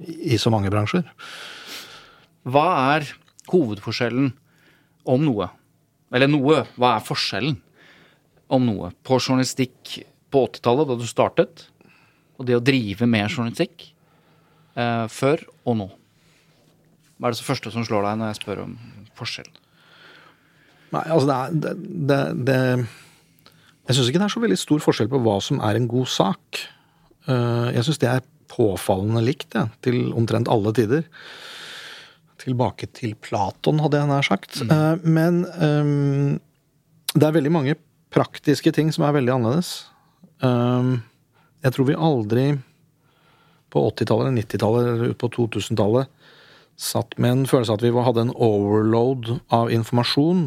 i, 0.00 0.34
i 0.34 0.38
så 0.40 0.50
mange 0.52 0.70
bransjer. 0.72 1.04
Hva 2.48 2.66
er 2.96 3.10
hovedforskjellen 3.50 4.30
om 5.10 5.26
noe? 5.26 5.50
Eller 6.14 6.30
noe, 6.30 6.64
hva 6.80 6.94
er 6.96 7.04
forskjellen 7.04 7.58
om 8.50 8.64
noe 8.66 8.90
på 9.06 9.20
journalistikk 9.20 10.00
på 10.32 10.46
80-tallet, 10.48 10.88
da 10.88 10.96
du 10.98 11.06
startet, 11.06 11.66
og 12.40 12.48
det 12.48 12.56
å 12.56 12.64
drive 12.64 13.06
med 13.08 13.28
journalistikk 13.28 13.90
eh, 14.80 15.06
før 15.12 15.44
og 15.68 15.76
nå? 15.82 15.88
Hva 17.20 17.28
er 17.28 17.34
det 17.34 17.40
så 17.42 17.48
første 17.50 17.72
som 17.74 17.84
slår 17.84 18.06
deg 18.08 18.20
når 18.20 18.32
jeg 18.32 18.40
spør 18.40 18.62
om 18.64 18.74
forskjell? 19.18 19.50
Nei, 20.94 21.04
altså 21.04 21.28
det 21.28 21.36
er 21.36 21.58
det, 21.62 21.74
det, 22.08 22.20
det 22.48 22.58
Jeg 23.90 23.98
syns 23.98 24.08
ikke 24.10 24.22
det 24.22 24.26
er 24.26 24.34
så 24.34 24.42
veldig 24.42 24.58
stor 24.58 24.82
forskjell 24.82 25.10
på 25.12 25.20
hva 25.22 25.36
som 25.44 25.60
er 25.66 25.78
en 25.78 25.88
god 25.90 26.08
sak. 26.10 26.62
Eh, 27.28 27.68
Jeg 27.76 27.86
syns 27.86 28.00
det 28.02 28.10
er 28.10 28.26
påfallende 28.50 29.22
likt, 29.22 29.52
ja, 29.54 29.68
til 29.84 30.08
omtrent 30.16 30.50
alle 30.50 30.72
tider. 30.74 31.04
Tilbake 32.40 32.88
til 32.96 33.12
Platon, 33.20 33.82
hadde 33.84 34.00
jeg 34.00 34.10
nær 34.10 34.26
sagt. 34.26 34.62
Mm. 34.64 35.04
Men 35.04 35.38
um, 35.60 36.40
det 37.12 37.26
er 37.26 37.36
veldig 37.36 37.52
mange 37.52 37.76
praktiske 38.10 38.72
ting 38.74 38.90
som 38.94 39.04
er 39.06 39.14
veldig 39.18 39.36
annerledes. 39.36 39.70
Eh, 40.42 40.90
Jeg 41.60 41.76
tror 41.76 41.88
vi 41.88 41.96
aldri 41.96 42.46
på 43.70 43.82
80-tallet, 43.90 44.26
eller 44.26 44.42
90-tallet 44.42 44.90
eller 44.94 45.14
på 45.18 45.30
2000-tallet 45.36 46.08
satt 46.80 47.18
med 47.20 47.34
en 47.34 47.48
følelse 47.48 47.74
av 47.74 47.80
at 47.80 47.84
vi 47.84 48.04
hadde 48.06 48.22
en 48.24 48.36
overload 48.40 49.34
av 49.52 49.70
informasjon. 49.74 50.44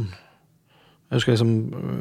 Jeg 1.11 1.19
husker 1.19 1.35
liksom, 1.35 1.51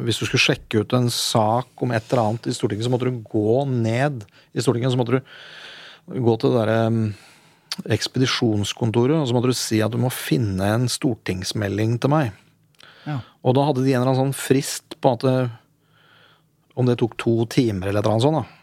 Hvis 0.06 0.22
du 0.22 0.24
skulle 0.24 0.46
sjekke 0.46 0.80
ut 0.80 0.94
en 0.96 1.10
sak 1.12 1.84
om 1.84 1.92
et 1.92 2.06
eller 2.08 2.22
annet 2.22 2.48
i 2.48 2.54
Stortinget, 2.56 2.86
så 2.86 2.92
måtte 2.92 3.10
du 3.10 3.20
gå 3.28 3.64
ned 3.68 4.24
i 4.56 4.64
Stortinget. 4.64 4.94
Så 4.94 5.00
måtte 5.00 5.20
du 5.20 6.22
gå 6.24 6.36
til 6.40 6.54
det 6.54 6.62
derre 6.62 6.86
um, 6.88 7.02
ekspedisjonskontoret, 7.92 9.18
og 9.20 9.28
så 9.28 9.36
måtte 9.36 9.52
du 9.52 9.58
si 9.58 9.82
at 9.84 9.92
du 9.92 10.00
må 10.00 10.08
finne 10.12 10.72
en 10.78 10.88
stortingsmelding 10.90 11.98
til 12.00 12.12
meg. 12.12 12.32
Ja. 13.04 13.20
Og 13.44 13.56
da 13.58 13.66
hadde 13.68 13.84
de 13.84 13.92
en 13.92 14.00
eller 14.00 14.14
annen 14.14 14.32
sånn 14.32 14.36
frist 14.38 14.96
på 15.02 15.12
at 15.12 15.28
det, 15.28 15.36
om 16.72 16.88
det 16.88 16.96
tok 17.02 17.18
to 17.20 17.36
timer 17.52 17.90
eller 17.90 18.00
et 18.00 18.06
eller 18.06 18.16
annet 18.16 18.26
sånt, 18.30 18.40
da. 18.40 18.61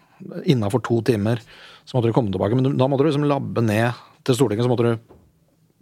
Innafor 0.50 0.84
to 0.86 1.00
timer 1.08 1.42
så 1.86 1.98
måtte 1.98 2.10
du 2.10 2.16
komme 2.16 2.32
tilbake. 2.34 2.58
Men 2.58 2.76
da 2.78 2.88
måtte 2.90 3.06
du 3.06 3.10
liksom 3.10 3.28
labbe 3.30 3.64
ned 3.66 3.98
til 4.28 4.38
Stortinget, 4.38 4.68
så 4.68 4.72
måtte 4.72 4.92
du 4.92 5.16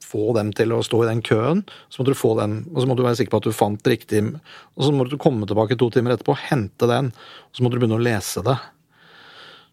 få 0.07 0.29
dem 0.37 0.53
til 0.55 0.71
å 0.71 0.79
stå 0.85 1.01
i 1.03 1.09
den 1.09 1.21
køen. 1.25 1.63
Så 1.89 1.99
måtte 2.01 2.13
du 2.13 2.19
få 2.19 2.33
den, 2.39 2.61
og 2.71 2.81
så 2.81 2.87
måtte 2.87 3.01
du 3.03 3.07
være 3.09 3.19
sikker 3.19 3.33
på 3.33 3.41
at 3.41 3.49
du 3.49 3.55
fant 3.55 3.89
riktig 3.91 4.21
Og 4.29 4.85
så 4.85 4.93
måtte 4.95 5.15
du 5.15 5.21
komme 5.21 5.47
tilbake 5.49 5.77
to 5.79 5.89
timer 5.93 6.15
etterpå, 6.15 6.35
og 6.37 6.45
hente 6.47 6.89
den, 6.89 7.11
og 7.11 7.57
så 7.57 7.65
måtte 7.65 7.77
du 7.77 7.83
begynne 7.83 7.99
å 7.99 8.07
lese 8.07 8.43
det. 8.45 8.55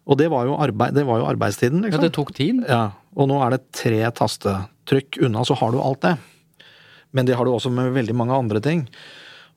Og 0.05 0.19
det 0.19 0.27
var 0.29 0.45
jo, 0.45 0.57
arbeid, 0.61 0.93
det 0.93 1.05
var 1.07 1.21
jo 1.21 1.29
arbeidstiden, 1.31 1.81
Ja, 1.81 1.89
liksom. 1.89 2.03
det 2.03 2.13
tok 2.13 2.33
tid. 2.37 2.61
Ja, 2.69 2.91
og 3.15 3.29
nå 3.31 3.39
er 3.41 3.55
det 3.55 3.63
tre 3.73 4.03
tastetrykk 4.13 5.21
unna, 5.25 5.45
så 5.47 5.57
har 5.57 5.73
du 5.73 5.79
alt 5.81 6.03
det. 6.05 6.17
Men 7.15 7.25
det 7.25 7.37
har 7.39 7.47
du 7.47 7.53
også 7.55 7.71
med 7.73 7.95
veldig 7.95 8.13
mange 8.17 8.35
andre 8.35 8.61
ting. 8.61 8.85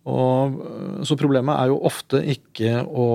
Og, 0.09 0.61
så 1.05 1.19
problemet 1.21 1.59
er 1.59 1.73
jo 1.73 1.83
ofte 1.85 2.23
ikke 2.33 2.81
å 2.87 3.09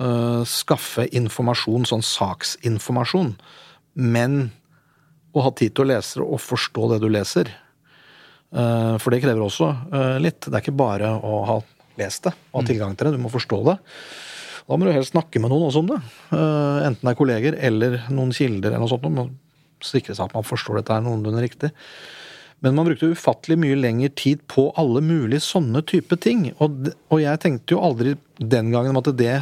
øh, 0.00 0.42
skaffe 0.48 1.06
informasjon, 1.16 1.86
sånn 1.88 2.04
saksinformasjon, 2.06 3.34
men 3.98 4.38
å 5.36 5.44
ha 5.44 5.52
tid 5.54 5.74
til 5.74 5.86
å 5.86 5.90
lese 5.92 6.20
det 6.20 6.26
og 6.26 6.40
forstå 6.42 6.92
det 6.94 7.00
du 7.02 7.08
leser. 7.12 7.50
Eh, 8.48 8.94
for 9.02 9.12
det 9.12 9.22
krever 9.24 9.44
også 9.44 9.68
øh, 9.92 10.16
litt. 10.24 10.40
Det 10.46 10.54
er 10.54 10.64
ikke 10.64 10.78
bare 10.78 11.12
å 11.16 11.42
ha 11.48 11.58
lest 11.98 12.28
det 12.28 12.34
og 12.52 12.60
ha 12.60 12.66
tilgang 12.68 12.94
til 12.96 13.08
det, 13.08 13.18
du 13.18 13.22
må 13.22 13.32
forstå 13.32 13.60
det. 13.68 13.76
Da 14.68 14.76
må 14.76 14.84
du 14.84 14.92
helst 14.92 15.14
snakke 15.14 15.40
med 15.40 15.52
noen 15.52 15.68
også 15.70 15.82
om 15.82 15.90
det. 15.94 15.98
Eh, 16.36 16.78
enten 16.88 17.02
det 17.02 17.12
er 17.12 17.18
kolleger 17.18 17.58
eller 17.70 18.00
noen 18.12 18.32
kilder 18.36 18.72
eller 18.72 18.84
noe 18.84 18.92
sånt. 18.92 19.08
Man 19.08 19.36
sikre 19.84 20.16
seg 20.16 20.28
at 20.28 20.36
man 20.36 20.46
forstår 20.46 20.80
dette 20.80 20.96
her 20.96 21.04
noenlunde 21.04 21.44
riktig. 21.44 21.72
Men 22.64 22.74
man 22.74 22.88
brukte 22.88 23.12
ufattelig 23.14 23.54
mye 23.62 23.78
lengre 23.78 24.10
tid 24.18 24.40
på 24.50 24.66
alle 24.80 25.00
mulige 25.04 25.44
sånne 25.44 25.84
type 25.86 26.18
ting. 26.20 26.48
Og, 26.58 26.90
og 27.06 27.22
jeg 27.22 27.40
tenkte 27.44 27.76
jo 27.76 27.84
aldri 27.86 28.16
den 28.38 28.72
gangen 28.74 28.92
om 28.92 29.00
at 29.00 29.12
det 29.16 29.36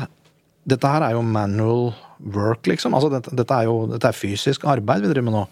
Dette 0.66 0.90
her 0.90 1.04
er 1.06 1.14
jo 1.14 1.22
manual 1.22 1.92
work, 2.34 2.66
liksom. 2.66 2.94
Altså, 2.96 3.10
dette, 3.12 3.34
dette, 3.38 3.58
er 3.58 3.68
jo 3.68 3.84
dette 3.90 4.08
er 4.10 4.16
fysisk 4.16 4.66
arbeid 4.68 5.04
vi 5.04 5.12
driver 5.12 5.28
med 5.28 5.36
nå. 5.36 5.44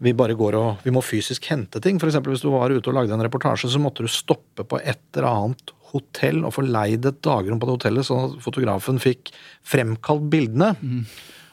Vi 0.00 0.14
bare 0.16 0.36
går 0.38 0.56
og, 0.56 0.80
vi 0.82 0.94
må 0.94 1.02
fysisk 1.04 1.50
hente 1.52 1.82
ting. 1.84 2.00
For 2.00 2.08
hvis 2.10 2.42
du 2.42 2.50
var 2.52 2.72
ute 2.72 2.90
og 2.90 2.96
lagde 2.96 3.14
en 3.14 3.22
reportasje, 3.24 3.70
så 3.70 3.82
måtte 3.82 4.06
du 4.06 4.10
stoppe 4.10 4.64
på 4.64 4.80
et 4.80 5.02
eller 5.14 5.28
annet 5.28 5.74
hotell 5.90 6.44
og 6.46 6.54
få 6.54 6.64
leid 6.66 7.06
et 7.06 7.22
dagrom 7.24 7.60
på 7.60 7.68
det 7.68 7.76
hotellet, 7.76 8.06
sånn 8.06 8.28
at 8.28 8.42
fotografen 8.42 9.00
fikk 9.02 9.32
fremkalt 9.66 10.28
bildene. 10.32 10.72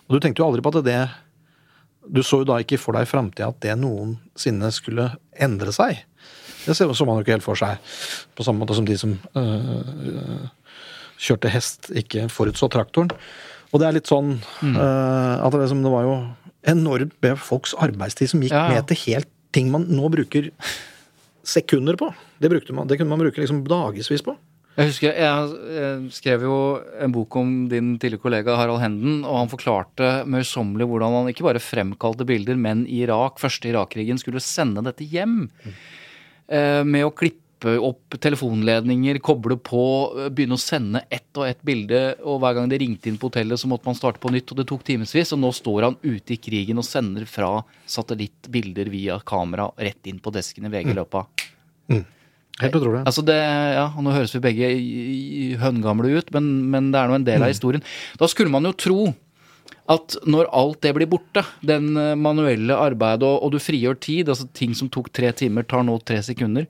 Og 0.08 0.16
du 0.16 0.24
tenkte 0.24 0.44
jo 0.44 0.50
aldri 0.50 0.64
på 0.64 0.72
at 0.76 0.86
det 0.86 1.00
Du 2.08 2.22
så 2.24 2.40
jo 2.40 2.48
da 2.48 2.62
ikke 2.64 2.78
for 2.80 2.96
deg 2.96 3.04
i 3.04 3.10
framtida 3.10 3.50
at 3.52 3.60
det 3.60 3.74
noensinne 3.76 4.70
skulle 4.72 5.10
endre 5.36 5.74
seg. 5.76 6.06
Det 6.64 6.76
så 6.76 6.88
man 7.06 7.18
jo 7.18 7.24
ikke 7.24 7.36
helt 7.36 7.44
for 7.44 7.60
seg. 7.60 7.80
På 8.36 8.44
samme 8.44 8.64
måte 8.64 8.76
som 8.76 8.86
de 8.88 8.96
som 8.98 9.12
øh, 9.36 9.44
øh, 9.44 10.48
kjørte 11.18 11.52
hest, 11.54 11.92
ikke 11.98 12.28
forutså 12.32 12.70
traktoren. 12.74 13.12
Og 13.74 13.82
det 13.82 13.88
er 13.88 13.98
litt 13.98 14.10
sånn 14.10 14.38
øh, 14.38 15.34
at 15.44 15.52
det, 15.54 15.64
liksom, 15.66 15.82
det 15.84 15.94
var 15.94 16.06
jo 16.08 16.18
enormt 16.68 17.16
med 17.24 17.40
folks 17.40 17.74
arbeidstid 17.80 18.32
som 18.32 18.44
gikk 18.44 18.56
Ja, 18.56 18.68
ja. 18.68 18.78
med 18.78 18.88
til 18.92 19.02
helt 19.08 19.32
ting 19.56 19.72
man 19.74 19.88
nå 19.90 20.10
bruker 20.14 20.52
sekunder 21.48 21.98
på. 22.00 22.12
Det, 22.40 22.52
brukte 22.52 22.76
man, 22.76 22.88
det 22.90 23.00
kunne 23.00 23.14
man 23.14 23.24
bruke 23.24 23.42
liksom 23.42 23.64
dagevis 23.68 24.24
på. 24.26 24.36
Jeg 24.78 24.92
husker, 24.92 25.16
jeg, 25.18 26.10
skrev 26.14 26.44
jo 26.46 26.56
en 27.02 27.14
bok 27.16 27.34
om 27.40 27.54
din 27.72 27.96
tidligere 27.98 28.22
kollega 28.22 28.58
Harald 28.60 28.84
Henden, 28.84 29.24
og 29.26 29.40
han 29.40 29.50
forklarte 29.50 30.10
møysommelig 30.30 30.86
hvordan 30.86 31.16
han 31.18 31.30
ikke 31.32 31.48
bare 31.48 31.62
fremkalte 31.64 32.28
bilder, 32.30 32.60
men 32.62 32.84
i 32.86 33.00
Irak, 33.08 33.42
første 33.42 33.72
Irak-krigen, 33.72 34.22
skulle 34.22 34.44
sende 34.44 34.84
dette 34.86 35.08
hjem. 35.10 35.48
Eh, 36.46 36.84
med 36.86 37.08
å 37.08 37.16
klippe 37.16 37.47
opp 37.66 38.18
telefonledninger, 38.22 39.18
koble 39.26 39.58
på, 39.58 39.84
begynne 40.30 40.58
å 40.58 40.62
sende 40.62 41.02
ett 41.10 41.40
og 41.40 41.48
ett 41.48 41.64
bilde, 41.66 42.02
og 42.22 42.42
hver 42.44 42.58
gang 42.58 42.70
det 42.70 42.82
ringte 42.84 43.10
inn 43.10 43.18
på 43.18 43.32
hotellet, 43.32 43.60
så 43.60 43.70
måtte 43.72 43.90
man 43.90 43.98
starte 43.98 44.22
på 44.22 44.32
nytt, 44.34 44.52
og 44.52 44.60
det 44.60 44.68
tok 44.70 44.84
timevis. 44.86 45.34
Og 45.34 45.42
nå 45.42 45.52
står 45.56 45.88
han 45.88 45.98
ute 46.04 46.36
i 46.36 46.42
krigen 46.42 46.78
og 46.78 46.86
sender 46.88 47.26
fra 47.30 47.64
satellitt 47.90 48.52
bilder 48.54 48.92
via 48.94 49.18
kamera 49.26 49.72
rett 49.78 50.12
inn 50.12 50.22
på 50.22 50.34
desken 50.36 50.70
i 50.70 50.74
VG-løpa. 50.76 51.26
løpet 51.26 51.48
av 51.98 52.06
Helt 52.58 52.74
utrolig. 52.74 53.04
Altså 53.06 53.22
det, 53.22 53.38
ja, 53.38 53.86
og 53.94 54.02
Nå 54.02 54.14
høres 54.16 54.34
vi 54.34 54.42
begge 54.42 54.70
høngamle 55.62 56.16
ut, 56.18 56.32
men, 56.34 56.50
men 56.74 56.90
det 56.94 57.00
er 57.00 57.10
nå 57.10 57.20
en 57.20 57.28
del 57.28 57.46
av 57.46 57.52
historien. 57.54 57.84
Da 58.18 58.30
skulle 58.32 58.54
man 58.54 58.66
jo 58.66 58.74
tro 58.74 59.02
at 59.88 60.18
når 60.28 60.50
alt 60.56 60.82
det 60.84 60.94
blir 60.98 61.10
borte, 61.12 61.44
den 61.64 61.92
manuelle 62.20 62.76
arbeidet, 62.76 63.28
og, 63.28 63.46
og 63.46 63.54
du 63.54 63.62
frigjør 63.62 64.00
tid, 64.04 64.32
altså 64.32 64.50
ting 64.58 64.74
som 64.76 64.90
tok 64.92 65.12
tre 65.16 65.30
timer, 65.38 65.68
tar 65.70 65.86
nå 65.88 66.00
tre 66.04 66.18
sekunder, 66.26 66.66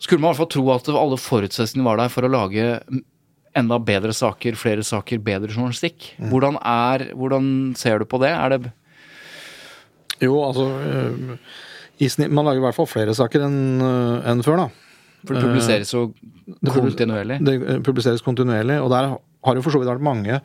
skulle 0.00 0.20
man 0.22 0.30
i 0.30 0.32
hvert 0.32 0.42
fall 0.42 0.52
tro 0.56 0.66
at 0.74 0.90
alle 0.90 1.18
forutsetningene 1.20 1.86
var 1.86 2.00
der 2.00 2.12
for 2.12 2.26
å 2.26 2.32
lage 2.32 2.66
enda 3.56 3.78
bedre 3.82 4.14
saker, 4.14 4.56
flere 4.58 4.84
saker, 4.86 5.20
bedre 5.24 5.50
journalistikk. 5.50 6.12
Hvordan, 6.30 6.56
er, 6.62 7.10
hvordan 7.18 7.48
ser 7.78 8.00
du 8.00 8.06
på 8.08 8.20
det? 8.22 8.30
Er 8.30 8.54
det 8.54 8.60
Jo, 10.20 10.36
altså 10.44 10.68
i 12.00 12.08
snitt, 12.08 12.30
Man 12.32 12.46
lager 12.46 12.62
i 12.62 12.64
hvert 12.68 12.76
fall 12.76 12.88
flere 12.88 13.14
saker 13.16 13.44
enn 13.44 13.58
en 13.80 14.44
før, 14.46 14.64
da. 14.64 14.68
For 15.26 15.36
det 15.36 15.42
publiseres 15.44 15.90
jo 15.92 16.06
Det 16.46 16.72
kontinuerlig. 16.72 17.40
Det 17.44 17.80
publiseres 17.84 18.24
kontinuerlig, 18.24 18.78
og 18.80 18.88
der 18.92 19.10
har 19.12 19.58
jo 19.58 19.64
for 19.64 19.74
så 19.74 19.82
vidt 19.82 19.90
vært 19.90 20.04
mange 20.04 20.40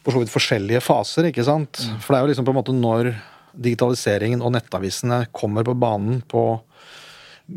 for 0.00 0.14
så 0.14 0.22
vidt 0.22 0.32
forskjellige 0.32 0.80
faser, 0.80 1.28
ikke 1.28 1.44
sant. 1.44 1.82
For 2.00 2.14
det 2.14 2.18
er 2.18 2.24
jo 2.24 2.30
liksom 2.30 2.46
på 2.48 2.54
en 2.54 2.56
måte 2.56 2.72
når 2.72 3.10
digitaliseringen 3.52 4.40
og 4.40 4.54
nettavisene 4.54 5.26
kommer 5.36 5.66
på 5.66 5.74
banen 5.76 6.22
på 6.30 6.44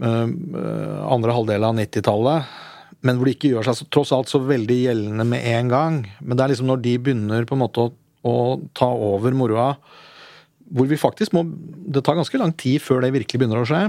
andre 0.01 1.36
halvdel 1.36 1.65
av 1.67 1.75
90-tallet, 1.77 2.53
men 3.03 3.19
hvor 3.19 3.27
de 3.27 3.34
ikke 3.36 3.51
gjør 3.51 3.67
seg 3.67 3.77
så, 3.77 3.88
tross 3.91 4.13
alt 4.15 4.32
så 4.32 4.39
veldig 4.41 4.77
gjeldende 4.79 5.25
med 5.27 5.45
en 5.51 5.69
gang. 5.69 5.99
Men 6.23 6.39
det 6.39 6.45
er 6.45 6.53
liksom 6.53 6.69
når 6.71 6.82
de 6.86 6.95
begynner 7.03 7.45
på 7.45 7.58
en 7.58 7.62
måte 7.65 7.84
å, 7.84 7.91
å 8.25 8.36
ta 8.77 8.88
over 8.88 9.36
moroa, 9.36 9.73
hvor 10.73 10.88
vi 10.89 10.97
faktisk 10.97 11.36
må 11.36 11.43
Det 11.93 12.01
tar 12.01 12.15
ganske 12.17 12.39
lang 12.39 12.53
tid 12.58 12.82
før 12.82 13.03
det 13.03 13.12
virkelig 13.13 13.41
begynner 13.41 13.62
å 13.62 13.67
skje 13.67 13.84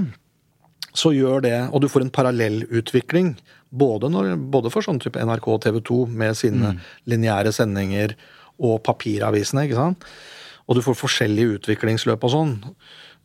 så 0.95 1.11
gjør 1.15 1.43
det, 1.43 1.57
og 1.75 1.83
du 1.83 1.89
får 1.91 2.05
en 2.05 2.13
parallellutvikling, 2.13 3.35
både, 3.75 4.09
når, 4.11 4.35
både 4.51 4.71
for 4.71 4.85
sånn 4.85 5.01
type 5.03 5.19
NRK 5.19 5.49
og 5.51 5.61
TV 5.65 5.81
2 5.83 5.97
med 6.21 6.37
sine 6.39 6.75
lineære 7.09 7.51
sendinger 7.55 8.15
og 8.55 8.79
papiravisene, 8.87 9.65
ikke 9.67 9.79
sant. 9.79 10.05
Og 10.65 10.77
du 10.77 10.83
får 10.85 10.97
forskjellige 10.97 11.59
utviklingsløp 11.59 12.23
og 12.25 12.31
sånn. 12.31 12.53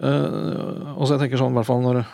Uh, 0.00 0.96
og 0.96 1.06
så 1.06 1.14
jeg 1.14 1.24
tenker 1.24 1.40
sånn, 1.40 1.54
i 1.54 1.60
hvert 1.60 1.68
fall 1.68 1.84
når 1.84 2.02
eh, 2.02 2.10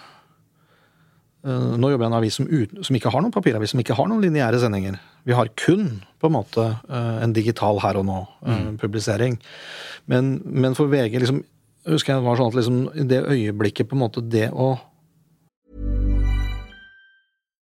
Nå 1.46 1.90
jobber 1.92 2.02
jeg 2.02 2.10
i 2.10 2.12
en 2.12 2.18
avis 2.18 2.36
som, 2.40 2.46
ut, 2.50 2.72
som 2.82 2.96
ikke 2.98 3.10
har 3.14 3.22
noen 3.22 3.34
papiravis, 3.34 3.70
som 3.70 3.82
ikke 3.82 3.94
har 3.94 4.08
noen 4.10 4.24
lineære 4.24 4.58
sendinger. 4.58 4.96
Vi 5.26 5.34
har 5.36 5.52
kun 5.54 6.00
på 6.18 6.26
en 6.26 6.34
måte 6.34 6.64
eh, 6.66 7.18
en 7.22 7.34
digital 7.36 7.78
her 7.84 8.00
og 8.00 8.08
nå-publisering. 8.08 9.38
Men, 10.10 10.40
men 10.42 10.74
for 10.74 10.90
VG 10.90 11.20
liksom, 11.22 11.44
husker 11.86 12.14
jeg 12.14 12.22
det 12.22 12.26
var 12.26 12.40
sånn 12.40 12.50
at 12.50 12.58
liksom, 12.58 12.80
i 12.98 13.06
det 13.06 13.22
øyeblikket 13.30 13.86
på 13.90 13.98
en 13.98 14.04
måte 14.06 14.24
det 14.26 14.50
å 14.50 14.74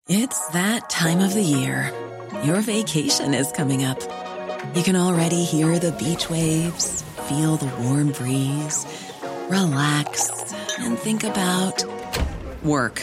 It's 0.06 0.38
that 0.52 0.88
time 0.88 1.18
of 1.18 1.34
the 1.34 1.42
year. 1.42 1.90
Your 2.44 2.60
vacation 2.60 3.34
is 3.34 3.50
coming 3.50 3.82
up. 3.82 3.98
You 4.76 4.84
can 4.84 4.94
already 4.94 5.42
hear 5.42 5.80
the 5.80 5.90
beach 5.98 6.30
waves, 6.30 7.02
feel 7.26 7.56
the 7.56 7.66
warm 7.82 8.12
breeze, 8.12 8.86
relax, 9.50 10.30
and 10.78 10.96
think 10.96 11.24
about 11.24 11.82
work. 12.62 13.02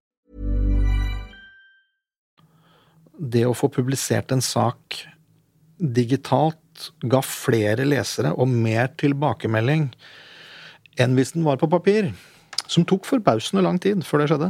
Det 3.21 3.43
å 3.45 3.53
få 3.57 3.69
publisert 3.69 4.31
en 4.33 4.41
sak 4.41 5.03
digitalt 5.81 6.57
ga 7.05 7.21
flere 7.25 7.85
lesere 7.85 8.31
og 8.33 8.49
mer 8.49 8.89
tilbakemelding 9.01 9.89
enn 11.01 11.13
hvis 11.17 11.33
den 11.35 11.45
var 11.45 11.59
på 11.61 11.69
papir. 11.69 12.11
Som 12.71 12.85
tok 12.87 13.05
forbausende 13.07 13.63
lang 13.65 13.77
tid 13.83 14.01
før 14.07 14.23
det 14.23 14.29
skjedde. 14.31 14.49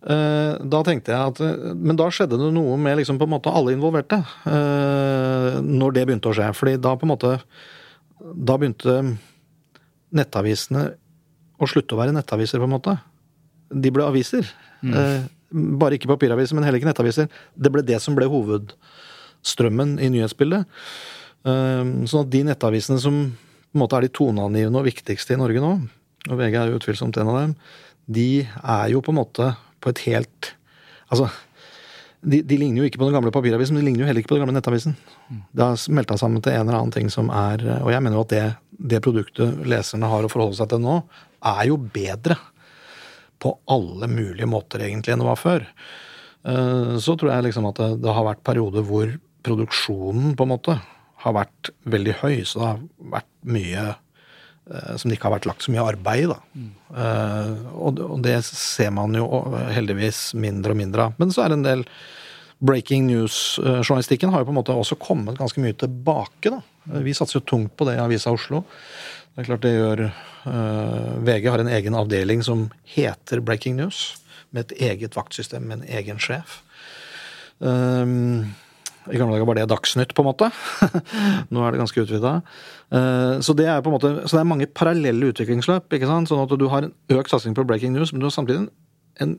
Eh, 0.00 0.52
Da 0.72 0.80
tenkte 0.86 1.12
jeg 1.12 1.20
at 1.34 1.40
Men 1.76 1.96
da 1.96 2.06
skjedde 2.08 2.38
det 2.40 2.52
noe 2.54 2.76
med 2.80 2.96
liksom 2.98 3.18
på 3.20 3.26
en 3.28 3.34
måte 3.34 3.52
alle 3.52 3.74
involverte. 3.74 4.20
eh, 4.46 5.60
Når 5.60 5.92
det 5.92 6.06
begynte 6.06 6.30
å 6.30 6.36
skje. 6.36 6.48
Fordi 6.56 6.76
da 6.80 6.94
på 6.96 7.04
en 7.04 7.12
måte 7.12 7.32
Da 8.20 8.56
begynte 8.56 9.16
nettavisene 10.12 10.94
å 11.60 11.68
slutte 11.68 11.94
å 11.94 12.00
være 12.00 12.14
nettaviser, 12.16 12.58
på 12.58 12.64
en 12.64 12.72
måte. 12.78 12.94
De 13.70 13.90
ble 13.92 14.02
aviser. 14.02 14.46
Eh, 14.82 15.22
Bare 15.50 15.98
ikke 15.98 16.10
papiraviser, 16.10 16.54
men 16.54 16.66
heller 16.66 16.78
ikke 16.78 16.90
nettaviser. 16.90 17.30
Det 17.58 17.72
ble 17.74 17.82
det 17.86 17.98
som 18.02 18.14
ble 18.14 18.28
hovedstrømmen 18.30 19.96
i 20.02 20.10
nyhetsbildet. 20.14 20.66
Eh, 21.46 21.94
Sånn 22.10 22.24
at 22.26 22.32
de 22.32 22.44
nettavisene 22.46 23.00
som 23.02 23.22
på 23.70 23.78
en 23.78 23.84
måte 23.84 23.98
er 23.98 24.06
de 24.06 24.14
toneangivende 24.14 24.80
og 24.80 24.88
viktigste 24.88 25.36
i 25.36 25.38
Norge 25.40 25.62
nå, 25.62 25.74
og 26.28 26.38
VG 26.38 26.56
er 26.58 26.72
jo 26.72 26.80
utvilsomt 26.80 27.18
en 27.20 27.30
av 27.30 27.36
dem, 27.38 27.52
de 28.10 28.30
er 28.42 28.88
jo 28.90 29.02
på 29.04 29.12
en 29.14 29.20
måte 29.20 29.52
på 29.80 29.92
et 29.92 30.02
helt 30.08 30.54
Altså, 31.10 31.26
de, 32.22 32.38
de 32.46 32.54
ligner 32.54 32.84
jo 32.84 32.86
ikke 32.86 33.00
på 33.00 33.06
den 33.08 33.16
gamle 33.16 33.32
papiravisen, 33.34 33.74
men 33.74 33.82
de 33.82 33.88
ligner 33.88 34.04
jo 34.04 34.06
heller 34.06 34.22
ikke 34.22 34.30
på 34.30 34.36
den 34.36 34.44
gamle 34.44 34.54
nettavisen. 34.54 34.92
Det 35.50 35.64
har 35.64 35.78
smelta 35.80 36.14
sammen 36.20 36.38
til 36.44 36.54
en 36.54 36.68
eller 36.68 36.76
annen 36.78 36.92
ting 36.94 37.08
som 37.10 37.32
er 37.34 37.64
Og 37.80 37.90
jeg 37.90 38.04
mener 38.04 38.14
jo 38.14 38.22
at 38.22 38.30
det, 38.30 38.44
det 38.92 39.00
produktet 39.02 39.56
leserne 39.66 40.06
har 40.06 40.22
å 40.22 40.30
forholde 40.30 40.54
seg 40.60 40.70
til 40.70 40.84
nå, 40.84 41.00
er 41.50 41.64
jo 41.66 41.80
bedre 41.82 42.36
på 43.40 43.54
alle 43.72 44.08
mulige 44.10 44.48
måter 44.48 44.84
egentlig 44.84 45.14
enn 45.14 45.22
det 45.22 45.30
var 45.30 45.40
før. 45.40 45.66
Eh, 46.44 46.94
Så 47.00 47.16
tror 47.16 47.32
jeg 47.32 47.48
liksom 47.48 47.68
at 47.70 47.80
det, 47.80 47.90
det 48.04 48.14
har 48.16 48.28
vært 48.28 48.46
perioder 48.46 48.86
hvor 48.86 49.16
produksjonen 49.46 50.36
på 50.36 50.46
en 50.46 50.52
måte 50.54 50.76
har 51.20 51.36
vært 51.36 51.72
veldig 51.88 52.14
høy, 52.22 52.36
så 52.48 52.60
det 52.60 52.68
har 52.68 52.78
vært 53.16 53.30
mye 53.56 53.82
eh, 53.88 54.94
som 54.96 55.08
det 55.08 55.18
ikke 55.18 55.28
har 55.28 55.36
vært 55.38 55.48
lagt 55.50 55.66
så 55.66 55.74
mye 55.74 55.88
arbeid 55.92 56.32
i. 56.32 56.38
Mm. 56.56 56.70
Uh, 56.90 57.52
og, 57.76 58.00
og 58.06 58.22
det 58.24 58.38
ser 58.46 58.90
man 58.96 59.14
jo 59.14 59.26
heldigvis 59.70 60.30
mindre 60.34 60.74
og 60.74 60.80
mindre 60.80 61.08
av. 61.08 61.20
Men 61.20 61.32
så 61.34 61.44
er 61.44 61.52
det 61.52 61.60
en 61.60 61.68
del 61.68 61.84
breaking 62.60 63.06
news-journalistikken 63.08 64.32
har 64.32 64.42
jo 64.42 64.50
på 64.50 64.52
en 64.52 64.58
måte 64.58 64.74
også 64.76 64.98
kommet 65.00 65.38
ganske 65.38 65.62
mye 65.64 65.76
tilbake. 65.80 66.52
da. 66.52 66.60
Vi 67.04 67.14
satser 67.16 67.38
jo 67.38 67.46
tungt 67.48 67.72
på 67.76 67.86
det 67.88 67.96
i 67.96 68.02
Avisa 68.02 68.32
Oslo. 68.36 68.64
Det 69.34 69.44
er 69.44 69.46
klart 69.46 69.62
det 69.62 69.74
gjør 69.76 70.00
eh, 70.06 71.12
VG 71.26 71.46
har 71.52 71.62
en 71.62 71.70
egen 71.70 71.96
avdeling 71.96 72.42
som 72.46 72.66
heter 72.88 73.42
Breaking 73.44 73.78
News, 73.78 74.18
med 74.50 74.66
et 74.66 74.90
eget 74.90 75.14
vaktsystem 75.14 75.68
med 75.68 75.80
en 75.80 75.92
egen 76.00 76.18
sjef. 76.22 76.58
Um, 77.60 78.50
I 79.06 79.20
gamle 79.20 79.36
dager 79.36 79.46
var 79.46 79.58
det 79.60 79.68
Dagsnytt, 79.70 80.14
på 80.16 80.24
en 80.24 80.30
måte. 80.32 80.50
Nå 81.52 81.62
er 81.62 81.72
det 81.72 81.82
ganske 81.82 82.02
utvida. 82.02 82.40
så, 82.90 83.54
en 83.54 83.94
måte, 83.94 84.10
så 84.26 84.34
det 84.34 84.40
er 84.42 84.50
mange 84.50 84.66
parallelle 84.66 85.30
utviklingsløp. 85.30 85.86
ikke 85.94 86.10
sant? 86.10 86.28
Sånn 86.28 86.42
at 86.42 86.56
du 86.58 86.66
har 86.72 86.88
en 86.88 86.94
økt 87.14 87.30
satsing 87.30 87.54
på 87.54 87.64
breaking 87.68 87.94
news, 87.94 88.12
men 88.12 88.20
du 88.20 88.26
har 88.26 88.34
samtidig 88.34 88.64
en, 88.64 88.70
en 89.22 89.36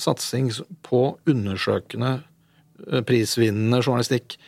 satsing 0.00 0.50
på 0.86 1.02
undersøkende, 1.28 2.20
eh, 2.88 3.02
prisvinnende 3.08 3.82
journalistikk 3.82 4.38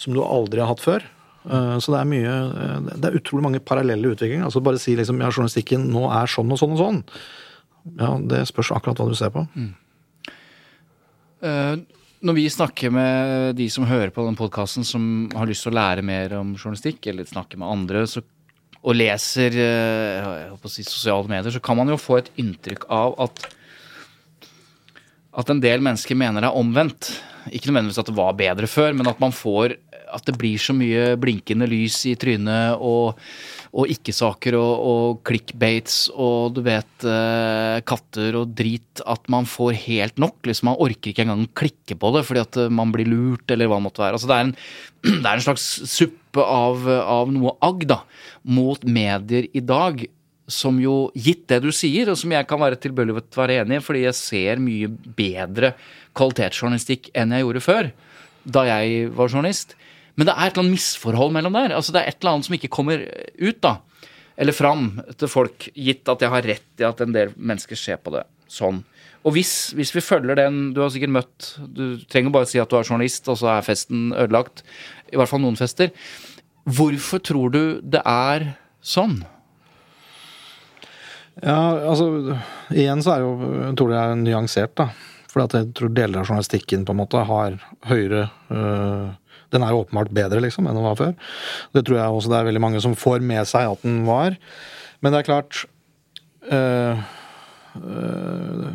som 0.00 0.14
du 0.14 0.22
aldri 0.24 0.62
har 0.62 0.70
hatt 0.72 0.84
før. 0.84 1.04
Eh, 1.48 1.76
Så 1.80 1.92
det 1.94 2.00
er 2.00 2.08
mye 2.10 2.32
eh, 2.32 2.88
Det 3.00 3.06
er 3.08 3.16
utrolig 3.20 3.42
mange 3.46 3.60
parallelle 3.64 4.10
utviklinger. 4.12 4.44
Altså 4.44 4.60
bare 4.64 4.78
si 4.82 4.96
liksom 4.98 5.20
ja, 5.22 5.30
journalistikken 5.30 5.86
nå 5.92 6.08
er 6.12 6.26
sånn 6.28 6.50
og 6.52 6.58
sånn 6.60 6.74
og 6.76 6.82
sånn. 6.82 7.00
Ja, 7.96 8.10
det 8.20 8.42
spørs 8.50 8.74
akkurat 8.76 8.98
hva 9.00 9.08
du 9.08 9.16
ser 9.16 9.32
på. 9.32 9.46
Eh, 11.42 11.76
Når 12.20 12.36
vi 12.36 12.44
snakker 12.52 12.92
med 12.92 13.54
de 13.56 13.68
som 13.72 13.86
hører 13.88 14.10
på 14.12 14.26
den 14.26 14.36
podkasten, 14.36 14.84
som 14.84 15.30
har 15.32 15.48
lyst 15.48 15.64
til 15.64 15.72
å 15.72 15.78
lære 15.78 16.02
mer 16.04 16.34
om 16.36 16.50
journalistikk, 16.52 17.06
eller 17.08 17.24
snakker 17.24 17.56
med 17.56 17.70
andre, 17.72 18.02
så, 18.04 18.20
og 18.84 18.92
leser 18.98 19.56
jeg 19.56 20.50
å 20.52 20.68
si, 20.68 20.84
sosiale 20.84 21.24
medier, 21.32 21.48
så 21.54 21.62
kan 21.64 21.78
man 21.80 21.88
jo 21.88 21.96
få 21.96 22.18
et 22.20 22.28
inntrykk 22.36 22.84
av 22.92 23.16
at 23.24 23.46
at 25.40 25.48
en 25.52 25.60
del 25.62 25.80
mennesker 25.80 26.18
mener 26.18 26.42
det 26.42 26.48
er 26.50 26.58
omvendt. 26.58 27.08
Ikke 27.54 27.70
nødvendigvis 27.70 28.00
at 28.02 28.08
det 28.10 28.16
var 28.18 28.32
bedre 28.36 28.66
før, 28.68 28.92
men 28.98 29.06
at 29.08 29.20
man 29.22 29.30
får 29.32 29.76
at 30.10 30.26
det 30.28 30.36
blir 30.40 30.60
så 30.60 30.74
mye 30.76 31.14
blinkende 31.20 31.68
lys 31.70 32.02
i 32.10 32.14
trynet 32.20 32.80
og, 32.82 33.18
og 33.70 33.92
ikke-saker 33.94 34.56
og, 34.58 34.84
og 34.92 35.22
clickbaits 35.26 35.98
og 36.12 36.56
du 36.56 36.62
vet 36.66 37.06
eh, 37.06 37.80
katter 37.86 38.38
og 38.40 38.54
drit 38.58 39.02
at 39.06 39.30
man 39.32 39.48
får 39.48 39.78
helt 39.86 40.20
nok. 40.22 40.38
liksom 40.46 40.72
Man 40.72 40.80
orker 40.82 41.12
ikke 41.12 41.26
engang 41.26 41.46
klikke 41.56 41.98
på 41.98 42.12
det 42.16 42.24
fordi 42.28 42.44
at 42.44 42.60
eh, 42.64 42.72
man 42.80 42.94
blir 42.94 43.10
lurt 43.10 43.50
eller 43.50 43.70
hva 43.70 43.80
det 43.80 43.88
måtte 43.88 44.04
være. 44.04 44.18
Altså 44.18 44.30
det 44.30 44.38
er 44.38 44.48
en, 44.48 44.54
det 45.22 45.26
er 45.26 45.34
en 45.34 45.46
slags 45.48 45.68
suppe 45.90 46.46
av, 46.46 46.86
av 46.86 47.34
noe 47.34 47.56
agg 47.66 47.86
da, 47.90 48.02
mot 48.46 48.84
medier 48.86 49.50
i 49.56 49.62
dag 49.64 50.04
som 50.50 50.78
jo, 50.82 51.08
gitt 51.14 51.46
det 51.50 51.60
du 51.64 51.70
sier, 51.74 52.10
og 52.10 52.18
som 52.18 52.32
jeg 52.34 52.46
kan 52.50 52.60
være 52.60 52.78
tilbøyelig 52.82 53.22
til 53.28 53.38
å 53.38 53.42
være 53.44 53.58
enig 53.62 53.78
i, 53.78 53.84
fordi 53.84 54.04
jeg 54.04 54.18
ser 54.18 54.62
mye 54.62 54.90
bedre 55.16 55.74
kvalitetsjournalistikk 56.18 57.12
enn 57.14 57.36
jeg 57.36 57.46
gjorde 57.46 57.64
før, 57.64 57.90
da 58.44 58.64
jeg 58.66 59.10
var 59.16 59.30
journalist. 59.30 59.76
Men 60.18 60.28
det 60.28 60.34
er 60.34 60.46
et 60.46 60.54
eller 60.54 60.64
annet 60.64 60.78
misforhold 60.78 61.32
mellom 61.36 61.56
der. 61.56 61.76
Altså 61.76 61.94
Det 61.94 62.02
er 62.02 62.10
et 62.10 62.18
eller 62.20 62.36
annet 62.36 62.48
som 62.48 62.56
ikke 62.56 62.72
kommer 62.72 63.04
ut, 63.04 63.60
da. 63.62 63.76
Eller 64.40 64.56
fram 64.56 64.84
til 65.20 65.30
folk, 65.30 65.68
gitt 65.76 66.08
at 66.08 66.22
jeg 66.24 66.32
har 66.32 66.46
rett 66.48 66.82
i 66.82 66.86
at 66.88 67.02
en 67.04 67.14
del 67.14 67.34
mennesker 67.36 67.78
ser 67.78 68.00
på 68.00 68.14
det 68.14 68.24
sånn. 68.50 68.82
Og 69.20 69.34
hvis, 69.36 69.72
hvis, 69.76 69.92
vi 69.92 70.00
følger 70.00 70.38
den 70.38 70.70
Du 70.72 70.78
har 70.80 70.88
sikkert 70.88 71.12
møtt 71.12 71.48
Du 71.76 72.00
trenger 72.08 72.32
bare 72.32 72.48
si 72.48 72.56
at 72.56 72.70
du 72.70 72.78
er 72.78 72.86
journalist, 72.88 73.28
og 73.28 73.36
så 73.36 73.50
er 73.52 73.66
festen 73.66 74.14
ødelagt. 74.14 74.64
I 75.12 75.20
hvert 75.20 75.28
fall 75.28 75.42
noen 75.44 75.58
fester. 75.60 75.92
Hvorfor 76.64 77.20
tror 77.24 77.52
du 77.52 77.62
det 77.84 78.00
er 78.06 78.54
sånn? 78.80 79.20
Ja, 81.40 81.60
altså 81.88 82.38
Igjen 82.72 83.04
så 83.04 83.14
er 83.14 83.24
jo 83.26 83.32
Jeg 83.66 83.76
tror 83.78 83.92
det 83.92 84.00
er 84.00 84.18
nyansert, 84.24 84.74
da. 84.80 84.90
For 85.30 85.44
jeg 85.44 85.70
tror 85.78 85.92
deler 85.94 86.22
av 86.22 86.26
journalistikken 86.26 86.86
på 86.86 86.94
en 86.94 87.02
måte 87.04 87.20
har 87.28 87.60
høyere 87.86 88.24
øh, 88.50 89.12
Den 89.54 89.64
er 89.66 89.74
jo 89.74 89.84
åpenbart 89.84 90.12
bedre, 90.14 90.42
liksom, 90.44 90.68
enn 90.68 90.78
den 90.78 90.86
var 90.86 90.98
før. 90.98 91.16
Det 91.76 91.84
tror 91.86 92.00
jeg 92.00 92.18
også 92.18 92.32
det 92.32 92.38
er 92.40 92.50
veldig 92.50 92.62
mange 92.66 92.82
som 92.84 92.98
får 92.98 93.24
med 93.24 93.48
seg 93.50 93.70
at 93.70 93.86
den 93.86 94.04
var. 94.08 94.36
Men 95.00 95.12
det 95.12 95.22
er 95.22 95.28
klart 95.28 95.64
øh, 96.52 97.02
øh, 97.80 98.70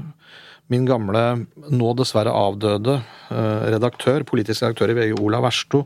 Min 0.73 0.87
gamle, 0.89 1.45
nå 1.69 1.91
dessverre 1.93 2.33
avdøde 2.33 2.95
øh, 2.97 3.65
redaktør, 3.75 4.23
politisk 4.25 4.63
redaktør 4.63 4.89
i 4.89 4.95
VG, 4.97 5.19
Olav 5.21 5.45
Versto, 5.45 5.83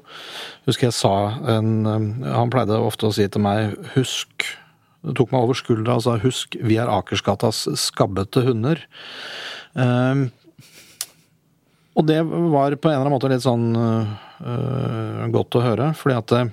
husker 0.69 0.87
jeg 0.87 0.95
sa 0.95 1.11
en 1.57 1.83
Han 2.23 2.53
pleide 2.53 2.77
ofte 2.79 3.09
å 3.09 3.11
si 3.11 3.27
til 3.27 3.43
meg 3.43 3.75
'husk' 3.91 4.47
Det 5.03 5.15
tok 5.15 5.31
meg 5.31 5.45
over 5.45 5.55
skuldra 5.55 5.95
og 5.95 6.03
sa 6.03 6.17
'husk, 6.19 6.55
vi 6.63 6.75
er 6.79 6.91
Akersgatas 6.91 7.67
skabbete 7.79 8.43
hunder'. 8.43 8.83
Um, 9.75 10.31
og 11.99 12.07
det 12.07 12.19
var 12.23 12.75
på 12.79 12.87
en 12.87 12.95
eller 12.95 13.03
annen 13.03 13.15
måte 13.17 13.31
litt 13.31 13.43
sånn 13.43 13.73
uh, 13.75 15.25
godt 15.33 15.57
å 15.59 15.63
høre, 15.65 15.89
fordi 15.99 16.15
at 16.15 16.33
uh, 16.37 16.45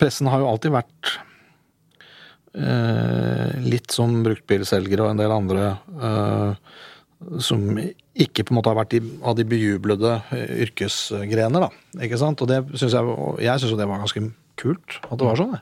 pressen 0.00 0.30
har 0.32 0.42
jo 0.42 0.48
alltid 0.50 0.74
vært 0.74 1.12
uh, 2.58 3.54
litt 3.62 3.94
som 3.94 4.16
bruktbilselgere 4.26 5.06
og 5.06 5.12
en 5.12 5.22
del 5.22 5.34
andre 5.38 5.68
som 7.40 7.62
ikke 7.78 8.42
på 8.44 8.52
en 8.52 8.58
måte 8.58 8.68
har 8.68 8.76
vært 8.76 8.98
av 9.24 9.36
de 9.38 9.46
bejublede 9.48 10.10
yrkesgrener, 10.66 11.62
da. 11.62 12.02
Ikke 12.04 12.18
sant? 12.20 12.42
Og 12.44 12.50
det 12.50 12.58
synes 12.74 12.92
jeg, 12.98 13.14
jeg 13.46 13.62
syns 13.62 13.72
jo 13.72 13.78
det 13.78 13.86
var 13.88 14.02
ganske 14.02 14.20
kult 14.60 14.98
at 15.06 15.14
det 15.22 15.28
var 15.30 15.40
sånn. 15.40 15.54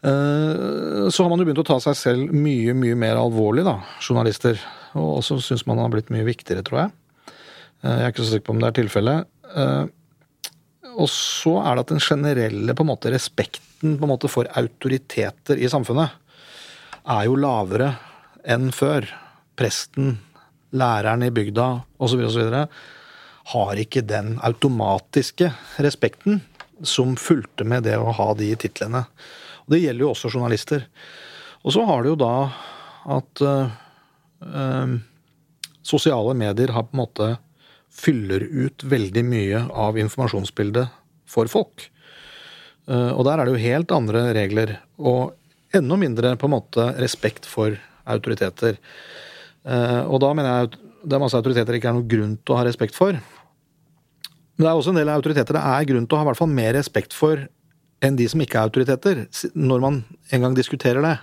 Så 0.00 1.26
har 1.26 1.28
man 1.28 1.42
jo 1.42 1.44
begynt 1.50 1.60
å 1.60 1.66
ta 1.68 1.76
seg 1.84 1.98
selv 2.00 2.32
mye, 2.32 2.72
mye 2.72 2.96
mer 2.96 3.20
alvorlig, 3.20 3.66
da, 3.66 3.76
journalister. 4.00 4.62
Og 4.96 5.20
så 5.26 5.36
syns 5.44 5.66
man 5.68 5.82
har 5.82 5.92
blitt 5.92 6.08
mye 6.14 6.24
viktigere, 6.30 6.64
tror 6.64 6.86
jeg. 6.86 6.96
Jeg 7.80 8.04
er 8.04 8.12
ikke 8.12 8.24
så 8.24 8.34
sikker 8.34 8.46
på 8.48 8.54
om 8.56 8.60
det 8.62 8.68
er 8.70 8.78
tilfellet. 8.80 9.28
Og 11.00 11.08
så 11.08 11.54
er 11.62 11.76
det 11.76 11.84
at 11.84 11.92
den 11.94 12.02
generelle 12.04 12.74
på 12.76 12.84
en 12.84 12.90
måte, 12.90 13.12
respekten 13.12 13.96
på 13.96 14.06
en 14.06 14.12
måte, 14.12 14.28
for 14.28 14.48
autoriteter 14.58 15.60
i 15.60 15.70
samfunnet 15.70 16.12
er 17.08 17.26
jo 17.28 17.38
lavere 17.40 17.94
enn 18.44 18.70
før. 18.74 19.08
Presten, 19.60 20.14
læreren 20.72 21.26
i 21.26 21.32
bygda 21.34 21.66
osv. 22.00 22.22
osv. 22.24 22.54
har 23.52 23.80
ikke 23.82 24.00
den 24.06 24.38
automatiske 24.46 25.50
respekten 25.84 26.40
som 26.86 27.16
fulgte 27.20 27.66
med 27.68 27.84
det 27.84 27.98
å 28.00 28.14
ha 28.16 28.30
de 28.38 28.54
titlene. 28.56 29.04
Og 29.66 29.74
Det 29.74 29.82
gjelder 29.82 30.06
jo 30.06 30.12
også 30.14 30.30
journalister. 30.32 30.86
Og 31.60 31.74
så 31.76 31.84
har 31.84 32.02
det 32.02 32.14
jo 32.14 32.20
da 32.22 32.34
at 33.18 33.42
øh, 33.44 33.74
øh, 34.48 34.96
sosiale 35.82 36.34
medier 36.34 36.72
har 36.72 36.88
på 36.88 36.96
en 36.96 37.02
måte 37.02 37.28
fyller 37.90 38.44
ut 38.44 38.84
veldig 38.86 39.24
mye 39.26 39.64
av 39.70 39.98
informasjonsbildet 40.00 40.92
for 41.30 41.50
folk. 41.50 41.88
Uh, 42.90 43.12
og 43.14 43.24
der 43.28 43.38
er 43.38 43.46
det 43.46 43.54
jo 43.54 43.64
helt 43.66 43.94
andre 43.94 44.24
regler, 44.36 44.76
og 44.98 45.36
enda 45.76 45.98
mindre 46.00 46.34
på 46.38 46.48
en 46.48 46.56
måte 46.56 46.86
respekt 46.98 47.46
for 47.46 47.76
autoriteter. 48.10 48.78
Uh, 49.66 50.06
og 50.08 50.20
da 50.24 50.32
mener 50.34 50.50
jeg 50.50 50.70
at 50.70 50.78
det 51.00 51.16
er 51.16 51.22
masse 51.22 51.38
autoriteter 51.38 51.72
det 51.72 51.80
ikke 51.80 51.92
er 51.92 51.96
noen 51.96 52.10
grunn 52.10 52.34
til 52.40 52.54
å 52.54 52.58
ha 52.60 52.66
respekt 52.66 52.96
for. 52.96 53.16
Men 53.16 54.66
det 54.66 54.68
er 54.68 54.76
også 54.76 54.92
en 54.92 55.00
del 55.00 55.12
autoriteter 55.12 55.56
det 55.56 55.64
er 55.64 55.88
grunn 55.88 56.06
til 56.06 56.16
å 56.16 56.20
ha 56.20 56.26
i 56.26 56.28
hvert 56.28 56.40
fall 56.40 56.52
mer 56.52 56.74
respekt 56.76 57.16
for 57.16 57.46
enn 58.04 58.16
de 58.16 58.26
som 58.32 58.40
ikke 58.40 58.56
er 58.56 58.68
autoriteter, 58.68 59.22
når 59.54 59.82
man 59.84 60.00
en 60.32 60.44
gang 60.44 60.56
diskuterer 60.56 61.04
det. 61.04 61.16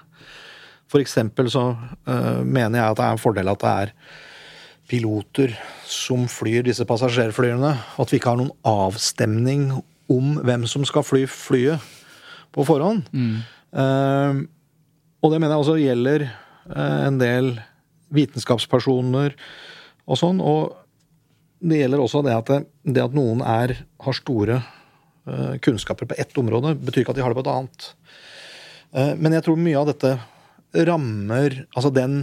For 0.90 1.04
eksempel 1.04 1.50
så 1.52 1.72
uh, 1.74 2.42
mener 2.46 2.80
jeg 2.80 2.86
at 2.86 3.00
det 3.00 3.06
er 3.06 3.16
en 3.16 3.22
fordel 3.22 3.52
at 3.52 3.64
det 3.64 3.74
er 3.84 3.94
piloter 4.88 5.54
som 5.88 6.26
flyr 6.32 6.66
disse 6.68 6.86
passasjerflyene. 6.88 7.74
At 8.00 8.12
vi 8.12 8.20
ikke 8.20 8.34
har 8.34 8.40
noen 8.40 8.54
avstemning 8.68 9.70
om 10.12 10.38
hvem 10.48 10.66
som 10.70 10.86
skal 10.88 11.06
fly 11.06 11.26
flyet 11.30 11.84
på 12.56 12.66
forhånd. 12.68 13.08
Mm. 13.12 13.44
Uh, 13.76 14.48
og 15.22 15.34
det 15.34 15.42
mener 15.42 15.56
jeg 15.56 15.64
også 15.64 15.80
gjelder 15.82 16.28
uh, 16.72 17.00
en 17.08 17.20
del 17.20 17.58
vitenskapspersoner 18.16 19.36
og 20.08 20.20
sånn. 20.20 20.40
Og 20.40 20.72
det 21.60 21.82
gjelder 21.82 22.04
også 22.04 22.24
det 22.26 22.38
at, 22.38 22.50
det, 22.54 22.94
det 22.96 23.04
at 23.04 23.18
noen 23.18 23.44
er, 23.44 23.76
har 24.06 24.18
store 24.18 24.62
uh, 24.62 25.54
kunnskaper 25.64 26.10
på 26.10 26.18
ett 26.22 26.34
område, 26.40 26.78
betyr 26.80 27.04
ikke 27.04 27.18
at 27.18 27.20
de 27.20 27.28
har 27.28 27.36
det 27.36 27.42
på 27.42 27.46
et 27.46 27.54
annet. 27.54 27.92
men 29.20 29.34
jeg 29.36 29.44
tror 29.44 29.58
mye 29.60 29.78
av 29.78 29.90
dette 29.90 30.14
rammer 30.88 31.66
Altså 31.76 31.90
den 31.92 32.14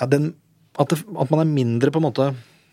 ja, 0.00 0.06
den 0.08 0.34
at, 0.80 0.92
det, 0.92 1.02
at, 1.04 1.30
man 1.32 1.42
er 1.42 1.50
mindre 1.50 1.92
på 1.92 2.00
en 2.00 2.08
måte 2.08 2.30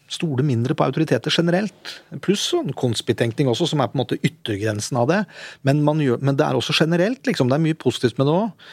stoler 0.08 0.46
mindre 0.48 0.76
på 0.78 0.86
autoriteter 0.88 1.34
generelt. 1.34 1.94
Pluss 2.24 2.46
sånn 2.54 2.72
konspitenkning 2.80 3.50
også, 3.52 3.68
som 3.74 3.82
er 3.84 3.90
på 3.92 3.98
en 3.98 4.04
måte 4.06 4.20
yttergrensen 4.22 5.00
av 5.02 5.10
det. 5.12 5.22
Men, 5.68 5.84
gjør, 5.84 6.22
men 6.24 6.38
det 6.40 6.46
er 6.46 6.56
også 6.56 6.76
generelt, 6.78 7.26
liksom. 7.28 7.52
Det 7.52 7.58
er 7.58 7.66
mye 7.66 7.80
positivt 7.80 8.20
med 8.20 8.30
det 8.30 8.38
òg. 8.38 8.70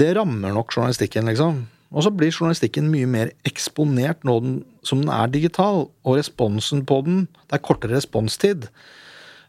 Det 0.00 0.14
rammer 0.16 0.54
nok 0.56 0.72
journalistikken, 0.72 1.28
liksom. 1.28 1.66
Og 1.88 2.04
så 2.04 2.12
blir 2.12 2.32
journalistikken 2.32 2.90
mye 2.92 3.08
mer 3.08 3.32
eksponert 3.48 4.24
nå 4.28 4.38
den, 4.44 4.56
som 4.84 5.02
den 5.02 5.12
er 5.12 5.30
digital. 5.32 5.86
Og 6.04 6.18
responsen 6.20 6.84
på 6.88 7.02
den 7.06 7.26
Det 7.48 7.56
er 7.56 7.64
kortere 7.64 7.96
responstid 7.96 8.68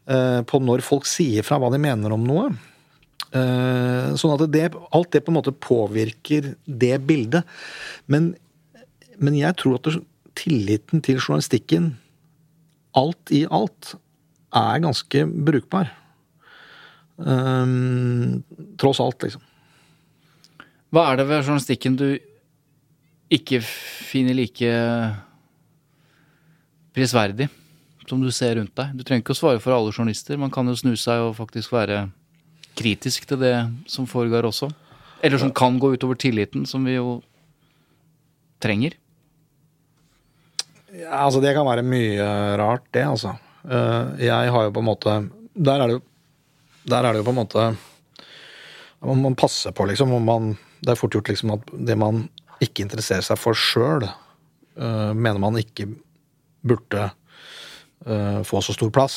eh, 0.07 0.41
på 0.47 0.61
når 0.63 0.83
folk 0.85 1.07
sier 1.07 1.43
fra 1.47 1.59
hva 1.59 1.71
de 1.73 1.81
mener 1.83 2.15
om 2.15 2.23
noe. 2.27 2.49
Eh, 3.29 4.15
sånn 4.17 4.35
at 4.35 4.45
det, 4.51 4.69
alt 4.95 5.11
det 5.13 5.23
på 5.25 5.33
en 5.33 5.39
måte 5.39 5.55
påvirker 5.55 6.53
det 6.65 6.95
bildet. 7.07 7.43
Men 8.07 8.33
men 9.19 9.37
jeg 9.37 9.57
tror 9.59 9.79
at 9.79 9.89
tilliten 10.39 11.03
til 11.03 11.19
journalistikken, 11.19 11.93
alt 12.97 13.33
i 13.35 13.43
alt, 13.51 13.95
er 14.55 14.81
ganske 14.81 15.25
brukbar. 15.27 15.91
Um, 17.19 18.41
tross 18.79 19.01
alt, 19.03 19.21
liksom. 19.27 19.43
Hva 20.89 21.11
er 21.11 21.19
det 21.19 21.27
ved 21.29 21.43
journalistikken 21.43 21.97
du 21.99 22.07
ikke 23.29 23.59
finner 23.61 24.33
like 24.33 24.69
prisverdig 26.95 27.49
som 28.09 28.23
du 28.23 28.31
ser 28.33 28.55
rundt 28.57 28.73
deg? 28.79 28.95
Du 28.97 29.03
trenger 29.03 29.21
ikke 29.21 29.35
å 29.35 29.41
svare 29.41 29.61
for 29.61 29.75
alle 29.75 29.93
journalister. 29.93 30.39
Man 30.41 30.53
kan 30.53 30.65
jo 30.71 30.77
snu 30.79 30.95
seg 30.97 31.27
og 31.27 31.37
faktisk 31.37 31.75
være 31.75 32.07
kritisk 32.79 33.27
til 33.29 33.43
det 33.43 33.53
som 33.91 34.07
foregår 34.09 34.47
også. 34.49 34.71
Eller 35.21 35.41
som 35.41 35.51
kan 35.53 35.77
gå 35.77 35.91
utover 35.93 36.17
tilliten, 36.17 36.65
som 36.65 36.87
vi 36.87 36.95
jo 36.95 37.19
trenger. 38.63 38.95
Ja, 40.95 41.25
altså 41.25 41.41
Det 41.41 41.53
kan 41.53 41.67
være 41.67 41.85
mye 41.85 42.25
rart, 42.57 42.87
det, 42.95 43.05
altså. 43.05 43.35
Eh, 43.65 44.25
jeg 44.25 44.53
har 44.53 44.65
jo 44.65 44.73
på 44.73 44.81
en 44.81 44.87
måte 44.87 45.13
Der 45.53 45.81
er 45.81 45.89
det 45.89 45.97
jo, 45.97 46.01
der 46.87 47.03
er 47.03 47.13
det 47.13 47.21
jo 47.21 47.27
på 47.27 47.33
en 47.33 47.41
måte 47.41 47.65
Man, 49.03 49.35
passer 49.35 49.71
på, 49.75 49.85
liksom. 49.85 50.15
Man, 50.25 50.55
det 50.81 50.93
er 50.93 50.99
fort 50.99 51.15
gjort 51.15 51.29
liksom 51.31 51.53
at 51.55 51.69
det 51.71 51.95
man 51.99 52.25
ikke 52.59 52.83
interesserer 52.83 53.23
seg 53.23 53.39
for 53.39 53.55
sjøl, 53.55 54.03
eh, 54.03 55.11
mener 55.15 55.39
man 55.39 55.55
ikke 55.55 55.85
burde 56.67 57.05
uh, 58.03 58.41
få 58.43 58.59
så 58.59 58.75
stor 58.75 58.89
plass. 58.91 59.15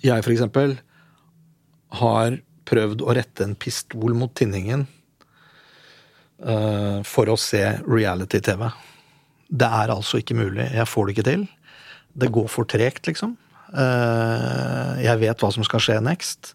Jeg, 0.00 0.24
for 0.24 0.32
eksempel, 0.32 0.78
har 2.00 2.38
prøvd 2.64 3.04
å 3.04 3.12
rette 3.20 3.44
en 3.44 3.52
pistol 3.60 4.16
mot 4.16 4.32
tinningen 4.32 4.86
for 7.04 7.28
å 7.28 7.36
se 7.40 7.60
reality-TV. 7.84 8.64
Det 9.48 9.68
er 9.68 9.92
altså 9.92 10.20
ikke 10.20 10.36
mulig. 10.38 10.68
Jeg 10.72 10.88
får 10.88 11.06
det 11.06 11.16
ikke 11.16 11.28
til. 11.30 11.48
Det 12.14 12.32
går 12.32 12.46
for 12.50 12.68
tregt, 12.70 13.06
liksom. 13.06 13.36
Eh, 13.74 14.90
jeg 15.02 15.20
vet 15.22 15.42
hva 15.42 15.50
som 15.54 15.66
skal 15.66 15.82
skje 15.82 15.98
next. 16.04 16.54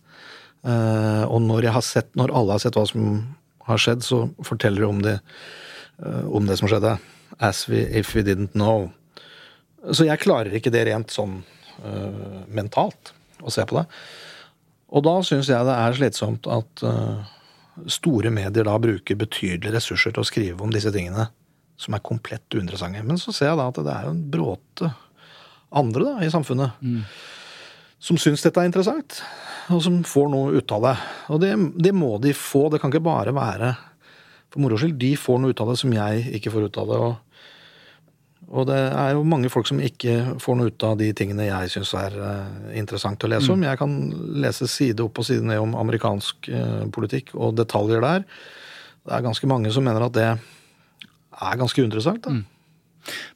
Eh, 0.63 1.23
og 1.27 1.41
når, 1.43 1.67
jeg 1.67 1.75
har 1.75 1.85
sett, 1.85 2.11
når 2.19 2.33
alle 2.35 2.55
har 2.55 2.63
sett 2.63 2.79
hva 2.79 2.85
som 2.87 3.09
har 3.69 3.81
skjedd, 3.81 4.05
så 4.05 4.23
forteller 4.45 4.83
de 4.85 4.89
om 4.89 5.01
det, 5.03 5.17
eh, 6.03 6.25
om 6.25 6.47
det 6.47 6.59
som 6.59 6.71
skjedde. 6.71 6.95
As 7.39 7.65
we, 7.69 7.83
if 7.95 8.15
we 8.15 8.23
didn't 8.25 8.55
know. 8.55 8.89
Så 9.91 10.07
jeg 10.07 10.23
klarer 10.23 10.55
ikke 10.55 10.73
det 10.73 10.87
rent 10.89 11.13
sånn 11.13 11.41
mentalt, 12.51 13.13
å 13.39 13.51
se 13.53 13.63
på 13.63 13.77
det. 13.77 13.85
Og 14.91 15.05
da 15.05 15.13
syns 15.23 15.47
jeg 15.47 15.63
det 15.63 15.75
er 15.79 15.93
slitsomt 15.95 16.49
at 16.51 16.83
store 17.87 18.33
medier 18.35 18.67
da 18.67 18.73
bruker 18.83 19.15
betydelige 19.15 19.71
ressurser 19.77 20.11
til 20.11 20.25
å 20.25 20.27
skrive 20.27 20.65
om 20.65 20.73
disse 20.75 20.91
tingene 20.91 21.29
som 21.79 21.95
er 21.95 22.03
komplett 22.03 22.55
uinteressante. 22.55 23.03
Men 23.07 23.19
så 23.21 23.33
ser 23.35 23.53
jeg 23.53 23.59
da 23.59 23.67
at 23.71 23.83
det 23.85 23.95
er 23.95 24.09
en 24.09 24.23
bråte 24.31 24.91
andre 25.79 26.05
da, 26.05 26.15
i 26.25 26.31
samfunnet 26.33 26.79
som 27.99 28.17
syns 28.19 28.43
dette 28.45 28.61
er 28.61 28.69
interessant, 28.69 29.19
og 29.69 29.81
som 29.83 29.99
får 30.07 30.29
noe 30.31 30.59
ut 30.59 30.71
av 30.71 30.85
det. 30.87 30.95
Og 31.35 31.41
det, 31.43 31.51
det 31.83 31.91
må 31.95 32.15
de 32.23 32.31
få. 32.35 32.69
Det 32.71 32.79
kan 32.81 32.91
ikke 32.93 33.05
bare 33.05 33.35
være 33.35 33.73
for 34.49 34.63
moro 34.63 34.77
skyld. 34.79 34.95
De 35.01 35.13
får 35.19 35.41
noe 35.41 35.53
ut 35.53 35.63
av 35.63 35.73
det 35.73 35.79
som 35.81 35.91
jeg 35.93 36.29
ikke 36.39 36.53
får 36.53 36.69
ut 36.69 36.79
av 36.79 36.93
det. 36.93 36.99
Og, 37.07 37.41
og 38.49 38.69
det 38.71 38.77
er 38.87 39.11
jo 39.17 39.25
mange 39.27 39.51
folk 39.51 39.67
som 39.69 39.81
ikke 39.83 40.39
får 40.41 40.57
noe 40.57 40.71
ut 40.71 40.85
av 40.87 40.95
de 41.01 41.09
tingene 41.13 41.49
jeg 41.49 41.73
syns 41.75 41.91
er 41.99 42.15
uh, 42.15 42.71
interessant 42.79 43.27
å 43.27 43.31
lese 43.31 43.51
om. 43.53 43.67
Jeg 43.67 43.81
kan 43.81 43.97
lese 44.47 44.69
side 44.71 45.03
opp 45.05 45.19
og 45.19 45.27
side 45.27 45.45
ned 45.45 45.59
om 45.61 45.75
amerikansk 45.83 46.49
uh, 46.55 46.85
politikk 46.95 47.35
og 47.35 47.59
detaljer 47.59 48.01
der. 48.05 48.23
Det 49.03 49.15
er 49.17 49.27
ganske 49.27 49.51
mange 49.51 49.75
som 49.75 49.85
mener 49.85 50.07
at 50.07 50.15
det 50.15 50.29
er 51.41 51.59
ganske 51.59 51.83
interessant. 51.83 52.23
da. 52.25 52.37
Mm. 52.37 52.45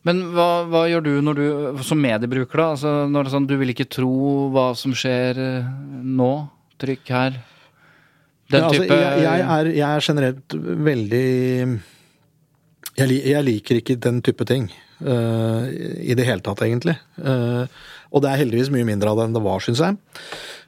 Men 0.07 0.19
hva, 0.35 0.47
hva, 0.69 0.83
gjør 0.91 1.05
du 1.05 1.13
når 1.23 1.39
du, 1.39 1.45
som 1.87 2.01
mediebruker, 2.01 2.59
da? 2.59 2.67
Altså, 2.75 2.91
når 3.09 3.23
det 3.23 3.31
er 3.31 3.35
sånn, 3.37 3.49
du 3.49 3.55
vil 3.59 3.73
ikke 3.73 3.89
tro 3.91 4.13
hva 4.53 4.67
som 4.77 4.95
skjer 4.97 5.39
eh, 5.39 5.71
nå? 6.03 6.31
Trykk 6.83 7.11
her. 7.15 7.37
Den 8.51 8.59
ja, 8.59 8.67
altså, 8.67 8.83
type 8.83 8.97
jeg, 8.99 9.23
jeg, 9.23 9.43
er, 9.55 9.69
jeg, 9.71 9.87
er, 9.87 10.03
generelt 10.03 10.55
veldig 10.89 11.27
jeg, 12.99 13.19
jeg, 13.23 13.43
liker 13.47 13.79
ikke 13.79 13.97
den 14.03 14.19
type 14.25 14.45
ting. 14.49 14.67
Uh, 15.03 15.69
I 16.03 16.15
det 16.17 16.27
hele 16.27 16.43
tatt, 16.43 16.61
egentlig. 16.65 16.97
Uh, 17.17 17.63
og 18.13 18.23
det 18.23 18.33
er 18.33 18.43
heldigvis 18.43 18.69
mye 18.73 18.87
mindre 18.87 19.13
av 19.13 19.21
det 19.21 19.29
enn 19.29 19.37
det 19.37 19.45
var, 19.45 19.63
syns 19.63 19.81
jeg. 19.81 19.97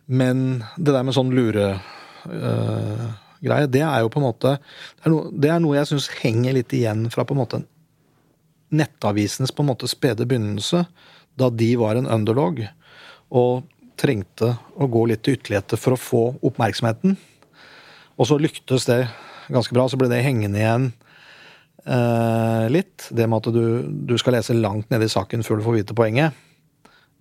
Men 0.08 0.48
det 0.78 0.96
der 0.96 1.06
med 1.06 1.18
sånn 1.18 1.36
lure... 1.36 1.76
uh, 2.32 3.06
det 3.46 3.84
er 3.86 4.02
jo 4.02 4.10
på 4.10 4.20
en 4.22 4.26
måte 4.26 4.56
Det 4.58 5.06
er 5.06 5.14
noe, 5.14 5.30
det 5.32 5.52
er 5.54 5.62
noe 5.64 5.78
jeg 5.78 5.92
syns 5.92 6.10
henger 6.22 6.56
litt 6.58 6.74
igjen 6.74 7.06
fra 7.14 7.26
på 7.28 7.36
en 7.36 7.42
måte 7.44 7.62
nettavisenes 8.76 9.54
på 9.56 9.64
en 9.64 9.70
måte 9.70 9.88
spede 9.88 10.26
begynnelse, 10.28 10.86
da 11.38 11.50
de 11.54 11.70
var 11.80 12.00
en 12.00 12.10
underdog 12.12 12.64
og 13.36 13.66
trengte 14.00 14.56
å 14.76 14.88
gå 14.92 15.06
litt 15.10 15.24
til 15.26 15.38
ytterligheter 15.38 15.80
for 15.80 15.96
å 15.96 16.00
få 16.00 16.24
oppmerksomheten. 16.46 17.16
Og 18.16 18.30
så 18.30 18.38
lyktes 18.40 18.88
det 18.90 19.06
ganske 19.52 19.76
bra. 19.76 19.88
Så 19.88 20.00
ble 20.00 20.10
det 20.12 20.24
hengende 20.26 20.60
igjen 20.62 20.90
eh, 21.86 22.66
litt. 22.72 23.08
Det 23.12 23.28
med 23.28 23.40
at 23.42 23.56
du, 23.56 23.66
du, 24.12 24.16
skal 24.22 24.38
lese 24.38 24.56
langt 24.58 24.92
nede 24.94 25.08
i 25.08 25.12
saken 25.12 25.46
før 25.48 25.60
du 25.60 25.66
får 25.68 25.80
vite 25.80 25.98
poenget. 25.98 26.36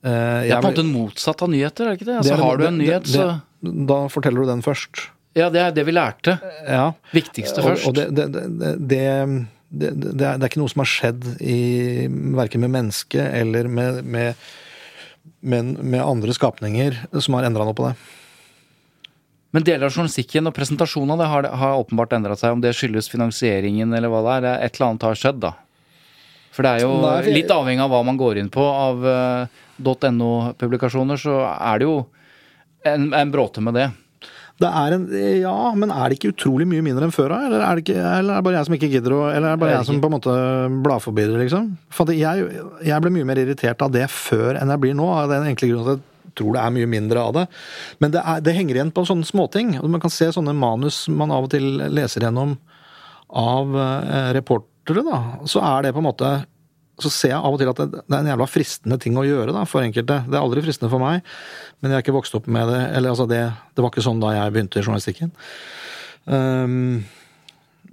Eh, 0.05 0.11
det 0.49 0.55
er 0.55 0.61
på 0.61 0.70
en 0.70 0.70
måte 0.72 0.87
motsatt 0.89 1.45
av 1.47 1.53
nyheter, 1.53 1.87
er 1.87 1.95
det 1.95 2.01
ikke 2.01 2.11
det? 2.11 2.18
Altså, 2.20 2.35
det 2.35 2.47
har 2.47 2.61
du 2.61 2.68
en 2.68 2.81
nyhet, 2.83 3.11
så 3.11 3.29
Da 3.64 4.01
forteller 4.12 4.45
du 4.45 4.51
den 4.51 4.64
først. 4.64 5.07
Ja, 5.35 5.49
det 5.51 5.61
er 5.62 5.74
det 5.74 5.85
vi 5.87 5.95
lærte. 5.95 6.39
Ja. 6.62 6.93
Viktigste 7.14 7.62
først. 7.64 7.89
Og, 7.89 7.99
og 7.99 8.14
det, 8.16 8.28
det 8.89 9.03
det, 9.74 9.91
det, 9.95 10.26
er, 10.26 10.43
ikke 10.47 10.61
noe 10.62 10.70
som 10.70 10.85
har 10.85 10.91
skjedd 10.91 11.24
i, 11.43 12.07
verken 12.37 12.62
med 12.62 12.74
mennesket 12.76 13.24
eller 13.41 13.66
med, 13.66 14.03
med, 14.07 14.45
med, 15.41 15.72
med, 15.80 16.01
andre 16.03 16.35
skapninger 16.37 17.01
som 17.18 17.35
har 17.39 17.49
endra 17.49 17.66
noe 17.66 17.76
på 17.76 17.89
det. 17.89 17.95
Men 19.55 19.66
deler 19.66 19.87
av 19.89 19.95
journalistikken 19.95 20.51
og 20.51 20.55
presentasjonen 20.55 21.14
av 21.14 21.22
det 21.22 21.28
har, 21.30 21.49
har 21.62 21.80
åpenbart 21.82 22.14
endra 22.16 22.39
seg. 22.39 22.57
Om 22.57 22.62
det 22.62 22.74
skyldes 22.74 23.11
finansieringen 23.11 23.95
eller 23.95 24.11
hva 24.11 24.22
det 24.26 24.35
er. 24.41 24.49
Et 24.66 24.74
eller 24.74 24.89
annet 24.89 25.07
har 25.07 25.18
skjedd, 25.18 25.43
da. 25.45 25.53
For 26.55 26.66
det 26.66 26.72
er 26.72 26.82
jo 26.87 26.97
Nei, 27.03 27.35
litt 27.35 27.51
avhengig 27.51 27.82
av 27.82 27.93
hva 27.95 28.01
man 28.07 28.18
går 28.18 28.43
inn 28.43 28.51
på. 28.55 28.62
Av 28.62 29.07
uh, 29.07 29.47
eh, 29.47 30.11
.no-publikasjoner 30.11 31.22
så 31.22 31.39
er 31.55 31.82
det 31.82 31.87
jo 31.87 31.97
en, 32.87 33.09
en 33.14 33.35
bråte 33.35 33.62
med 33.62 33.78
det. 33.78 33.89
Det 34.62 34.68
er 34.70 34.94
en, 34.94 35.05
ja, 35.40 35.55
men 35.74 35.90
er 35.90 36.11
det 36.11 36.20
ikke 36.20 36.30
utrolig 36.30 36.66
mye 36.70 36.82
mindre 36.86 37.09
enn 37.09 37.14
før 37.14 37.32
av? 37.34 37.48
Eller, 37.48 37.62
er 37.66 37.74
det 37.74 37.82
ikke, 37.82 37.96
eller 37.98 38.36
er 38.36 38.38
det 38.38 38.46
bare 38.46 38.57
jeg 38.61 38.68
som 38.68 38.76
ikke 38.76 38.90
gidder 38.92 39.14
å 39.16 39.22
Eller 39.32 39.48
er 39.48 39.57
det 39.57 39.62
bare 39.64 39.72
jeg 39.74 39.88
som 39.88 39.98
på 40.02 40.11
en 40.11 40.14
måte 40.14 40.34
blar 40.84 41.02
forbi 41.02 41.24
det, 41.26 41.40
liksom? 41.42 41.72
For 41.94 42.12
jeg, 42.14 42.46
jeg 42.86 43.02
ble 43.02 43.12
mye 43.16 43.28
mer 43.32 43.40
irritert 43.42 43.82
av 43.82 43.90
det 43.94 44.07
før 44.14 44.61
enn 44.61 44.70
jeg 44.70 44.82
blir 44.84 44.94
nå. 44.94 45.09
Av 45.11 45.32
den 45.32 45.48
enkle 45.50 45.72
grunnen 45.72 45.96
at 45.96 46.05
jeg 46.05 46.36
tror 46.38 46.55
det 46.55 46.62
er 46.62 46.76
mye 46.76 46.90
mindre 46.90 47.26
av 47.26 47.34
det. 47.34 47.44
Men 48.02 48.14
det, 48.14 48.22
er, 48.22 48.46
det 48.46 48.55
henger 48.55 48.78
igjen 48.78 48.94
på 48.94 49.07
sånne 49.11 49.26
småting. 49.26 49.74
Man 49.82 50.02
kan 50.02 50.14
se 50.14 50.30
sånne 50.34 50.55
manus 50.55 51.05
man 51.11 51.34
av 51.34 51.48
og 51.48 51.55
til 51.55 51.68
leser 51.90 52.26
gjennom 52.28 52.55
av 53.34 53.74
eh, 53.74 54.32
reportere, 54.38 55.02
da. 55.02 55.20
Så 55.50 55.62
er 55.66 55.86
det 55.86 55.94
på 55.96 56.02
en 56.02 56.09
måte 56.12 56.34
så 57.03 57.11
ser 57.11 57.32
jeg 57.32 57.40
av 57.40 57.57
og 57.57 57.59
til 57.59 57.70
at 57.72 57.80
det, 57.80 58.03
er 58.07 58.20
en 58.20 58.30
jævla 58.30 58.47
fristende 58.47 58.99
ting 59.03 59.16
å 59.18 59.26
gjøre 59.26 59.55
da, 59.55 59.64
for 59.66 59.82
enkelte. 59.82 60.20
Det 60.28 60.36
er 60.36 60.45
aldri 60.45 60.62
fristende 60.62 60.92
for 60.92 61.03
meg, 61.03 61.24
men 61.80 61.90
jeg 61.90 61.99
har 61.99 62.05
ikke 62.05 62.14
vokst 62.14 62.36
opp 62.38 62.47
med 62.47 62.70
det. 62.70 62.80
Eller 62.95 63.11
altså, 63.11 63.26
det, 63.30 63.42
det 63.74 63.82
var 63.82 63.90
ikke 63.90 64.05
sånn 64.07 64.22
da 64.22 64.34
jeg 64.36 64.55
begynte 64.55 64.78
i 64.78 64.84
journalistikken. 64.84 65.32
Um, 66.24 67.03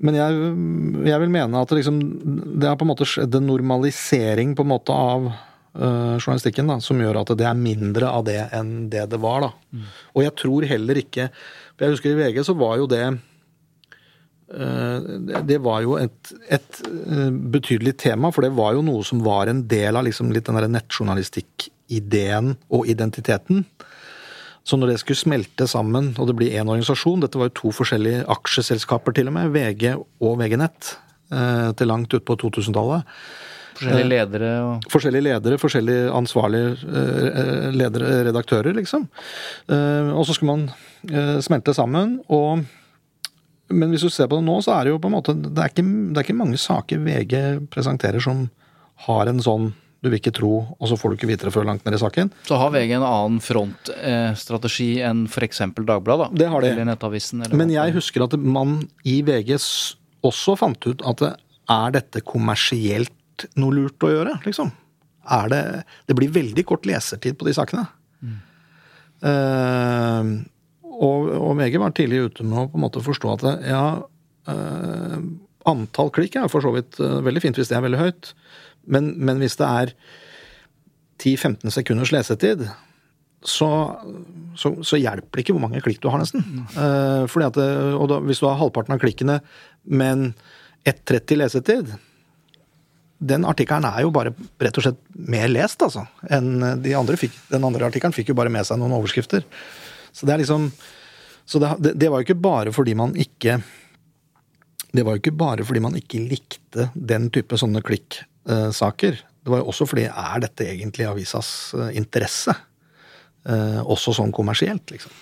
men 0.01 0.17
jeg, 0.17 0.43
jeg, 1.09 1.21
vil 1.23 1.33
mene 1.33 1.61
at 1.61 1.71
det, 1.71 1.79
liksom, 1.81 1.97
det 2.61 2.69
har 2.69 2.77
på 2.77 2.85
en 2.85 2.91
måte 2.93 3.09
skjedd 3.09 3.37
en 3.37 3.49
normalisering 3.49 4.53
på 4.57 4.65
en 4.65 4.71
måte 4.71 4.93
av 4.93 5.27
uh, 5.31 6.15
journalistikken 6.19 6.69
da, 6.69 6.77
som 6.81 7.01
gjør 7.01 7.23
at 7.23 7.33
det 7.37 7.49
er 7.49 7.57
mindre 7.57 8.09
av 8.09 8.25
det 8.29 8.39
enn 8.57 8.87
det 8.93 9.07
det 9.11 9.21
var. 9.21 9.47
da. 9.47 9.51
Mm. 9.73 9.91
Og 10.13 10.25
jeg 10.27 10.37
tror 10.45 10.69
heller 10.69 11.01
ikke 11.01 11.29
for 11.31 11.87
Jeg 11.87 11.95
husker 11.95 12.13
i 12.13 12.17
VG 12.19 12.43
så 12.45 12.53
var 12.53 12.77
jo 12.77 12.89
det 12.89 13.05
det 14.51 15.59
var 15.63 15.83
jo 15.85 15.95
et, 15.99 16.31
et, 16.51 16.81
eh, 16.83 17.29
betydelig 17.53 17.95
tema, 18.03 18.31
for 18.31 18.43
det 18.43 18.51
var 18.57 18.75
jo 18.75 18.83
noe 18.83 19.03
som 19.07 19.21
var 19.23 19.47
en 19.47 19.63
del 19.67 19.95
av 19.95 20.03
liksom 20.07 20.31
litt 20.35 20.49
den 20.49 20.59
der 20.59 20.67
nettjournalistikk-ideen 20.71 22.55
og 22.73 22.89
identiteten. 22.91 23.63
Så 24.67 24.77
når 24.77 24.91
det 24.91 24.97
skulle 25.01 25.21
smelte 25.21 25.65
sammen 25.69 26.11
og 26.19 26.27
det 26.29 26.35
blir 26.37 26.53
én 26.53 26.69
organisasjon 26.69 27.23
Dette 27.23 27.39
var 27.39 27.47
jo 27.49 27.55
to 27.57 27.71
forskjellige 27.73 28.27
aksjeselskaper, 28.29 29.15
til 29.17 29.31
og 29.31 29.33
med. 29.39 29.55
VG 29.55 29.95
og 29.95 30.35
VG-nett. 30.37 30.97
Eh, 31.31 31.71
til 31.79 31.89
langt 31.89 32.13
utpå 32.13 32.35
2000-tallet. 32.43 33.07
Forskjellige 33.79 34.11
ledere 34.11 34.51
og 34.67 34.91
Forskjellige 34.91 35.25
ledere, 35.25 35.57
forskjellige 35.57 36.11
ansvarlige 36.13 37.71
ledere, 37.73 38.11
redaktører, 38.27 38.75
liksom. 38.77 39.07
Og 39.71 40.25
så 40.27 40.35
skulle 40.35 40.53
man 40.53 41.39
smelte 41.41 41.73
sammen. 41.73 42.19
og 42.29 42.67
men 43.73 43.93
hvis 43.93 44.05
du 44.05 44.11
ser 44.13 44.29
på 44.31 44.39
det 44.39 44.45
nå, 44.47 44.57
så 44.63 44.75
er 44.77 44.87
det 44.87 44.93
jo 44.93 45.01
på 45.01 45.09
en 45.09 45.15
måte 45.15 45.35
Det 45.35 45.51
er 45.57 45.71
ikke, 45.71 45.85
det 45.85 46.19
er 46.19 46.27
ikke 46.27 46.41
mange 46.41 46.59
saker 46.61 47.01
VG 47.05 47.35
presenterer 47.73 48.23
som 48.23 48.45
har 49.07 49.31
en 49.31 49.41
sånn 49.43 49.71
du 50.01 50.09
vil 50.09 50.17
ikke 50.17 50.33
tro, 50.33 50.51
og 50.81 50.89
så 50.89 50.95
får 50.97 51.11
du 51.11 51.19
ikke 51.19 51.27
vite 51.29 51.45
det 51.45 51.53
før 51.53 51.67
langt 51.67 51.83
ned 51.85 51.93
i 51.93 52.01
saken. 52.01 52.31
Så 52.47 52.57
har 52.57 52.71
VG 52.73 52.95
en 52.95 53.03
annen 53.05 53.37
frontstrategi 53.45 54.87
eh, 54.97 55.05
enn 55.11 55.27
f.eks. 55.29 55.61
Dagbladet? 55.77 56.31
Det 56.41 56.47
har 56.49 56.65
de. 56.65 56.71
Eller 56.73 56.87
Nettavisen? 56.89 57.43
Eller 57.45 57.59
Men 57.59 57.69
jeg 57.69 57.93
husker 57.93 58.25
at 58.25 58.33
man 58.33 58.79
i 59.05 59.19
VG 59.27 59.53
også 60.25 60.55
fant 60.57 60.89
ut 60.89 61.05
at 61.05 61.21
det, 61.21 61.31
er 61.71 61.93
dette 61.93 62.23
kommersielt 62.25 63.45
noe 63.61 63.77
lurt 63.77 64.03
å 64.03 64.09
gjøre, 64.09 64.33
liksom? 64.43 64.73
Er 65.31 65.51
det 65.53 65.61
Det 66.09 66.17
blir 66.17 66.33
veldig 66.33 66.65
kort 66.67 66.89
lesertid 66.89 67.37
på 67.37 67.45
de 67.47 67.53
sakene. 67.55 67.85
Mm. 68.25 68.39
Uh, 69.21 70.31
og, 71.01 71.31
og 71.33 71.55
VG 71.59 71.79
var 71.81 71.95
tidlig 71.97 72.25
ute 72.27 72.45
med 72.45 72.59
å 72.59 72.67
på 72.69 72.79
en 72.79 72.85
måte 72.85 73.03
forstå 73.03 73.31
at 73.35 73.45
ja, 73.65 73.85
eh, 74.51 75.17
antall 75.71 76.11
klikk 76.13 76.37
er 76.37 76.51
for 76.51 76.63
så 76.65 76.73
vidt 76.75 76.99
eh, 77.01 77.17
veldig 77.25 77.43
fint 77.43 77.57
hvis 77.57 77.71
det 77.71 77.79
er 77.79 77.85
veldig 77.85 78.01
høyt, 78.01 78.31
men, 78.91 79.11
men 79.17 79.41
hvis 79.41 79.57
det 79.61 79.67
er 79.67 79.95
10-15 81.21 81.73
sekunders 81.73 82.13
lesetid, 82.13 82.63
så, 83.41 83.69
så, 84.57 84.75
så, 84.85 84.97
hjelper 85.01 85.37
det 85.37 85.43
ikke 85.43 85.55
hvor 85.57 85.63
mange 85.65 85.81
klikk 85.81 85.99
du 86.01 86.07
har, 86.13 86.21
nesten. 86.21 86.45
Mm. 86.45 86.63
Eh, 86.69 87.25
fordi 87.29 87.49
at, 87.49 87.59
og 87.97 88.07
da, 88.09 88.21
hvis 88.25 88.41
du 88.41 88.47
har 88.49 88.59
halvparten 88.61 88.93
av 88.93 89.01
klikkene, 89.01 89.39
men 89.89 90.31
1.30 90.89 91.41
lesetid 91.41 91.93
den 93.21 93.45
artikkelen 93.45 93.85
er 93.85 94.01
jo 94.01 94.09
bare 94.13 94.33
rett 94.33 94.77
og 94.79 94.85
slett 94.85 95.01
mer 95.13 95.45
lest, 95.51 95.83
altså. 95.85 96.07
enn 96.33 96.81
de 96.81 96.95
andre 96.97 97.17
fikk, 97.21 97.35
Den 97.51 97.65
andre 97.67 97.85
artikkelen 97.85 98.15
fikk 98.15 98.31
jo 98.31 98.37
bare 98.37 98.49
med 98.53 98.65
seg 98.65 98.79
noen 98.81 98.95
overskrifter. 98.97 99.45
Så 100.11 100.27
det 100.27 100.35
er 100.35 100.43
liksom 100.43 100.71
Så 101.45 101.59
det, 101.59 101.93
det, 101.99 102.09
var 102.09 102.21
jo 102.21 102.27
ikke 102.27 102.41
bare 102.43 102.71
fordi 102.71 102.93
man 102.95 103.15
ikke 103.19 103.57
Det 104.91 105.03
var 105.03 105.15
jo 105.15 105.21
ikke 105.23 105.35
bare 105.35 105.65
fordi 105.67 105.81
man 105.83 105.97
ikke 105.97 106.21
likte 106.27 106.89
den 106.95 107.29
type 107.31 107.57
sånne 107.57 107.81
klikksaker. 107.83 109.19
Det 109.41 109.51
var 109.51 109.61
jo 109.61 109.71
også 109.71 109.87
fordi 109.89 110.05
er 110.09 110.43
dette 110.43 110.67
egentlig 110.67 111.07
avisas 111.07 111.71
eh, 111.77 111.93
interesse? 111.97 112.53
Eh, 113.47 113.79
også 113.81 114.13
sånn 114.13 114.33
kommersielt, 114.35 114.91
liksom. 114.93 115.13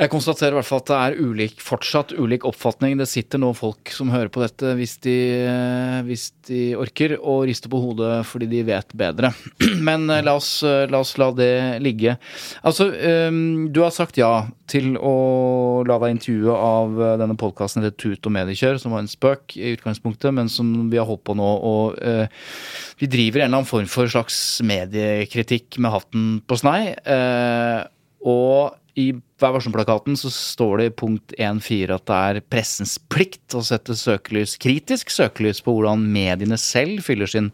Jeg 0.00 0.08
konstaterer 0.08 0.54
i 0.54 0.56
hvert 0.56 0.64
fall 0.64 0.80
at 0.80 0.88
det 0.88 0.98
er 0.98 1.16
ulik, 1.20 1.58
fortsatt 1.60 2.14
ulik 2.16 2.46
oppfatning. 2.48 2.94
Det 2.96 3.04
sitter 3.10 3.40
nå 3.42 3.50
folk 3.52 3.90
som 3.92 4.08
hører 4.08 4.30
på 4.32 4.40
dette, 4.40 4.72
hvis 4.78 4.94
de, 5.04 5.16
hvis 6.06 6.30
de 6.48 6.60
orker, 6.80 7.18
og 7.20 7.42
rister 7.50 7.68
på 7.68 7.82
hodet 7.82 8.22
fordi 8.24 8.48
de 8.48 8.62
vet 8.64 8.94
bedre. 8.96 9.34
Men 9.90 10.08
eh, 10.08 10.22
la 10.24 10.38
oss, 10.38 10.62
eh, 10.64 10.86
la 10.88 11.02
oss, 11.04 11.12
la 11.20 11.28
det 11.36 11.52
ligge. 11.84 12.16
Altså, 12.64 12.88
ehm, 12.96 13.68
du 13.74 13.82
har 13.84 13.92
sagt 13.92 14.16
ja 14.16 14.46
til 14.70 14.94
å 14.96 15.84
la 15.84 16.00
deg 16.00 16.16
intervjue 16.16 16.56
av 16.56 16.96
eh, 16.96 17.14
denne 17.20 17.36
podkasten 17.36 17.84
til 17.84 17.96
Tut 18.00 18.32
og 18.32 18.36
mediekjør, 18.40 18.80
som 18.80 18.96
var 18.96 19.04
en 19.04 19.12
spøk 19.12 19.58
i 19.60 19.76
utgangspunktet, 19.76 20.32
men 20.32 20.48
som 20.48 20.88
vi 20.88 20.96
har 20.96 21.08
holdt 21.10 21.26
på 21.28 21.36
nå. 21.36 21.52
Og 21.60 22.00
vi 22.96 23.08
driver 23.10 23.42
en 23.42 23.50
eller 23.50 23.60
annen 23.60 23.68
form 23.68 23.88
for 23.90 24.08
slags 24.08 24.62
mediekritikk 24.64 25.76
med 25.76 25.92
hatten 25.92 26.28
på 26.48 26.56
snei. 26.64 26.94
Og 28.20 28.79
i 28.98 29.10
Vær 29.40 29.54
varsom-plakaten 29.54 30.18
så 30.20 30.28
står 30.34 30.80
det 30.80 30.86
i 30.90 30.96
punkt 31.00 31.32
1.4 31.38 31.94
at 31.96 32.06
det 32.10 32.16
er 32.16 32.40
pressens 32.52 32.98
plikt 33.12 33.54
å 33.56 33.62
sette 33.64 33.96
søkelys, 33.96 34.58
kritisk 34.60 35.12
søkelys 35.14 35.62
på 35.64 35.72
hvordan 35.72 36.02
mediene 36.12 36.58
selv 36.60 37.00
fyller 37.06 37.30
sin 37.30 37.48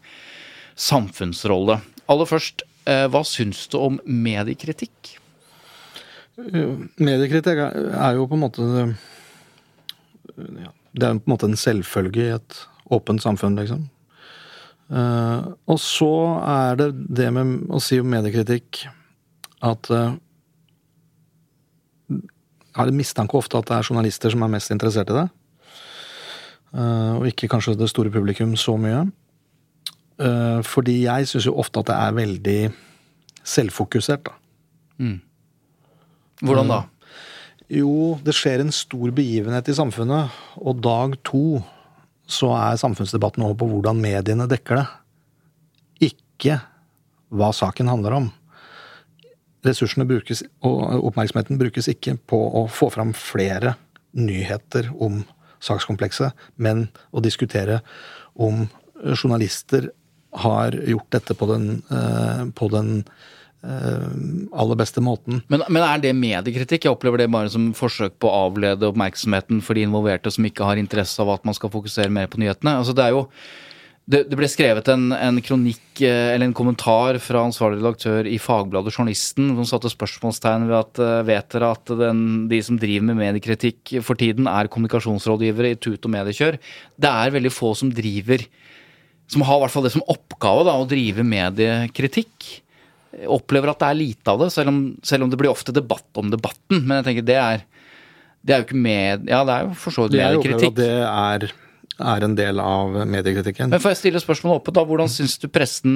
samfunnsrolle. 0.75 1.79
Aller 2.11 2.27
først, 2.27 2.65
eh, 2.85 3.05
hva 3.07 3.23
syns 3.23 3.63
du 3.71 3.77
om 3.79 4.01
mediekritikk? 4.03 5.15
Mediekritikk 6.37 7.63
er 7.63 8.17
jo 8.19 8.27
på 8.27 8.35
en 8.37 8.43
måte 8.43 8.65
Det 10.37 11.05
er 11.07 11.17
på 11.17 11.25
en 11.25 11.31
måte 11.31 11.47
en 11.47 11.57
selvfølge 11.57 12.27
i 12.27 12.35
et 12.35 12.59
åpent 12.93 13.21
samfunn, 13.21 13.55
liksom. 13.57 13.87
Eh, 14.87 15.47
og 15.67 15.79
så 15.79 16.13
er 16.47 16.77
det 16.79 16.91
det 17.19 17.31
med 17.35 17.67
å 17.73 17.79
si 17.83 17.99
om 17.99 18.07
mediekritikk 18.11 18.85
at 19.65 19.89
eh, 19.91 20.15
har 22.77 22.89
en 22.89 22.97
mistanke 22.97 23.37
ofte 23.37 23.59
at 23.59 23.69
det 23.69 23.77
er 23.77 23.87
journalister 23.87 24.33
som 24.33 24.43
er 24.45 24.53
mest 24.53 24.73
interessert 24.73 25.11
i 25.11 25.17
det. 25.17 25.27
Uh, 26.75 27.13
og 27.19 27.29
ikke 27.29 27.49
kanskje 27.49 27.77
det 27.79 27.89
store 27.89 28.11
publikum 28.13 28.55
så 28.59 28.75
mye. 28.79 29.05
Uh, 30.17 30.59
fordi 30.65 31.03
jeg 31.05 31.29
syns 31.29 31.47
jo 31.49 31.55
ofte 31.61 31.81
at 31.81 31.89
det 31.89 31.97
er 31.97 32.19
veldig 32.19 32.59
selvfokusert, 33.47 34.27
da. 34.27 34.37
Hvordan 36.43 36.69
da? 36.69 36.83
Jo, 37.73 38.15
det 38.23 38.35
skjer 38.35 38.61
en 38.63 38.71
stor 38.71 39.11
begivenhet 39.15 39.67
i 39.67 39.75
samfunnet, 39.75 40.31
og 40.61 40.79
dag 40.83 41.17
to 41.27 41.59
så 42.27 42.51
er 42.55 42.79
samfunnsdebatten 42.79 43.43
over 43.43 43.57
på 43.59 43.67
hvordan 43.71 43.99
mediene 44.03 44.47
dekker 44.51 44.81
det. 44.81 44.87
Ikke 46.11 46.59
hva 47.31 47.51
saken 47.55 47.89
handler 47.91 48.17
om. 48.19 48.29
Ressursene 49.65 50.05
brukes, 50.07 50.43
og 50.65 51.07
oppmerksomheten 51.09 51.57
brukes 51.59 51.89
ikke 51.91 52.17
på 52.29 52.39
å 52.59 52.67
få 52.69 52.91
fram 52.93 53.13
flere 53.17 53.75
nyheter 54.17 54.91
om 55.03 55.23
sakskomplekset, 55.63 56.35
men 56.61 56.87
å 57.11 57.23
diskutere 57.23 57.81
om 58.37 58.67
journalister 59.17 59.89
har 60.37 60.75
gjort 60.85 61.09
dette 61.15 61.33
på 61.33 61.47
den, 61.49 61.81
eh, 61.89 62.43
på 62.53 62.69
den 62.69 62.91
eh, 63.63 64.09
aller 64.53 64.77
beste 64.77 65.01
måten. 65.01 65.41
Men, 65.47 65.63
men 65.69 65.83
er 65.83 66.01
det 66.03 66.13
mediekritikk? 66.17 66.85
Jeg 66.85 66.93
opplever 66.93 67.23
det 67.23 67.31
bare 67.33 67.49
som 67.49 67.71
forsøk 67.77 68.19
på 68.21 68.29
å 68.29 68.43
avlede 68.47 68.89
oppmerksomheten 68.91 69.63
for 69.65 69.77
de 69.77 69.87
involverte 69.87 70.33
som 70.33 70.45
ikke 70.45 70.67
har 70.67 70.81
interesse 70.81 71.21
av 71.23 71.33
at 71.33 71.47
man 71.47 71.57
skal 71.57 71.73
fokusere 71.73 72.13
mer 72.13 72.29
på 72.29 72.41
nyhetene. 72.43 72.77
Altså 72.77 72.95
det 72.97 73.07
er 73.07 73.17
jo 73.17 73.25
det, 74.07 74.21
det 74.31 74.37
ble 74.39 74.47
skrevet 74.47 74.87
en, 74.93 75.09
en 75.11 75.39
kronikk 75.43 75.99
eh, 76.05 76.29
eller 76.31 76.47
en 76.47 76.55
kommentar 76.55 77.17
fra 77.19 77.41
ansvarlig 77.43 77.81
redaktør 77.81 78.29
i 78.29 78.37
Fagbladet 78.39 78.93
Journalisten 78.95 79.49
som 79.57 79.67
satte 79.67 79.91
spørsmålstegn 79.91 80.69
ved 80.69 80.77
at 80.77 81.01
eh, 81.03 81.25
vet 81.27 81.49
dere 81.51 81.73
at 81.75 81.91
den, 81.99 82.21
de 82.47 82.61
som 82.63 82.79
driver 82.79 83.09
med 83.09 83.19
mediekritikk 83.19 83.97
for 84.07 84.19
tiden, 84.19 84.47
er 84.47 84.71
kommunikasjonsrådgivere 84.71 85.73
i 85.73 85.79
Tut 85.83 86.07
og 86.07 86.13
Mediekjør. 86.15 86.59
Det 86.95 87.11
er 87.11 87.35
veldig 87.35 87.51
få 87.51 87.73
som 87.75 87.91
driver 87.91 88.47
Som 89.27 89.43
har 89.43 89.59
i 89.59 89.65
hvert 89.65 89.75
fall 89.75 89.83
det 89.83 89.91
som 89.91 90.07
oppgave 90.07 90.63
da, 90.63 90.77
å 90.79 90.87
drive 90.87 91.27
mediekritikk. 91.27 92.51
Jeg 93.11 93.27
opplever 93.27 93.73
at 93.73 93.81
det 93.81 93.89
er 93.91 93.99
lite 94.05 94.31
av 94.31 94.39
det, 94.39 94.53
selv 94.55 94.71
om, 94.71 94.81
selv 95.03 95.25
om 95.25 95.33
det 95.33 95.39
blir 95.41 95.51
ofte 95.51 95.75
debatt 95.75 96.21
om 96.21 96.31
debatten. 96.31 96.85
Men 96.85 97.01
jeg 97.01 97.09
tenker 97.09 97.27
det 97.27 97.41
er 97.43 97.65
det 98.47 98.55
er 98.55 98.61
jo 98.61 98.67
ikke 98.69 98.79
med 98.79 99.27
Ja, 99.27 99.41
det 99.43 99.53
er 99.53 99.65
jo 99.67 99.73
for 99.75 99.91
så 99.91 100.05
vidt 100.05 100.15
Jeg 100.15 100.37
opplever 100.37 100.61
mediekritikk. 100.61 100.77
at 100.77 100.79
det 100.79 100.91
er, 101.03 101.66
er 101.99 102.23
en 102.25 102.35
del 102.37 102.59
av 102.61 102.93
mediekritikken. 103.09 103.71
Men 103.73 103.81
får 103.81 103.95
jeg 103.95 104.01
stille 104.03 104.21
spørsmålet 104.21 104.61
oppe, 104.61 104.73
da? 104.75 104.83
Hvordan 104.85 105.09
syns 105.11 105.37
du 105.41 105.47
pressen 105.49 105.95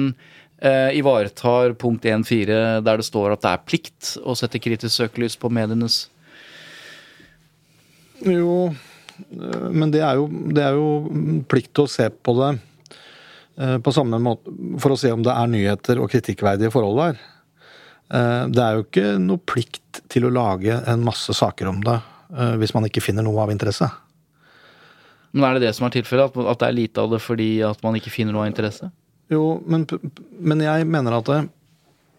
eh, 0.62 0.90
ivaretar 0.98 1.76
punkt 1.78 2.04
1.4, 2.08 2.80
der 2.82 3.02
det 3.02 3.06
står 3.06 3.36
at 3.36 3.44
det 3.44 3.52
er 3.52 3.62
plikt 3.68 4.16
å 4.22 4.34
sette 4.38 4.60
kritisk 4.62 4.96
søkelys 4.96 5.38
på 5.38 5.50
medienes 5.52 6.04
Jo, 8.22 8.70
øh, 8.70 9.70
men 9.74 9.90
det 9.94 10.02
er 10.06 10.18
jo, 10.20 10.28
det 10.28 10.62
er 10.62 10.78
jo 10.78 11.42
plikt 11.50 11.72
til 11.74 11.86
å 11.88 11.90
se 11.90 12.08
på 12.10 12.36
det 12.38 12.52
eh, 13.58 13.78
på 13.82 13.94
samme 13.94 14.20
måte 14.22 14.52
for 14.82 14.94
å 14.94 15.00
se 15.00 15.10
om 15.14 15.24
det 15.26 15.34
er 15.34 15.50
nyheter 15.50 16.02
og 16.02 16.10
kritikkverdige 16.12 16.72
forhold 16.74 17.00
der. 17.02 17.20
Eh, 18.12 18.44
Det 18.52 18.62
er 18.62 18.78
jo 18.78 18.86
ikke 18.86 19.18
noe 19.22 19.42
plikt 19.42 20.02
til 20.12 20.26
å 20.28 20.32
lage 20.34 20.78
en 20.88 21.04
masse 21.04 21.34
saker 21.34 21.70
om 21.70 21.82
det 21.84 21.98
øh, 21.98 22.56
hvis 22.62 22.74
man 22.76 22.86
ikke 22.88 23.02
finner 23.04 23.26
noe 23.26 23.42
av 23.42 23.52
interesse. 23.54 23.88
Men 25.32 25.46
er 25.48 25.56
det 25.56 25.68
det 25.68 25.74
som 25.76 25.86
er 25.88 25.94
tilfellet? 25.94 26.32
At, 26.32 26.50
at 26.52 26.60
det 26.60 26.68
er 26.68 26.76
lite 26.76 27.02
av 27.02 27.12
det 27.14 27.22
fordi 27.24 27.50
at 27.64 27.80
man 27.84 27.96
ikke 27.98 28.12
finner 28.12 28.36
noe 28.36 28.44
av 28.44 28.52
interesse? 28.52 28.90
Jo, 29.32 29.56
men, 29.64 29.86
men 30.38 30.60
jeg 30.64 30.88
mener 30.88 31.16
at 31.16 31.28
det, 31.30 31.40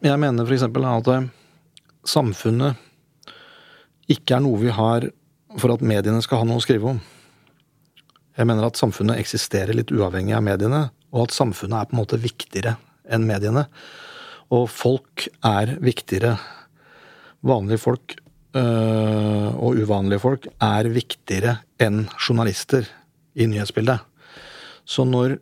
Jeg 0.04 0.20
mener 0.20 0.48
f.eks. 0.48 0.66
at 0.66 1.08
det, 1.08 1.20
samfunnet 2.04 2.80
ikke 4.12 4.36
er 4.36 4.44
noe 4.44 4.60
vi 4.60 4.72
har 4.74 5.06
for 5.62 5.72
at 5.72 5.86
mediene 5.86 6.22
skal 6.26 6.42
ha 6.42 6.48
noe 6.48 6.60
å 6.60 6.64
skrive 6.64 6.90
om. 6.92 6.98
Jeg 8.34 8.50
mener 8.50 8.66
at 8.66 8.80
samfunnet 8.80 9.22
eksisterer 9.22 9.78
litt 9.78 9.94
uavhengig 9.94 10.34
av 10.36 10.44
mediene, 10.44 10.82
og 11.14 11.28
at 11.28 11.36
samfunnet 11.36 11.78
er 11.78 11.88
på 11.90 11.96
en 11.96 12.02
måte 12.02 12.20
viktigere 12.20 12.76
enn 13.14 13.28
mediene. 13.30 13.68
Og 14.54 14.66
folk 14.74 15.28
er 15.46 15.76
viktigere. 15.84 16.34
Vanlige 17.46 17.84
folk 17.84 18.18
øh, 18.58 19.50
og 19.54 19.80
uvanlige 19.80 20.24
folk 20.24 20.50
er 20.58 20.90
viktigere 20.92 21.58
enn 21.84 22.04
journalister 22.18 22.90
i 23.36 23.48
nyhetsbildet. 23.50 24.04
Så 24.86 25.06
når 25.08 25.38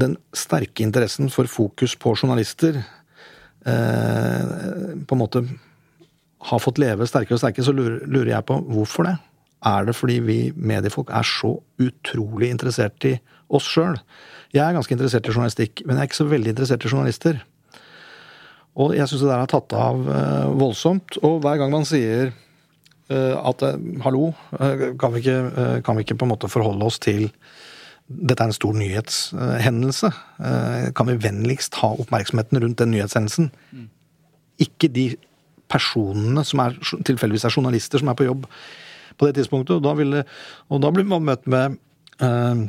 den 0.00 0.16
sterke 0.36 0.84
interessen 0.84 1.30
for 1.32 1.48
fokus 1.50 1.96
på 1.98 2.14
journalister 2.16 2.78
eh, 2.80 4.44
på 5.04 5.16
en 5.16 5.20
måte 5.20 5.44
har 6.50 6.62
fått 6.62 6.80
leve 6.80 7.08
sterkere 7.08 7.36
og 7.36 7.42
sterkere, 7.42 7.66
så 7.66 7.74
lurer, 7.76 8.00
lurer 8.08 8.32
jeg 8.32 8.48
på 8.48 8.56
hvorfor 8.70 9.10
det. 9.10 9.16
Er 9.68 9.84
det 9.84 9.96
fordi 9.96 10.20
vi 10.24 10.38
mediefolk 10.56 11.10
er 11.12 11.26
så 11.26 11.52
utrolig 11.82 12.48
interessert 12.48 13.04
i 13.04 13.18
oss 13.52 13.66
sjøl? 13.68 13.98
Jeg 14.54 14.64
er 14.64 14.76
ganske 14.76 14.94
interessert 14.96 15.28
i 15.28 15.34
journalistikk, 15.34 15.82
men 15.84 15.96
jeg 15.96 16.02
er 16.02 16.10
ikke 16.10 16.22
så 16.22 16.30
veldig 16.30 16.54
interessert 16.54 16.86
i 16.86 16.92
journalister. 16.92 17.42
Og 18.80 18.94
jeg 18.96 19.10
syns 19.10 19.24
det 19.26 19.28
der 19.28 19.42
har 19.42 19.50
tatt 19.50 19.74
av 19.76 20.06
eh, 20.08 20.46
voldsomt. 20.62 21.18
Og 21.26 21.42
hver 21.44 21.60
gang 21.60 21.74
man 21.74 21.84
sier 21.88 22.32
at 23.10 23.62
eh, 23.66 23.80
hallo, 24.04 24.32
eh, 24.58 24.86
kan, 25.00 25.12
vi 25.14 25.24
ikke, 25.24 25.38
eh, 25.50 25.80
kan 25.86 25.98
vi 25.98 26.06
ikke 26.06 26.18
på 26.20 26.28
en 26.28 26.32
måte 26.34 26.50
forholde 26.50 26.86
oss 26.86 27.00
til 27.02 27.28
dette 28.10 28.42
er 28.42 28.50
en 28.50 28.56
stor 28.56 28.74
nyhetshendelse. 28.74 30.10
Eh, 30.42 30.90
Kan 30.98 31.06
vi 31.06 31.18
vennligst 31.22 31.78
ha 31.82 31.92
oppmerksomheten 31.94 32.58
rundt 32.58 32.78
den 32.78 32.90
nyhetshendelsen? 32.90 33.50
Ikke 34.58 34.90
de 34.90 35.12
personene 35.70 36.42
som 36.44 36.62
er, 36.64 36.74
tilfeldigvis 37.06 37.46
er 37.46 37.54
journalister 37.54 38.02
som 38.02 38.10
er 38.10 38.18
på 38.18 38.26
jobb 38.26 38.48
på 39.18 39.28
det 39.28 39.36
tidspunktet. 39.38 39.76
Og 39.76 39.84
da, 39.84 39.94
ville, 39.94 40.24
og 40.68 40.82
da 40.82 40.90
blir 40.90 41.06
man 41.06 41.26
møtt 41.28 41.46
med 41.46 41.78
uh, 42.22 42.66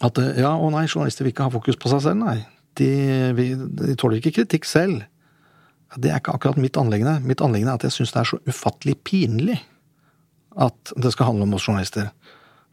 at 0.00 0.18
eh, 0.18 0.40
ja, 0.40 0.54
å 0.54 0.70
nei, 0.72 0.86
journalister 0.86 1.26
vil 1.26 1.34
ikke 1.34 1.48
ha 1.48 1.54
fokus 1.54 1.78
på 1.80 1.90
seg 1.92 2.04
selv, 2.06 2.22
nei. 2.22 2.38
De, 2.78 2.88
vi, 3.36 3.50
de 3.56 3.96
tåler 4.00 4.20
ikke 4.20 4.36
kritikk 4.38 4.64
selv. 4.68 5.02
Det 5.96 6.10
er 6.10 6.20
ikke 6.20 6.34
akkurat 6.36 6.60
mitt 6.60 6.76
anliggende. 6.80 7.20
Mitt 7.26 7.42
anliggende 7.44 7.74
er 7.74 7.80
at 7.80 7.86
jeg 7.88 7.96
syns 7.98 8.14
det 8.14 8.20
er 8.22 8.30
så 8.30 8.38
ufattelig 8.48 8.96
pinlig 9.04 9.58
at 10.60 10.92
det 11.00 11.12
skal 11.14 11.30
handle 11.30 11.46
om 11.48 11.56
oss 11.56 11.66
journalister. 11.68 12.10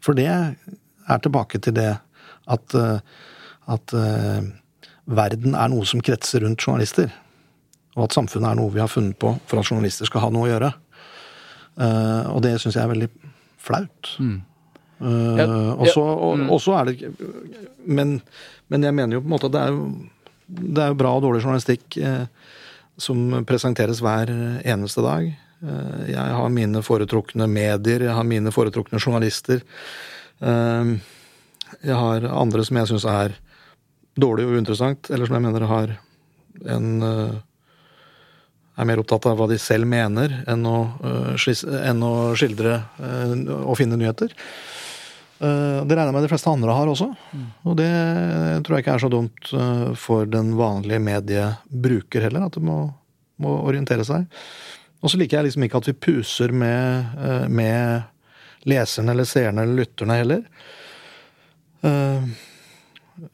For 0.03 0.15
det 0.15 0.27
er 0.29 1.23
tilbake 1.23 1.59
til 1.63 1.75
det 1.75 1.93
at, 2.49 2.75
eh, 2.75 2.99
at 3.71 3.93
uh, 3.95 4.43
verden 5.05 5.55
er 5.55 5.71
noe 5.71 5.87
som 5.87 6.03
kretser 6.03 6.43
rundt 6.43 6.63
journalister. 6.63 7.11
Og 7.97 8.05
at 8.07 8.15
samfunnet 8.15 8.51
er 8.51 8.59
noe 8.59 8.73
vi 8.73 8.83
har 8.83 8.91
funnet 8.91 9.17
på 9.19 9.33
for 9.47 9.61
at 9.61 9.67
journalister 9.71 10.07
skal 10.09 10.25
ha 10.25 10.31
noe 10.33 10.47
å 10.47 10.51
gjøre. 10.51 10.71
Uh, 11.79 12.35
og 12.35 12.43
det 12.43 12.57
syns 12.59 12.75
jeg 12.75 12.83
er 12.83 12.93
veldig 12.93 13.09
flaut. 13.59 14.15
Eh, 14.99 15.35
Ja, 15.39 15.45
og 15.79 15.87
så 15.87 16.01
og, 16.03 16.41
og 16.51 16.57
så 16.59 16.73
er 16.75 16.89
det 16.89 17.11
men, 17.87 18.17
men 18.67 18.83
jeg 18.83 18.95
mener 18.95 19.15
jo 19.15 19.21
på 19.23 19.29
en 19.29 19.31
måte 19.31 19.47
at 19.47 19.53
det 19.55 19.61
er 19.61 19.71
jo, 19.71 19.85
det 20.49 20.83
er 20.83 20.89
jo 20.91 20.97
bra 20.99 21.13
og 21.15 21.23
dårlig 21.23 21.43
journalistikk 21.45 21.95
eh, 22.03 22.25
som 22.99 23.45
presenteres 23.47 24.01
hver 24.03 24.31
eneste 24.67 25.03
dag. 25.05 25.29
Eh, 25.59 26.11
jeg 26.13 26.35
har 26.39 26.53
mine 26.53 26.81
foretrukne 26.85 27.47
medier, 27.51 28.05
jeg 28.07 28.15
har 28.15 28.27
mine 28.27 28.51
foretrukne 28.55 29.01
journalister. 29.01 29.61
Eh, 30.39 30.95
jeg 31.83 31.99
har 31.99 32.29
andre 32.31 32.65
som 32.65 32.79
jeg 32.79 32.91
syns 32.91 33.07
er 33.09 33.35
dårlig 34.19 34.47
og 34.47 34.57
uinteressant, 34.57 35.11
eller 35.11 35.27
som 35.27 35.37
jeg 35.37 35.47
mener 35.47 35.67
har 35.69 35.95
en 36.75 36.89
eh, 37.03 37.37
er 38.79 38.87
mer 38.87 39.01
opptatt 39.01 39.27
av 39.27 39.35
hva 39.35 39.49
de 39.51 39.57
selv 39.59 39.89
mener, 39.91 40.37
enn 40.47 40.61
å, 40.63 40.77
enn 41.35 42.03
å 42.05 42.13
skildre 42.39 42.77
og 43.59 43.73
finne 43.75 43.97
nyheter. 43.99 44.31
Eh, 45.39 45.85
Det 45.87 45.95
regner 45.95 46.09
jeg 46.11 46.15
med 46.17 46.25
de 46.27 46.31
fleste 46.31 46.51
andre 46.51 46.75
har 46.75 46.89
også. 46.91 47.07
Og 47.63 47.77
det 47.79 47.89
tror 48.65 48.75
jeg 48.75 48.83
ikke 48.83 48.95
er 48.97 49.03
så 49.05 49.11
dumt 49.11 49.51
eh, 49.55 49.85
for 49.95 50.27
den 50.27 50.51
vanlige 50.59 50.99
mediebruker 51.03 52.25
heller, 52.27 52.47
at 52.49 52.57
det 52.57 52.63
må, 52.65 52.81
må 53.39 53.55
orientere 53.63 54.03
seg. 54.07 54.27
Og 54.99 55.11
så 55.13 55.19
liker 55.21 55.39
jeg 55.39 55.47
liksom 55.47 55.63
ikke 55.63 55.79
at 55.79 55.87
vi 55.87 55.95
puser 55.95 56.51
med, 56.51 57.15
eh, 57.23 57.47
med 57.47 58.67
leserne 58.67 59.15
eller 59.15 59.23
seerne 59.29 59.63
eller 59.63 59.79
lytterne 59.85 60.19
heller. 60.19 60.43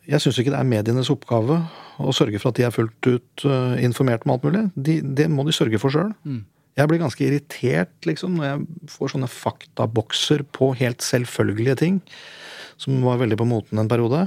Jeg 0.05 0.21
syns 0.21 0.37
ikke 0.37 0.51
det 0.53 0.59
er 0.59 0.67
medienes 0.69 1.09
oppgave 1.09 1.55
å 1.97 2.11
sørge 2.13 2.37
for 2.37 2.51
at 2.51 2.59
de 2.59 2.65
er 2.67 2.73
fullt 2.75 3.07
ut 3.09 3.45
informert 3.81 4.21
om 4.27 4.35
alt 4.35 4.45
mulig. 4.45 4.61
De, 4.77 4.99
det 5.01 5.25
må 5.33 5.41
de 5.47 5.55
sørge 5.55 5.79
for 5.81 5.89
sjøl. 5.89 6.11
Jeg 6.75 6.91
blir 6.91 6.99
ganske 6.99 7.23
irritert 7.23 8.07
liksom, 8.07 8.35
når 8.35 8.47
jeg 8.49 8.89
får 8.91 9.13
sånne 9.13 9.31
faktabokser 9.31 10.43
på 10.55 10.73
helt 10.75 11.05
selvfølgelige 11.05 11.77
ting, 11.79 12.01
som 12.81 12.99
var 13.05 13.21
veldig 13.21 13.37
på 13.39 13.47
moten 13.47 13.79
en 13.79 13.91
periode. 13.91 14.25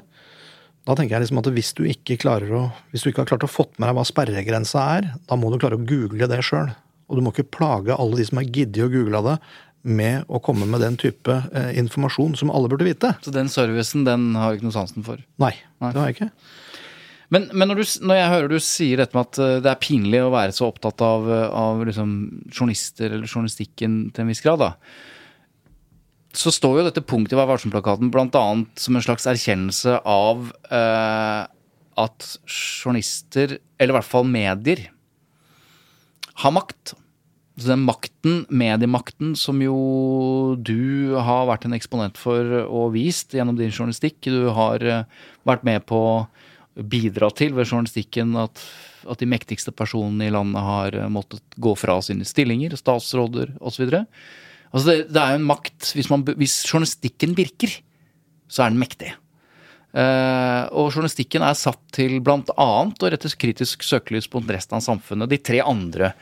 Da 0.88 0.96
tenker 0.96 1.18
jeg 1.18 1.26
liksom 1.26 1.42
at 1.42 1.50
hvis 1.52 1.74
du 1.76 1.82
ikke 1.84 2.16
klarer 2.22 2.54
å, 2.56 2.62
hvis 2.92 3.04
du 3.04 3.10
ikke 3.10 3.26
har 3.26 3.32
klart 3.34 3.44
å 3.44 3.50
fått 3.52 3.74
med 3.76 3.90
deg 3.90 3.98
hva 3.98 4.06
sperregrensa 4.08 4.84
er, 4.96 5.10
da 5.28 5.36
må 5.36 5.50
du 5.52 5.58
klare 5.60 5.76
å 5.76 5.84
google 5.84 6.30
det 6.30 6.40
sjøl. 6.46 6.70
Og 7.08 7.18
du 7.18 7.24
må 7.24 7.34
ikke 7.34 7.50
plage 7.58 7.92
alle 7.92 8.16
de 8.16 8.24
som 8.28 8.40
har 8.40 8.48
giddet 8.48 8.86
å 8.86 8.92
google 8.92 9.20
det, 9.26 9.36
med 9.88 10.24
å 10.32 10.40
komme 10.42 10.66
med 10.68 10.82
den 10.82 10.96
type 11.00 11.32
eh, 11.54 11.70
informasjon 11.80 12.34
som 12.36 12.50
alle 12.52 12.68
burde 12.72 12.88
vite. 12.88 13.12
Så 13.24 13.32
den 13.32 13.48
servicen, 13.52 14.02
den 14.08 14.32
har 14.36 14.50
du 14.50 14.58
ikke 14.58 14.68
noe 14.68 14.74
sansen 14.74 15.04
for? 15.06 15.20
Nei, 15.40 15.52
Nei. 15.82 15.92
det 15.92 16.00
har 16.00 16.10
jeg 16.10 16.16
ikke. 16.16 16.30
Men, 17.34 17.50
men 17.52 17.68
når, 17.68 17.82
du, 17.82 17.90
når 18.08 18.16
jeg 18.16 18.32
hører 18.32 18.48
du 18.50 18.58
sier 18.64 19.00
dette 19.02 19.16
med 19.16 19.26
at 19.26 19.40
eh, 19.44 19.58
det 19.64 19.70
er 19.70 19.82
pinlig 19.82 20.22
å 20.24 20.32
være 20.32 20.54
så 20.56 20.70
opptatt 20.70 21.02
av, 21.04 21.28
eh, 21.28 21.44
av 21.52 21.84
liksom 21.84 22.14
journalister 22.48 23.10
eller 23.10 23.28
journalistikken 23.28 24.00
til 24.14 24.24
en 24.24 24.32
viss 24.32 24.44
grad, 24.44 24.64
da. 24.64 24.70
Så 26.38 26.52
står 26.54 26.78
jo 26.78 26.86
dette 26.86 27.04
punktet 27.04 27.34
i 27.34 27.38
Vær 27.40 27.50
varsom-plakaten 27.50 28.12
bl.a. 28.14 28.44
som 28.80 28.96
en 28.96 29.04
slags 29.04 29.28
erkjennelse 29.28 29.98
av 30.08 30.48
eh, 30.72 31.42
at 31.98 32.30
journalister, 32.46 33.58
eller 33.76 33.92
i 33.92 33.98
hvert 33.98 34.08
fall 34.08 34.28
medier, 34.28 34.86
har 36.38 36.54
makt. 36.54 36.94
Så 37.58 37.72
den 37.72 37.82
makten, 37.82 38.44
mediemakten, 38.54 39.32
som 39.36 39.58
jo 39.60 40.54
du 40.62 41.16
har 41.18 41.48
vært 41.50 41.66
en 41.66 41.74
eksponent 41.74 42.20
for 42.20 42.60
og 42.62 42.92
vist 42.94 43.34
gjennom 43.34 43.58
din 43.58 43.72
journalistikk, 43.72 44.20
du 44.30 44.52
har 44.54 44.84
eh, 44.84 45.08
vært 45.48 45.66
med 45.66 45.84
på 45.90 46.00
bidra 46.78 47.30
til 47.34 47.54
ved 47.56 47.68
journalistikken 47.68 48.36
at, 48.38 48.62
at 49.08 49.20
de 49.20 49.28
mektigste 49.30 49.74
personene 49.74 50.28
i 50.28 50.34
landet 50.34 50.64
har 50.64 50.96
eh, 50.96 51.08
måttet 51.12 51.42
gå 51.56 51.74
fra 51.78 51.98
sine 52.04 52.26
stillinger, 52.28 52.76
statsråder 52.78 53.54
osv. 53.60 53.88
Altså 54.68 54.84
det, 54.90 54.98
det 55.12 55.22
er 55.22 55.34
jo 55.34 55.40
en 55.40 55.48
makt 55.48 55.94
hvis, 55.96 56.10
man, 56.12 56.26
hvis 56.38 56.60
journalistikken 56.68 57.34
virker, 57.38 57.78
så 58.48 58.64
er 58.64 58.72
den 58.72 58.82
mektig. 58.82 59.14
Uh, 59.88 60.68
og 60.76 60.90
journalistikken 60.92 61.42
er 61.42 61.56
satt 61.56 61.80
til 61.96 62.18
bl.a. 62.20 62.44
å 62.52 63.08
rette 63.08 63.30
kritisk 63.40 63.86
søkelys 63.86 64.28
på 64.28 64.42
resten 64.44 64.76
av 64.76 64.84
samfunnet. 64.84 65.30
De 65.32 65.38
tre 65.40 65.62
andre 65.64 66.12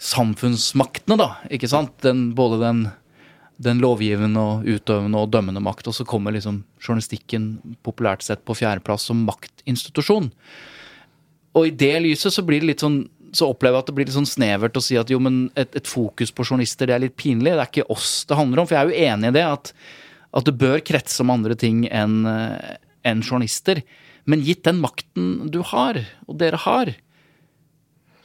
samfunnsmaktene, 0.00 1.18
da. 1.18 1.32
ikke 1.52 1.68
sant? 1.68 1.96
Den, 2.06 2.30
både 2.38 2.60
den, 2.62 2.84
den 3.60 3.80
lovgivende 3.82 4.40
og 4.40 4.66
utøvende 4.68 5.20
og 5.20 5.30
dømmende 5.34 5.62
makt. 5.64 5.90
Og 5.90 5.96
så 5.96 6.06
kommer 6.08 6.34
liksom 6.34 6.62
journalistikken 6.80 7.52
populært 7.86 8.24
sett 8.26 8.44
på 8.48 8.56
fjerdeplass 8.58 9.08
som 9.10 9.24
maktinstitusjon. 9.28 10.30
Og 11.58 11.66
i 11.66 11.74
det 11.74 11.96
lyset 12.04 12.34
så 12.34 12.44
blir 12.46 12.62
det 12.62 12.74
litt 12.74 12.86
sånn 12.86 13.02
så 13.30 13.46
opplever 13.46 13.76
jeg 13.76 13.84
at 13.84 13.88
det 13.90 13.94
blir 13.94 14.08
litt 14.08 14.14
sånn 14.16 14.26
snevert 14.26 14.78
å 14.78 14.80
si 14.82 14.96
at 14.98 15.10
jo, 15.12 15.20
men 15.22 15.36
et, 15.54 15.70
et 15.78 15.86
fokus 15.86 16.32
på 16.34 16.42
journalister, 16.42 16.88
det 16.90 16.96
er 16.96 17.02
litt 17.04 17.14
pinlig. 17.14 17.52
Det 17.52 17.62
er 17.62 17.68
ikke 17.68 17.92
oss 17.94 18.24
det 18.26 18.34
handler 18.34 18.58
om. 18.58 18.66
For 18.66 18.74
jeg 18.74 18.82
er 18.82 18.90
jo 18.90 19.10
enig 19.12 19.30
i 19.30 19.36
det, 19.36 19.44
at, 19.46 19.70
at 20.34 20.48
det 20.48 20.54
bør 20.58 20.82
kretse 20.82 21.20
om 21.22 21.30
andre 21.36 21.54
ting 21.58 21.84
enn 21.86 22.24
enn 23.06 23.22
journalister. 23.24 23.82
Men 24.28 24.42
gitt 24.44 24.64
den 24.66 24.80
makten 24.82 25.50
du 25.52 25.62
har, 25.66 26.02
og 26.28 26.40
dere 26.40 26.60
har, 26.66 26.92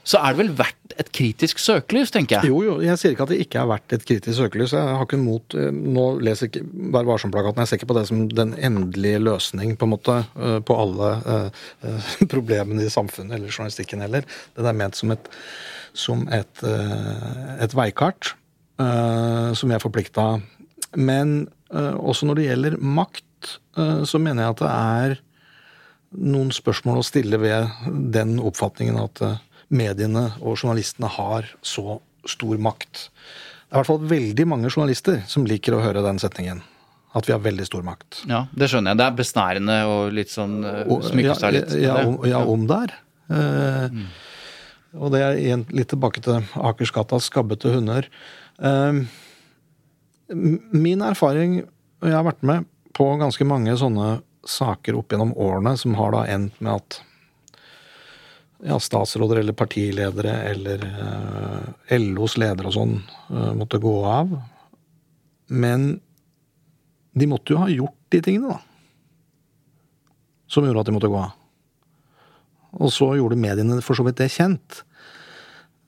så 0.05 0.19
er 0.21 0.35
det 0.35 0.37
vel 0.43 0.51
verdt 0.53 0.93
et 1.01 1.07
kritisk 1.15 1.59
søkelys, 1.59 2.11
tenker 2.13 2.37
jeg. 2.37 2.51
Jo, 2.51 2.59
jo, 2.61 2.73
jeg 2.83 2.99
sier 3.01 3.15
ikke 3.15 3.25
at 3.25 3.31
det 3.33 3.39
ikke 3.41 3.57
er 3.63 3.69
verdt 3.71 3.95
et 3.97 4.03
kritisk 4.05 4.37
søkelys. 4.37 4.75
Jeg 4.77 4.97
har 4.99 5.07
ikke 5.07 5.17
mot 5.19 5.55
Nå 5.55 6.05
leser 6.23 6.49
ikke 6.49 6.61
Vær 6.93 7.07
varsom-plakaten. 7.09 7.63
Jeg 7.63 7.71
ser 7.71 7.79
ikke 7.79 7.89
på 7.89 7.97
det 7.97 8.05
som 8.11 8.21
den 8.29 8.53
endelige 8.53 9.23
løsning 9.23 9.73
på 9.79 9.87
en 9.87 9.93
måte 9.95 10.17
på 10.67 10.77
alle 10.77 11.09
uh, 11.25 12.11
problemene 12.33 12.85
i 12.85 12.93
samfunnet 12.93 13.39
eller 13.39 13.49
journalistikken 13.49 14.05
heller. 14.05 14.27
Den 14.55 14.69
er 14.69 14.77
ment 14.77 14.99
som 14.99 15.13
et, 15.15 15.29
som 15.97 16.27
et, 16.29 16.63
uh, 16.63 17.55
et 17.65 17.75
veikart 17.75 18.35
uh, 18.77 19.51
som 19.57 19.71
vi 19.71 19.77
er 19.77 19.83
forplikta 19.83 20.35
Men 20.95 21.47
også 21.75 22.27
når 22.29 22.37
det 22.37 22.43
gjelder 22.45 22.75
makt, 22.77 23.47
så 24.07 24.19
mener 24.21 24.45
jeg 24.45 24.53
at 24.53 24.59
det 24.61 24.69
er 24.69 25.15
noen 26.31 26.53
spørsmål 26.53 27.01
å 27.01 27.03
stille 27.03 27.39
ved 27.41 27.89
den 28.13 28.37
oppfatningen 28.39 28.99
at 29.01 29.23
mediene 29.73 30.29
og 30.41 30.59
journalistene 30.59 31.09
har 31.15 31.49
så 31.65 31.99
stor 32.29 32.61
makt. 32.61 33.07
Det 33.65 33.73
er 33.73 33.77
i 33.77 33.81
hvert 33.81 33.89
fall 33.89 34.07
veldig 34.09 34.45
mange 34.49 34.71
journalister 34.71 35.21
som 35.29 35.45
liker 35.47 35.75
å 35.75 35.81
høre 35.83 36.03
den 36.05 36.21
setningen. 36.21 36.61
At 37.15 37.29
vi 37.29 37.31
har 37.31 37.39
veldig 37.39 37.65
stor 37.67 37.83
makt. 37.87 38.25
Ja, 38.27 38.43
det 38.51 38.67
skjønner 38.71 38.91
jeg. 38.91 38.99
Det 38.99 39.05
er 39.05 39.17
besnærende 39.19 39.75
og 39.87 40.15
litt 40.15 40.33
sånn 40.33 40.57
uh, 40.67 40.83
smykke 41.05 41.37
seg 41.39 41.55
litt. 41.55 41.75
Ja, 41.79 42.01
ja, 42.01 42.07
om, 42.09 42.17
ja, 42.27 42.41
om 42.43 42.65
det 42.67 42.79
er. 42.87 42.95
Eh, 43.31 43.85
mm. 43.95 44.07
Og 44.99 45.13
det 45.13 45.21
er 45.23 45.39
igjen 45.39 45.63
litt 45.75 45.89
tilbake 45.93 46.23
til 46.23 46.43
Akersgatas 46.59 47.29
skabbete 47.31 47.71
hunder. 47.71 48.09
Eh, 48.59 48.99
min 50.75 51.03
erfaring, 51.05 51.61
og 52.01 52.09
jeg 52.09 52.17
har 52.17 52.27
vært 52.27 52.45
med 52.47 52.67
på 52.95 53.07
ganske 53.19 53.47
mange 53.47 53.75
sånne 53.79 54.19
saker 54.45 54.99
opp 54.99 55.11
gjennom 55.11 55.33
årene 55.41 55.75
som 55.79 55.95
har 55.99 56.13
da 56.15 56.23
endt 56.31 56.59
med 56.63 56.77
at 56.77 56.99
ja, 58.63 58.79
statsråder 58.79 59.41
eller 59.41 59.53
partiledere 59.57 60.35
eller 60.51 60.85
eh, 60.85 61.97
LOs 61.99 62.37
ledere 62.39 62.69
og 62.69 62.75
sånn 62.75 62.95
eh, 63.01 63.51
måtte 63.57 63.81
gå 63.83 63.95
av. 64.09 64.31
Men 65.51 65.95
de 67.15 67.27
måtte 67.31 67.55
jo 67.55 67.61
ha 67.61 67.71
gjort 67.71 67.97
de 68.13 68.21
tingene, 68.23 68.55
da. 68.55 68.61
Som 70.51 70.67
gjorde 70.67 70.83
at 70.83 70.89
de 70.89 70.95
måtte 70.95 71.11
gå 71.11 71.19
av. 71.19 71.35
Og 72.75 72.91
så 72.91 73.13
gjorde 73.15 73.39
mediene 73.39 73.79
for 73.83 73.97
så 73.97 74.03
vidt 74.05 74.19
det 74.19 74.33
kjent. 74.33 74.81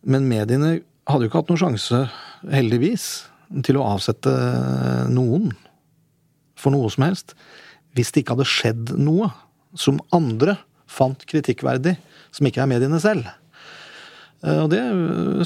Men 0.08 0.28
mediene 0.30 0.78
hadde 1.08 1.26
jo 1.26 1.32
ikke 1.32 1.42
hatt 1.42 1.52
noen 1.52 1.64
sjanse, 1.64 2.04
heldigvis, 2.48 3.08
til 3.64 3.80
å 3.80 3.88
avsette 3.94 4.32
noen 5.12 5.52
for 6.58 6.74
noe 6.74 6.90
som 6.92 7.06
helst 7.06 7.36
hvis 7.96 8.12
det 8.14 8.24
ikke 8.24 8.36
hadde 8.36 8.50
skjedd 8.50 8.92
noe 9.00 9.30
som 9.78 10.02
andre 10.16 10.58
fant 10.90 11.24
kritikkverdig 11.30 11.96
som 12.32 12.48
ikke 12.50 12.64
er 12.64 12.72
mediene 12.72 13.00
selv. 13.04 13.28
Eh, 14.46 14.60
og 14.64 14.70
det 14.74 14.82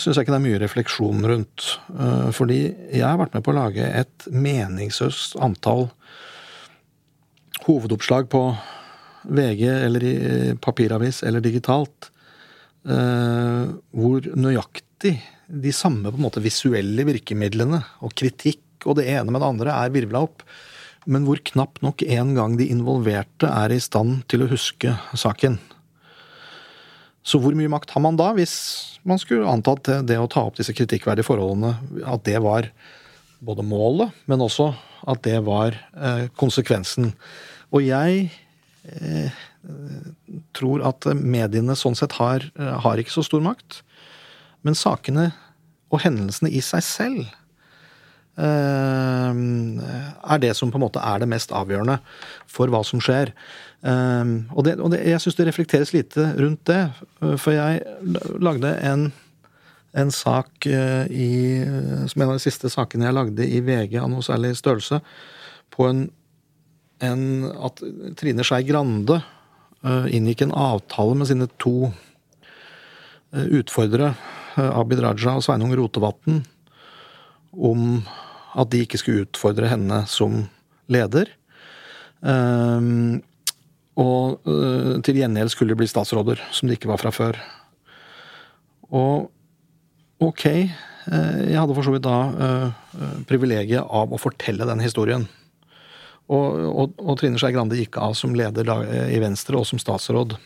syns 0.01 0.17
jeg 0.17 0.25
ikke 0.25 0.35
det 0.35 0.39
er 0.39 0.47
mye 0.47 0.61
refleksjon 0.63 1.25
rundt. 1.33 1.67
Eh, 1.95 2.29
fordi 2.35 2.61
jeg 2.91 3.05
har 3.05 3.19
vært 3.21 3.37
med 3.37 3.45
på 3.45 3.53
å 3.53 3.59
lage 3.61 3.87
et 3.87 4.27
meningsløst 4.31 5.37
antall 5.41 5.89
hovedoppslag 7.61 8.29
på 8.31 8.45
VG 9.31 9.67
eller 9.69 10.03
i 10.05 10.15
papiravis 10.61 11.21
eller 11.27 11.43
digitalt, 11.43 12.09
eh, 12.89 13.69
hvor 13.93 14.31
nøyaktig 14.33 15.19
de 15.51 15.71
samme 15.75 16.09
på 16.09 16.17
en 16.17 16.25
måte 16.25 16.43
visuelle 16.43 17.05
virkemidlene 17.05 17.81
og 18.01 18.15
kritikk 18.17 18.87
og 18.87 18.97
det 18.97 19.09
ene 19.13 19.29
med 19.29 19.43
det 19.43 19.49
andre 19.51 19.73
er 19.77 19.93
virvla 19.93 20.23
opp, 20.25 20.45
men 21.05 21.25
hvor 21.25 21.41
knapt 21.51 21.81
nok 21.85 22.01
en 22.05 22.33
gang 22.37 22.57
de 22.57 22.69
involverte 22.71 23.49
er 23.49 23.73
i 23.73 23.81
stand 23.81 24.23
til 24.31 24.45
å 24.45 24.49
huske 24.49 24.95
saken. 25.17 25.59
Så 27.21 27.37
hvor 27.41 27.53
mye 27.57 27.69
makt 27.69 27.93
har 27.93 28.01
man 28.01 28.17
da, 28.17 28.31
hvis 28.33 28.55
man 29.05 29.19
skulle 29.21 29.49
antatt 29.49 29.89
det 30.07 30.17
å 30.17 30.29
ta 30.31 30.47
opp 30.47 30.57
disse 30.57 30.73
kritikkverdige 30.73 31.27
forholdene, 31.27 31.75
at 32.09 32.25
det 32.25 32.39
var 32.41 32.69
både 33.41 33.65
målet, 33.65 34.13
men 34.29 34.41
også 34.41 34.71
at 35.09 35.21
det 35.25 35.39
var 35.45 35.77
eh, 35.97 36.27
konsekvensen. 36.37 37.11
Og 37.73 37.85
jeg 37.85 38.27
eh, 38.85 39.39
tror 40.57 40.83
at 40.87 41.07
mediene 41.17 41.77
sånn 41.77 41.97
sett 41.97 42.17
har, 42.19 42.45
eh, 42.57 42.75
har, 42.85 43.01
ikke 43.01 43.13
så 43.13 43.25
stor 43.25 43.43
makt. 43.45 43.81
Men 44.65 44.77
sakene 44.77 45.31
og 45.91 46.03
hendelsene 46.03 46.51
i 46.53 46.61
seg 46.63 46.85
selv 46.85 47.21
eh, 48.37 49.31
er 49.31 50.43
det 50.43 50.53
som 50.57 50.71
på 50.71 50.79
en 50.79 50.85
måte 50.85 51.01
er 51.03 51.21
det 51.21 51.29
mest 51.31 51.53
avgjørende 51.55 51.99
for 52.49 52.71
hva 52.71 52.83
som 52.87 53.01
skjer. 53.03 53.33
Um, 53.81 54.45
og, 54.53 54.65
det, 54.67 54.75
og 54.77 54.91
det, 54.93 55.01
jeg 55.09 55.21
syns 55.23 55.37
det 55.39 55.47
reflekteres 55.47 55.91
lite 55.95 56.27
rundt 56.37 56.63
det. 56.69 56.81
For 57.41 57.55
jeg 57.55 57.81
lagde 58.43 58.75
en, 58.85 59.07
en 59.97 60.13
sak 60.13 60.67
uh, 60.69 61.05
i 61.09 61.65
Som 62.11 62.21
en 62.21 62.29
av 62.29 62.37
de 62.37 62.43
siste 62.43 62.69
sakene 62.69 63.07
jeg 63.09 63.17
lagde 63.17 63.47
i 63.47 63.61
VG 63.65 63.97
av 64.03 64.11
noe 64.13 64.25
særlig 64.25 64.53
størrelse, 64.59 65.01
på 65.73 65.87
en, 65.87 66.05
en 67.01 67.25
At 67.63 67.81
Trine 68.19 68.45
Skei 68.45 68.63
Grande 68.67 69.21
inngikk 69.81 70.43
en 70.45 70.51
avtale 70.53 71.15
med 71.17 71.25
sine 71.25 71.47
to 71.57 71.87
utfordrere, 73.33 74.11
Abid 74.61 74.99
Raja 75.01 75.33
og 75.39 75.41
Sveinung 75.41 75.71
Rotevatn, 75.73 76.43
om 77.49 78.03
at 78.53 78.69
de 78.69 78.83
ikke 78.85 78.99
skulle 79.01 79.25
utfordre 79.25 79.71
henne 79.71 80.03
som 80.05 80.43
leder. 80.91 81.31
Um, 82.21 83.23
og 83.99 84.39
uh, 84.47 85.01
til 85.03 85.17
gjengjeld 85.19 85.51
skulle 85.51 85.73
det 85.73 85.81
bli 85.81 85.87
statsråder, 85.91 86.39
som 86.55 86.67
det 86.69 86.77
ikke 86.79 86.91
var 86.91 87.01
fra 87.01 87.11
før. 87.11 87.37
Og 88.91 89.29
ok, 90.21 90.45
uh, 91.11 91.41
jeg 91.47 91.57
hadde 91.59 91.75
for 91.75 91.87
så 91.87 91.93
vidt 91.95 92.05
da 92.07 92.17
uh, 92.31 93.19
privilegiet 93.29 93.83
av 93.83 94.11
å 94.15 94.19
fortelle 94.21 94.67
den 94.69 94.83
historien. 94.83 95.27
Og, 96.31 96.45
og, 96.71 96.93
og 97.01 97.17
Trine 97.19 97.39
Skei 97.41 97.51
Grande 97.51 97.75
gikk 97.75 97.97
av 97.99 98.13
som 98.15 98.31
leder 98.37 98.63
i 99.11 99.17
Venstre 99.19 99.57
og 99.59 99.65
som 99.67 99.81
statsråd 99.81 100.37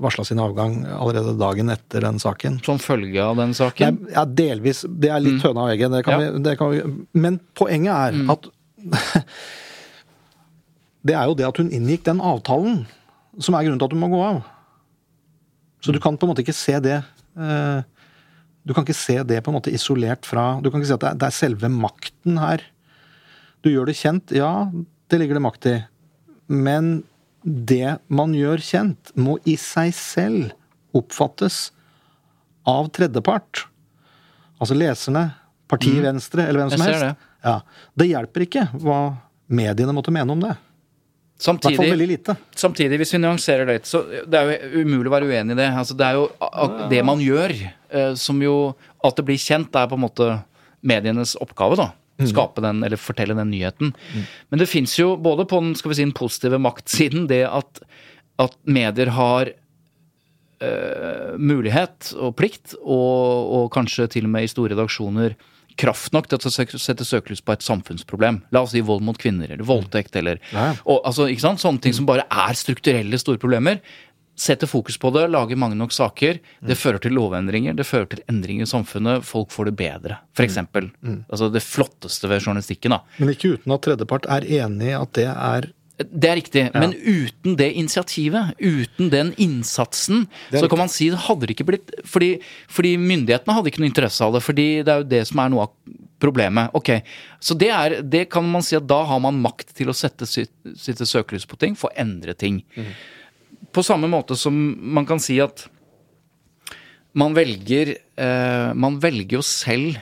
varsla 0.00 0.24
sin 0.26 0.40
avgang 0.42 0.80
allerede 0.90 1.36
dagen 1.38 1.70
etter 1.70 2.02
den 2.02 2.18
saken. 2.18 2.56
Som 2.66 2.80
følge 2.82 3.22
av 3.22 3.36
den 3.38 3.52
saken? 3.54 4.00
Nei, 4.00 4.14
ja, 4.16 4.24
delvis. 4.26 4.82
Det 4.88 5.12
er 5.12 5.20
litt 5.22 5.36
Mm. 5.38 5.44
høna 5.44 5.66
og 5.68 5.70
egget. 5.76 5.92
Det 6.42 6.56
kan 6.58 6.74
Ja. 6.74 6.82
men 7.14 7.38
poenget 7.54 7.94
er 7.94 8.12
Mm. 8.16 8.30
at 8.30 8.48
Det 11.06 11.16
er 11.16 11.28
jo 11.28 11.36
det 11.38 11.46
at 11.48 11.60
hun 11.60 11.70
inngikk 11.72 12.04
den 12.08 12.20
avtalen 12.24 12.82
som 13.40 13.56
er 13.56 13.64
grunnen 13.64 13.80
til 13.80 13.88
at 13.88 13.94
hun 13.94 14.02
må 14.02 14.10
gå 14.12 14.20
av. 14.24 14.42
Så 15.80 15.94
du 15.94 16.00
kan 16.02 16.18
på 16.18 16.26
en 16.26 16.32
måte 16.32 16.44
ikke 16.44 16.56
se 16.56 16.74
det 16.84 16.98
eh, 17.00 17.80
Du 18.68 18.74
kan 18.76 18.84
ikke 18.84 18.96
se 18.96 19.16
det 19.24 19.38
på 19.40 19.48
en 19.48 19.56
måte 19.56 19.72
isolert 19.72 20.28
fra 20.28 20.58
Du 20.60 20.68
kan 20.68 20.82
ikke 20.82 20.90
si 20.90 20.96
at 20.98 21.06
det 21.16 21.28
er, 21.30 21.32
selve 21.32 21.70
makten 21.72 22.36
her. 22.40 22.64
Du 23.64 23.70
gjør 23.72 23.88
det 23.88 23.96
kjent, 23.96 24.32
ja, 24.36 24.68
det 25.08 25.20
ligger 25.20 25.38
det 25.38 25.44
makt 25.44 25.68
i. 25.70 25.74
Men 26.52 27.02
det 27.44 27.98
man 28.12 28.34
gjør 28.36 28.60
kjent, 28.64 29.12
må 29.16 29.38
i 29.48 29.56
seg 29.60 29.92
selv 29.96 30.96
oppfattes 30.96 31.70
av 32.68 32.90
tredjepart. 32.92 33.64
Altså 34.60 34.76
leserne, 34.76 35.30
partiet 35.70 36.04
Venstre 36.04 36.44
eller 36.44 36.64
hvem 36.64 36.72
som 36.74 36.84
helst. 36.84 37.04
Det. 37.06 37.30
Ja, 37.46 37.56
det 37.96 38.08
hjelper 38.10 38.44
ikke 38.44 38.66
hva 38.80 39.00
mediene 39.48 39.94
måtte 39.96 40.12
mene 40.14 40.36
om 40.36 40.44
det. 40.44 40.56
Samtidig, 41.40 41.78
veldig 41.80 42.08
lite. 42.10 42.34
samtidig, 42.52 42.98
hvis 43.00 43.14
vi 43.14 43.20
nyanserer 43.22 43.64
det 43.64 43.78
litt, 43.78 43.88
så 43.88 44.02
det 44.04 44.36
er 44.36 44.50
jo 44.50 44.82
umulig 44.84 45.08
å 45.08 45.14
være 45.14 45.30
uenig 45.30 45.54
i 45.56 45.60
det. 45.62 45.68
Altså, 45.72 45.96
det 45.96 46.04
er 46.04 46.18
jo 46.18 46.26
det 46.90 47.00
man 47.08 47.22
gjør, 47.24 47.54
eh, 47.88 48.12
som 48.20 48.42
jo 48.44 48.74
At 49.00 49.16
det 49.16 49.24
blir 49.24 49.40
kjent, 49.40 49.72
er 49.72 49.88
på 49.88 49.96
en 49.96 50.02
måte 50.04 50.26
medienes 50.84 51.32
oppgave, 51.40 51.78
da. 51.80 51.86
Skape 52.28 52.60
den, 52.60 52.82
eller 52.84 53.00
fortelle 53.00 53.32
den 53.32 53.48
nyheten. 53.48 53.94
Men 54.52 54.60
det 54.60 54.68
fins 54.68 54.98
jo 54.98 55.14
både 55.16 55.46
på 55.48 55.62
den, 55.62 55.72
skal 55.78 55.88
vi 55.88 55.96
si, 55.96 56.04
den 56.04 56.12
positive 56.12 56.58
maktsiden 56.60 57.24
det 57.30 57.46
at, 57.48 57.80
at 58.36 58.58
medier 58.68 59.08
har 59.16 59.48
øh, 60.60 61.38
mulighet 61.40 62.10
og 62.18 62.36
plikt, 62.36 62.76
og, 62.82 63.48
og 63.56 63.72
kanskje 63.72 64.10
til 64.12 64.28
og 64.28 64.34
med 64.36 64.44
i 64.44 64.52
store 64.52 64.74
redaksjoner 64.74 65.38
kraft 65.80 66.12
nok 66.14 66.28
til 66.30 66.38
å 66.38 66.52
sette 66.52 67.06
søkelys 67.08 67.40
på 67.44 67.54
et 67.56 67.64
samfunnsproblem. 67.64 68.42
La 68.54 68.62
oss 68.66 68.74
si 68.76 68.82
vold 68.84 69.02
mot 69.06 69.18
kvinner, 69.20 69.50
eller 69.50 69.64
voldtekt, 69.66 70.14
eller 70.20 70.38
Ja. 70.52 70.74
og, 70.84 71.00
altså? 71.08 71.26
Sånne 71.40 71.80
ting 71.80 71.96
som 71.96 72.06
bare 72.06 72.26
er 72.30 72.54
strukturelle, 72.54 73.18
store 73.18 73.40
problemer. 73.40 73.80
Setter 74.40 74.66
fokus 74.70 74.96
på 74.96 75.10
det, 75.12 75.26
lager 75.28 75.58
mange 75.60 75.76
nok 75.76 75.92
saker. 75.92 76.38
Det 76.64 76.76
fører 76.80 77.00
til 77.04 77.12
lovendringer, 77.12 77.74
det 77.76 77.84
fører 77.84 78.08
til 78.08 78.22
endringer 78.30 78.64
i 78.64 78.70
samfunnet. 78.70 79.24
Folk 79.28 79.50
får 79.52 79.68
det 79.68 79.74
bedre, 79.76 80.16
for 80.32 80.46
eksempel. 80.46 80.86
Altså 81.28 81.50
det 81.52 81.60
flotteste 81.60 82.28
ved 82.30 82.40
journalistikken, 82.40 82.94
da. 82.94 83.00
Men 83.18 83.34
ikke 83.34 83.56
uten 83.58 83.74
at 83.76 83.82
tredjepart 83.84 84.24
er 84.32 84.46
enig 84.62 84.94
i 84.94 84.96
at 84.96 85.12
det 85.18 85.26
er 85.28 85.68
Det 86.00 86.28
er 86.30 86.38
riktig, 86.38 86.62
men 86.72 86.94
uten 86.96 87.56
det 87.58 87.68
initiativet, 87.76 88.54
uten 88.56 89.10
den 89.12 89.32
innsatsen, 89.40 90.24
så 90.48 90.68
kan 90.70 90.80
man 90.80 90.92
si 90.92 91.10
det 91.12 91.20
hadde 91.26 91.48
det 91.48 91.56
ikke 91.56 91.66
blitt 91.68 91.92
fordi, 92.08 92.30
fordi 92.72 92.94
myndighetene 93.00 93.56
hadde 93.56 93.72
ikke 93.72 93.82
noe 93.82 93.90
interesse 93.90 94.24
av 94.24 94.36
det. 94.36 94.42
fordi 94.46 94.68
det 94.86 94.94
er 94.94 95.02
jo 95.02 95.10
det 95.10 95.22
som 95.28 95.42
er 95.42 95.52
noe 95.52 95.66
av 95.68 95.74
problemet. 96.20 96.72
Ok, 96.76 96.90
Så 97.40 97.56
det, 97.56 97.70
er, 97.72 98.00
det 98.04 98.26
kan 98.32 98.44
man 98.48 98.64
si 98.64 98.76
at 98.76 98.88
da 98.88 99.02
har 99.08 99.20
man 99.24 99.40
makt 99.40 99.74
til 99.76 99.92
å 99.92 99.96
sette 99.96 100.28
sitt, 100.28 100.52
sitt 100.76 101.00
søkelys 101.00 101.48
på 101.48 101.58
ting, 101.60 101.76
få 101.76 101.92
endre 101.96 102.34
ting. 102.36 102.62
På 103.72 103.84
samme 103.86 104.08
måte 104.10 104.36
som 104.36 104.56
man 104.94 105.08
kan 105.08 105.20
si 105.22 105.38
at 105.40 105.66
man 107.16 107.34
velger, 107.34 107.96
eh, 108.16 108.72
man 108.74 109.00
velger 109.02 109.40
jo 109.40 109.42
selv 109.46 109.98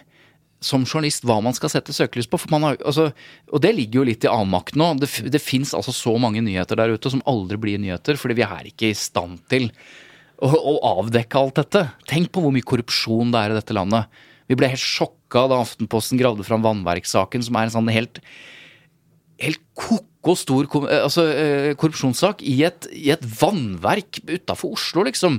som 0.65 0.85
journalist 0.87 1.27
hva 1.29 1.39
man 1.45 1.55
skal 1.57 1.71
sette 1.73 1.95
søkelys 1.95 2.29
på. 2.31 2.41
For 2.41 2.51
man 2.53 2.67
har, 2.67 2.79
altså, 2.83 3.11
og 3.53 3.63
det 3.63 3.75
ligger 3.77 4.01
jo 4.01 4.09
litt 4.11 4.27
i 4.27 4.33
avmakt 4.33 4.79
nå. 4.79 4.91
Det, 5.03 5.11
det 5.31 5.43
fins 5.43 5.75
altså 5.77 5.95
så 5.95 6.17
mange 6.21 6.43
nyheter 6.45 6.81
der 6.81 6.95
ute 6.95 7.13
som 7.13 7.23
aldri 7.31 7.61
blir 7.61 7.83
nyheter, 7.83 8.19
fordi 8.21 8.41
vi 8.41 8.47
er 8.47 8.71
ikke 8.71 8.91
i 8.91 8.99
stand 8.99 9.43
til 9.53 9.71
å, 10.43 10.51
å 10.51 10.75
avdekke 10.99 11.41
alt 11.41 11.63
dette. 11.63 11.87
Tenk 12.11 12.33
på 12.35 12.43
hvor 12.45 12.55
mye 12.55 12.67
korrupsjon 12.67 13.35
det 13.35 13.45
er 13.45 13.55
i 13.55 13.59
dette 13.61 13.77
landet. 13.77 14.21
Vi 14.49 14.57
ble 14.59 14.71
helt 14.73 14.83
sjokka 14.83 15.47
da 15.51 15.61
Aftenposten 15.63 16.21
gravde 16.21 16.47
fram 16.47 16.65
vannverkssaken, 16.65 17.45
som 17.45 17.59
er 17.59 17.69
en 17.69 17.77
sånn 17.79 17.93
helt 17.93 18.23
helt 19.39 19.61
koko 19.79 20.35
stor 20.39 20.67
eh, 20.89 21.03
altså, 21.03 21.27
eh, 21.31 21.73
korrupsjonssak 21.79 22.43
i 22.47 22.61
et, 22.67 22.89
i 22.95 23.13
et 23.15 23.25
vannverk 23.41 24.21
utafor 24.27 24.75
Oslo, 24.77 25.05
liksom. 25.07 25.39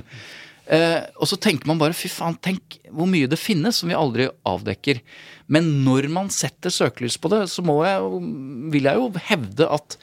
Eh, 0.70 1.02
og 1.18 1.26
så 1.26 1.38
tenker 1.42 1.66
man 1.66 1.80
bare 1.80 1.96
fy 1.96 2.08
faen, 2.12 2.36
tenk 2.38 2.78
hvor 2.94 3.08
mye 3.10 3.30
det 3.30 3.40
finnes 3.40 3.80
som 3.80 3.90
vi 3.90 3.98
aldri 3.98 4.28
avdekker. 4.46 5.02
Men 5.50 5.68
når 5.84 6.06
man 6.14 6.30
setter 6.30 6.70
søkelys 6.70 7.18
på 7.18 7.32
det, 7.32 7.44
så 7.50 7.64
må 7.66 7.80
jeg, 7.82 8.20
vil 8.70 8.86
jeg 8.86 9.00
jo 9.00 9.08
hevde 9.30 9.70
at 9.78 9.98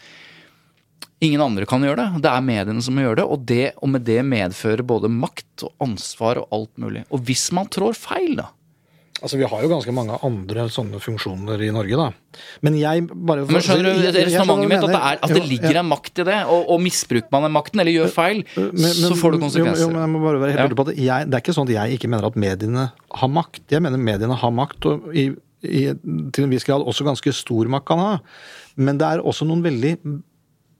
ingen 1.24 1.42
andre 1.42 1.66
kan 1.70 1.86
gjøre 1.86 2.04
det. 2.04 2.22
Det 2.26 2.34
er 2.34 2.46
mediene 2.46 2.84
som 2.84 2.98
må 2.98 3.06
gjøre 3.06 3.22
det, 3.22 3.28
og, 3.32 3.48
det, 3.48 3.64
og 3.80 3.94
med 3.96 4.06
det 4.10 4.20
medfører 4.28 4.84
både 4.88 5.12
makt 5.14 5.66
og 5.70 5.88
ansvar 5.88 6.44
og 6.44 6.52
alt 6.60 6.84
mulig. 6.84 7.08
Og 7.16 7.24
hvis 7.30 7.48
man 7.56 7.72
trår 7.72 7.96
feil, 7.98 8.36
da 8.42 8.52
Altså, 9.18 9.38
vi 9.40 9.48
har 9.50 9.62
jo 9.64 9.70
ganske 9.72 9.94
mange 9.98 10.14
andre 10.22 10.68
sånne 10.70 11.00
funksjoner 11.02 11.62
i 11.66 11.72
Norge, 11.74 11.98
da. 11.98 12.40
Men 12.62 12.76
jeg 12.78 13.08
bare 13.10 13.48
Men 13.50 13.64
skjønner 13.66 13.96
du, 13.98 14.10
resonnementet 14.14 14.70
mitt 14.70 14.84
at 14.86 14.92
det, 14.94 15.00
er, 15.00 15.18
at 15.26 15.32
det 15.34 15.42
Jo, 15.42 15.48
ligger 15.50 15.74
ja. 15.74 15.82
en 15.82 15.90
makt 15.90 16.22
i 16.22 16.26
det, 16.28 16.36
og, 16.54 16.68
og 16.76 16.84
misbruker 16.86 17.34
man 17.34 17.48
den 17.48 17.56
makten, 17.56 17.82
eller 17.82 17.96
gjør 17.96 18.12
feil, 18.14 18.44
Men- 18.56 18.70
men- 18.78 18.94
så 19.00 19.18
får 19.18 19.32
det 19.34 19.42
konsekvenser. 19.42 19.82
Jo, 19.82 19.88
jo, 19.88 19.94
men 19.96 20.04
jeg 20.06 20.12
må 20.14 20.22
bare 20.22 20.40
være 20.44 20.54
helt 20.54 20.70
Ja. 20.70 20.78
på 20.78 20.88
at 20.88 20.96
jeg, 21.02 21.26
Det 21.32 21.34
er 21.34 21.42
ikke 21.42 21.56
sånn 21.58 21.66
at 21.70 21.74
jeg 21.74 21.98
ikke 21.98 22.10
mener 22.14 22.28
at 22.30 22.36
mediene 22.36 22.92
har 23.22 23.28
makt. 23.40 23.62
Jeg 23.74 23.82
mener 23.82 23.98
mediene 23.98 24.36
har 24.38 24.52
makt, 24.52 24.86
og 24.86 25.10
i, 25.16 25.26
i, 25.66 25.84
til 26.32 26.44
en 26.46 26.50
viss 26.54 26.64
grad 26.64 26.86
også 26.86 27.04
ganske 27.04 27.34
stor 27.34 27.66
makt 27.74 27.86
kan 27.90 27.98
ha. 28.00 28.20
Men 28.78 28.98
det 29.02 29.08
er 29.08 29.26
også 29.26 29.48
noen 29.50 29.64
veldig 29.66 29.98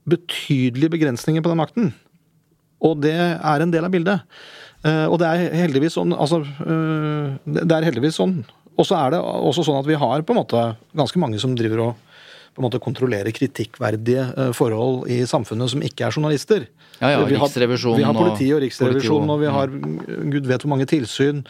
betydelige 0.08 0.90
begrensninger 0.94 1.42
på 1.42 1.50
den 1.52 1.58
makten. 1.60 1.94
Og 2.86 3.02
det 3.02 3.16
er 3.18 3.62
en 3.66 3.72
del 3.74 3.84
av 3.88 3.92
bildet. 3.92 4.22
Eh, 4.88 5.06
og 5.12 5.18
det 5.20 5.28
er 5.28 5.52
heldigvis 5.66 5.98
sånn 5.98 6.14
Altså, 6.16 6.40
eh, 6.64 7.38
det 7.46 7.72
er 7.76 7.88
heldigvis 7.90 8.18
sånn. 8.22 8.38
Og 8.78 8.86
så 8.86 8.96
er 9.04 9.16
det 9.16 9.20
også 9.22 9.66
sånn 9.66 9.80
at 9.82 9.88
vi 9.90 9.98
har 10.00 10.22
på 10.24 10.34
en 10.36 10.40
måte 10.44 10.64
ganske 10.96 11.20
mange 11.20 11.40
som 11.42 11.56
driver 11.58 11.82
og 11.90 11.96
på 12.58 12.62
en 12.64 12.66
måte 12.70 12.80
kontrollere 12.82 13.30
kritikkverdige 13.34 14.24
eh, 14.38 14.52
forhold 14.58 15.10
i 15.14 15.20
samfunnet 15.30 15.70
som 15.70 15.82
ikke 15.86 16.08
er 16.08 16.14
journalister. 16.16 16.68
Ja, 17.02 17.10
ja, 17.12 17.18
Vi 17.30 17.36
har- 17.36 17.46
Vi 17.98 18.04
har 18.04 18.14
politi 18.18 18.48
og 18.54 18.62
Riksrevisjonen, 18.64 19.30
og- 19.30 19.36
og 19.36 19.40
vi 19.40 19.46
har 19.54 19.68
gud 20.32 20.48
vet 20.48 20.62
hvor 20.64 20.70
mange 20.74 20.88
tilsyn 20.90 21.44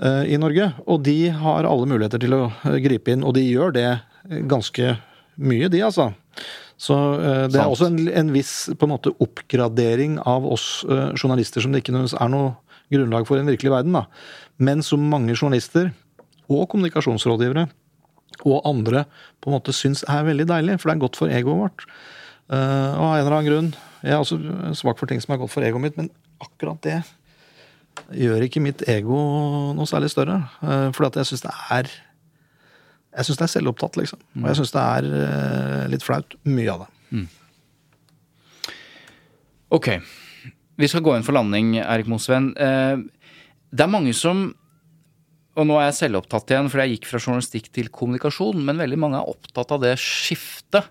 eh, 0.00 0.24
i 0.32 0.36
Norge. 0.40 0.72
Og 0.86 1.02
de 1.02 1.28
har 1.28 1.64
alle 1.68 1.86
muligheter 1.86 2.18
til 2.20 2.30
å 2.32 2.52
gripe 2.80 3.08
inn, 3.12 3.24
og 3.24 3.34
de 3.34 3.42
gjør 3.52 3.72
det 3.72 4.00
ganske 4.48 4.96
mye, 5.38 5.68
de, 5.68 5.80
altså. 5.82 6.14
Så 6.82 6.96
eh, 7.20 7.44
det 7.52 7.60
er 7.60 7.70
også 7.70 7.90
en, 7.92 8.00
en 8.10 8.32
viss 8.34 8.54
på 8.74 8.88
en 8.88 8.94
måte 8.94 9.12
oppgradering 9.22 10.18
av 10.26 10.46
oss 10.50 10.82
eh, 10.88 11.12
journalister 11.14 11.62
som 11.62 11.74
det 11.74 11.82
ikke 11.84 11.94
nødvendigvis 11.94 12.18
er 12.18 12.32
noe 12.32 12.56
grunnlag 12.92 13.28
for 13.28 13.38
i 13.38 13.42
den 13.42 13.52
virkelige 13.52 13.74
verden. 13.74 13.94
da. 13.94 14.06
Men 14.58 14.82
som 14.86 15.04
mange 15.12 15.36
journalister 15.36 15.92
og 16.50 16.66
kommunikasjonsrådgivere 16.72 17.68
og 18.42 18.66
andre 18.66 19.04
på 19.40 19.50
en 19.50 19.56
måte 19.56 19.74
syns 19.76 20.02
er 20.10 20.26
veldig 20.26 20.48
deilig, 20.50 20.80
for 20.80 20.90
det 20.90 20.96
er 20.96 21.04
godt 21.04 21.18
for 21.20 21.32
egoet 21.32 21.62
vårt. 21.62 21.86
Uh, 22.52 22.92
og 22.98 23.04
av 23.06 23.12
en 23.14 23.20
eller 23.22 23.34
annen 23.36 23.46
grunn 23.46 23.68
Jeg 24.02 24.12
er 24.12 24.18
også 24.18 24.36
svak 24.76 24.98
for 24.98 25.08
ting 25.08 25.20
som 25.22 25.30
er 25.32 25.38
godt 25.40 25.52
for 25.52 25.64
egoet 25.64 25.84
mitt, 25.84 25.94
men 25.96 26.10
akkurat 26.42 26.80
det 26.82 26.98
gjør 28.18 28.42
ikke 28.48 28.60
mitt 28.64 28.82
ego 28.90 29.20
noe 29.76 29.86
særlig 29.88 30.10
større. 30.12 30.40
Uh, 30.58 30.90
fordi 30.90 31.12
at 31.12 31.20
jeg 31.22 31.30
syns 31.30 31.44
det 31.46 31.54
er 31.78 31.92
Jeg 33.12 33.28
syns 33.28 33.38
det 33.42 33.44
er 33.44 33.52
selvopptatt, 33.58 33.96
liksom. 34.00 34.20
Og 34.40 34.46
jeg 34.48 34.56
syns 34.60 34.72
det 34.72 34.82
er 34.82 35.08
eh, 35.20 35.86
litt 35.92 36.04
flaut, 36.06 36.36
mye 36.48 36.72
av 36.72 36.86
det. 36.86 37.26
Ok, 39.72 39.88
vi 40.80 40.88
skal 40.88 41.04
gå 41.04 41.14
inn 41.16 41.24
for 41.24 41.36
landing, 41.36 41.74
Erik 41.80 42.08
Mosven. 42.12 42.50
Eh, 42.56 42.96
Det 43.72 43.80
er 43.86 43.88
mange 43.88 44.12
som 44.16 44.50
og 45.52 45.66
nå 45.68 45.74
er 45.76 45.90
jeg 45.90 45.98
selvopptatt 46.08 46.48
igjen, 46.48 46.68
fordi 46.72 46.84
jeg 46.86 46.94
gikk 46.96 47.06
fra 47.10 47.18
journalistikk 47.20 47.66
til 47.76 47.88
kommunikasjon, 47.92 48.56
men 48.64 48.78
veldig 48.80 48.96
mange 48.96 49.18
er 49.18 49.28
opptatt 49.28 49.74
av 49.76 49.82
det 49.82 49.98
skiftet. 50.00 50.86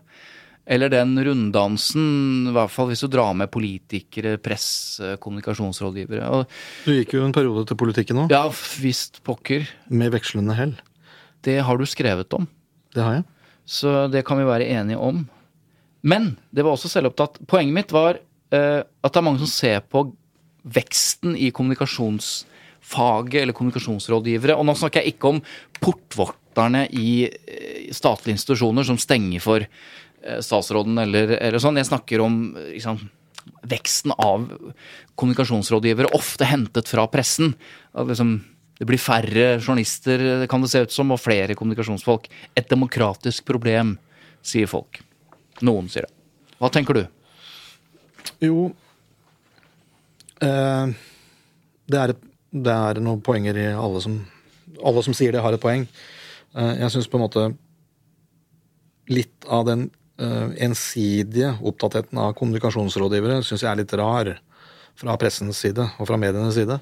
Eller 0.70 0.92
den 0.94 1.16
runddansen, 1.18 2.46
i 2.46 2.54
hvert 2.54 2.70
fall 2.70 2.92
hvis 2.92 3.02
du 3.02 3.08
drar 3.10 3.34
med 3.34 3.50
politikere, 3.50 4.36
press, 4.38 5.00
kommunikasjonsrådgivere. 5.20 6.28
Og, 6.30 6.46
Du 6.86 6.92
gikk 6.94 7.16
jo 7.18 7.26
en 7.26 7.34
periode 7.34 7.66
til 7.72 7.80
politikken 7.82 8.20
nå, 8.22 8.28
ja, 8.30 8.44
visst 8.78 9.24
pokker. 9.26 9.66
med 9.90 10.14
vekslende 10.14 10.54
hell. 10.56 10.76
Det 11.46 11.60
har 11.66 11.78
du 11.78 11.86
skrevet 11.90 12.34
om. 12.38 12.48
Det 12.94 13.04
har 13.04 13.20
jeg. 13.20 13.28
Så 13.66 14.08
det 14.12 14.26
kan 14.28 14.40
vi 14.40 14.48
være 14.48 14.70
enige 14.74 15.00
om. 15.02 15.24
Men 16.02 16.36
det 16.50 16.66
var 16.66 16.76
også 16.76 16.90
selvopptatt. 16.92 17.40
Poenget 17.50 17.76
mitt 17.76 17.94
var 17.94 18.18
uh, 18.18 18.82
at 18.82 19.12
det 19.12 19.20
er 19.20 19.26
mange 19.26 19.44
som 19.44 19.52
ser 19.52 19.84
på 19.86 20.08
veksten 20.62 21.38
i 21.38 21.50
kommunikasjonsfaget 21.56 23.42
eller 23.44 23.58
kommunikasjonsrådgivere. 23.58 24.58
Og 24.58 24.68
nå 24.68 24.76
snakker 24.78 25.02
jeg 25.02 25.16
ikke 25.16 25.36
om 25.36 25.42
portvokterne 25.82 26.88
i 26.90 27.26
uh, 27.30 27.90
statlige 27.94 28.38
institusjoner 28.40 28.88
som 28.88 29.00
stenger 29.02 29.44
for 29.44 29.66
uh, 29.66 30.40
statsråden 30.44 31.02
eller, 31.06 31.38
eller 31.38 31.62
sånn. 31.62 31.80
Jeg 31.82 31.92
snakker 31.92 32.26
om 32.26 32.42
liksom, 32.74 33.02
veksten 33.70 34.14
av 34.18 34.50
kommunikasjonsrådgivere, 35.22 36.14
ofte 36.18 36.50
hentet 36.50 36.90
fra 36.90 37.06
pressen. 37.14 37.54
At 37.94 38.10
liksom, 38.10 38.40
det 38.82 38.90
blir 38.90 39.02
færre 39.02 39.48
journalister, 39.62 40.48
kan 40.50 40.66
det 40.66 40.72
se 40.74 40.82
ut 40.82 40.94
som, 40.94 41.14
og 41.14 41.22
flere 41.22 41.54
kommunikasjonsfolk. 41.58 42.26
Et 42.58 42.66
demokratisk 42.66 43.46
problem, 43.46 43.94
sier 44.42 44.70
folk. 44.70 45.04
Noen 45.62 45.90
sier 45.94 46.10
det. 46.10 46.16
Hva 46.58 46.72
tenker 46.74 46.98
du? 46.98 47.04
Jo 48.42 48.72
Eh, 50.42 50.86
det, 51.86 51.98
er 51.98 52.14
et, 52.14 52.22
det 52.52 52.74
er 52.74 53.02
noen 53.04 53.22
poenger 53.24 53.58
i 53.62 53.72
alle 53.72 54.04
som 54.04 54.22
Alle 54.82 55.04
som 55.06 55.14
sier 55.14 55.36
det, 55.36 55.42
har 55.44 55.54
et 55.54 55.62
poeng. 55.62 55.84
Eh, 56.58 56.72
jeg 56.80 56.90
syns 56.90 57.10
på 57.12 57.20
en 57.20 57.22
måte 57.28 57.42
litt 59.14 59.46
av 59.46 59.68
den 59.68 59.84
eh, 60.18 60.56
ensidige 60.66 61.52
opptattheten 61.60 62.18
av 62.18 62.32
kommunikasjonsrådgivere 62.40 63.44
syns 63.46 63.62
jeg 63.62 63.70
er 63.70 63.78
litt 63.84 63.94
rar 64.00 64.32
fra 64.98 65.18
pressens 65.22 65.60
side 65.62 65.86
og 65.86 66.10
fra 66.10 66.18
medienes 66.18 66.58
side. 66.58 66.80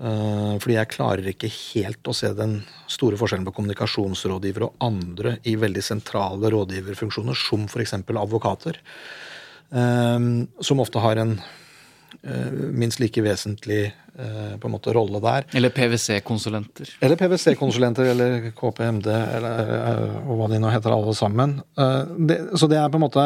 Eh, 0.00 0.52
fordi 0.62 0.78
jeg 0.78 0.88
klarer 0.94 1.26
ikke 1.28 1.50
helt 1.52 2.08
å 2.08 2.14
se 2.16 2.30
den 2.36 2.60
store 2.88 3.18
forskjellen 3.20 3.44
på 3.44 3.52
kommunikasjonsrådgivere 3.58 4.70
og 4.70 4.84
andre 4.86 5.34
i 5.50 5.56
veldig 5.60 5.82
sentrale 5.84 6.48
rådgiverfunksjoner, 6.54 7.36
som 7.36 7.66
f.eks. 7.68 7.98
advokater. 8.08 8.80
eh, 9.72 10.18
Som 10.64 10.80
ofte 10.80 11.02
har 11.04 11.20
en 11.20 11.34
eh, 12.24 12.52
minst 12.72 13.00
like 13.00 13.20
vesentlig 13.22 13.90
på 14.20 14.66
en 14.66 14.72
måte 14.74 14.92
rolle 14.92 15.16
der. 15.22 15.46
Eller 15.56 15.70
PwC-konsulenter. 15.72 16.90
Eller 17.00 17.16
PwC-konsulenter 17.16 18.10
eller 18.10 18.50
KPMD 18.52 19.06
eller 19.06 19.70
og 20.26 20.34
hva 20.36 20.48
de 20.50 20.58
nå 20.60 20.68
heter, 20.68 20.92
alle 20.92 21.14
sammen. 21.16 21.54
Det, 22.28 22.36
så 22.58 22.68
det 22.68 22.76
er 22.82 22.90
på 22.92 22.98
en 22.98 23.04
måte 23.06 23.24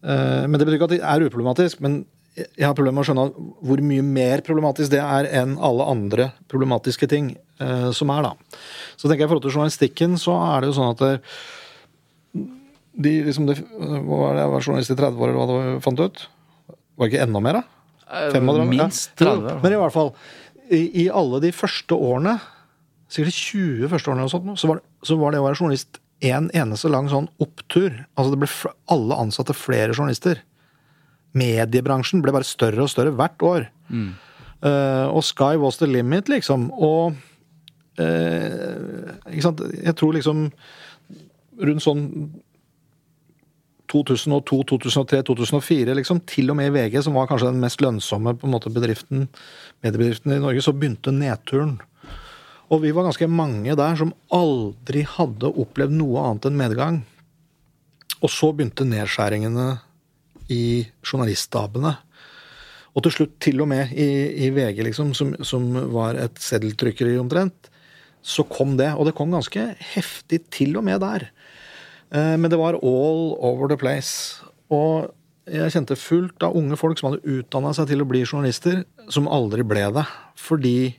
Men 0.00 0.54
det 0.54 0.62
betyr 0.64 0.78
ikke 0.78 0.88
at 0.88 0.94
det 0.94 1.02
er 1.02 1.26
uproblematisk. 1.26 1.82
Men 1.84 2.06
jeg 2.36 2.66
har 2.66 2.74
problemer 2.76 2.98
med 2.98 3.04
å 3.04 3.08
skjønne 3.08 3.26
hvor 3.64 3.80
mye 3.88 4.04
mer 4.04 4.42
problematisk 4.44 4.90
det 4.92 5.00
er 5.00 5.28
enn 5.40 5.54
alle 5.64 5.86
andre 5.88 6.26
problematiske 6.52 7.08
ting 7.08 7.30
eh, 7.60 7.90
som 7.96 8.10
er, 8.12 8.26
da. 8.28 8.58
Så 8.96 9.08
tenker 9.08 9.24
jeg 9.24 9.28
i 9.28 9.32
forhold 9.32 9.46
til 9.46 9.54
journalistikken, 9.56 10.18
så 10.20 10.34
er 10.52 10.60
det 10.60 10.68
jo 10.70 10.76
sånn 10.76 10.92
at 10.92 11.04
det, 11.04 11.12
de 12.96 13.12
liksom 13.26 13.46
det, 13.48 13.58
Hva 13.76 14.18
var 14.22 14.34
det, 14.36 14.42
jeg 14.44 14.52
var 14.54 14.66
journalist 14.66 14.92
i 14.94 14.98
30 14.98 15.20
år, 15.20 15.30
eller 15.32 15.38
hva 15.40 15.46
det 15.50 15.56
var, 15.58 15.80
fant 15.84 16.02
ut? 16.04 16.22
Var 16.96 17.06
det 17.06 17.12
ikke 17.12 17.24
enda 17.26 17.42
mer, 17.44 17.58
da? 17.60 17.64
35? 18.32 18.50
Eh, 18.62 18.68
Minst 18.70 19.20
Ja. 19.24 19.32
30. 19.36 19.62
Men 19.64 19.72
i 19.76 19.80
hvert 19.82 19.96
fall, 19.96 20.12
i, 20.72 20.80
i 21.04 21.06
alle 21.12 21.40
de 21.44 21.52
første 21.54 21.96
årene, 21.98 22.36
sikkert 23.12 23.32
de 23.32 23.38
20 23.38 23.90
første 23.92 24.10
årene, 24.12 24.26
og 24.28 24.32
sånt, 24.32 24.52
så, 24.60 24.70
var, 24.70 24.80
det- 24.80 25.08
så 25.08 25.16
var 25.20 25.32
det 25.34 25.40
å 25.42 25.46
være 25.48 25.60
journalist 25.60 26.00
en 26.24 26.48
eneste 26.56 26.88
lang 26.90 27.10
sånn 27.12 27.28
opptur. 27.44 27.92
Altså 28.16 28.32
det 28.32 28.40
ble 28.40 28.48
alle 28.88 29.18
ansatte 29.20 29.52
flere 29.56 29.92
journalister. 29.92 30.40
Mediebransjen 31.36 32.22
ble 32.24 32.34
bare 32.34 32.48
større 32.48 32.84
og 32.84 32.92
større 32.92 33.14
hvert 33.16 33.44
år. 33.44 33.68
Eh, 33.92 35.06
og 35.06 35.24
sky 35.24 35.54
was 35.60 35.78
the 35.80 35.88
limit, 35.88 36.30
liksom. 36.32 36.70
Og 36.72 37.16
uh, 38.00 39.30
ikke 39.30 39.44
sant? 39.44 39.62
Jeg 39.76 39.96
tror 39.96 40.16
liksom 40.16 40.48
rundt 41.66 41.84
sånn 41.84 42.04
2002, 43.92 44.62
2003, 44.72 45.22
2004, 45.30 45.94
liksom, 45.96 46.20
til 46.28 46.50
og 46.50 46.58
med 46.58 46.70
i 46.70 46.74
VG, 46.74 46.98
som 47.06 47.16
var 47.16 47.28
kanskje 47.30 47.52
den 47.52 47.62
mest 47.62 47.82
lønnsomme 47.84 48.34
på 48.36 48.48
en 48.48 48.56
måte, 48.56 48.72
bedriften, 48.74 49.28
mediebedriften 49.84 50.34
i 50.34 50.40
Norge, 50.42 50.64
så 50.64 50.74
begynte 50.74 51.14
nedturen. 51.14 51.76
Og 52.66 52.82
vi 52.82 52.90
var 52.90 53.06
ganske 53.06 53.28
mange 53.30 53.76
der 53.78 53.98
som 53.98 54.10
aldri 54.34 55.04
hadde 55.06 55.52
opplevd 55.54 55.94
noe 55.94 56.24
annet 56.26 56.48
enn 56.48 56.58
medgang. 56.58 56.98
Og 58.24 58.32
så 58.32 58.50
begynte 58.50 58.88
nedskjæringene 58.88 59.68
i 60.52 60.86
journaliststabene. 61.04 61.96
Og 62.96 63.04
til 63.04 63.12
slutt, 63.12 63.34
til 63.44 63.60
og 63.60 63.68
med 63.68 63.92
i, 63.92 64.08
i 64.46 64.50
VG, 64.54 64.80
liksom, 64.88 65.12
som, 65.16 65.34
som 65.44 65.68
var 65.92 66.16
et 66.20 66.38
seddeltrykkeri 66.40 67.18
omtrent, 67.20 67.68
så 68.26 68.46
kom 68.48 68.78
det. 68.80 68.88
Og 68.96 69.08
det 69.08 69.14
kom 69.18 69.34
ganske 69.34 69.68
heftig 69.94 70.46
til 70.54 70.78
og 70.80 70.86
med 70.88 71.02
der. 71.04 71.28
Eh, 72.10 72.34
Men 72.40 72.50
det 72.50 72.58
var 72.58 72.80
all 72.80 73.36
over 73.36 73.68
the 73.68 73.76
place. 73.76 74.40
Og 74.72 75.12
jeg 75.46 75.76
kjente 75.76 75.98
fullt 76.00 76.42
av 76.42 76.56
unge 76.58 76.78
folk 76.80 76.98
som 76.98 77.12
hadde 77.12 77.36
utdanna 77.36 77.74
seg 77.76 77.92
til 77.92 78.02
å 78.02 78.08
bli 78.08 78.24
journalister, 78.24 78.82
som 79.12 79.28
aldri 79.30 79.62
ble 79.62 79.84
det. 79.94 80.06
Fordi 80.40 80.96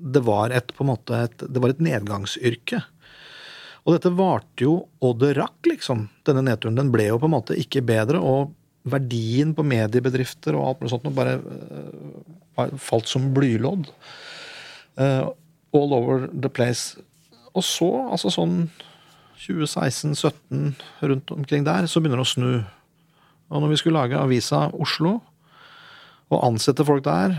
det 0.00 0.22
var 0.24 0.54
et, 0.54 0.70
på 0.76 0.84
en 0.84 0.92
måte 0.92 1.24
et, 1.26 1.42
det 1.42 1.60
var 1.60 1.74
et 1.74 1.82
nedgangsyrke. 1.82 2.84
Og 3.86 3.96
dette 3.96 4.12
varte 4.12 4.64
jo 4.66 4.76
og 5.00 5.18
det 5.22 5.34
rakk, 5.40 5.58
liksom. 5.66 6.04
Denne 6.28 6.44
nedturen. 6.46 6.76
Den 6.78 6.92
ble 6.92 7.08
jo 7.08 7.18
på 7.20 7.28
en 7.30 7.38
måte 7.38 7.56
ikke 7.58 7.82
bedre. 7.86 8.20
Og 8.20 8.52
verdien 8.88 9.52
på 9.56 9.64
mediebedrifter 9.66 10.56
og 10.56 10.66
alt 10.66 10.80
mulig 10.80 10.92
sånt 10.94 11.08
bare 11.16 11.36
uh, 11.40 12.76
falt 12.80 13.10
som 13.10 13.30
blylodd. 13.36 13.90
Uh, 14.96 15.28
all 15.76 15.94
over 15.96 16.28
the 16.32 16.50
place. 16.50 16.98
Og 17.54 17.64
så, 17.66 17.88
altså 18.10 18.32
sånn 18.32 18.70
2016-2017, 19.40 20.74
rundt 21.10 21.32
omkring 21.34 21.64
der, 21.66 21.88
så 21.88 22.00
begynner 22.00 22.20
det 22.20 22.28
å 22.28 22.32
snu. 22.34 22.52
Og 23.50 23.62
når 23.62 23.72
vi 23.72 23.80
skulle 23.80 24.02
lage 24.02 24.20
avisa 24.20 24.66
Oslo, 24.76 25.18
og 26.30 26.44
ansette 26.46 26.86
folk 26.86 27.02
der, 27.06 27.34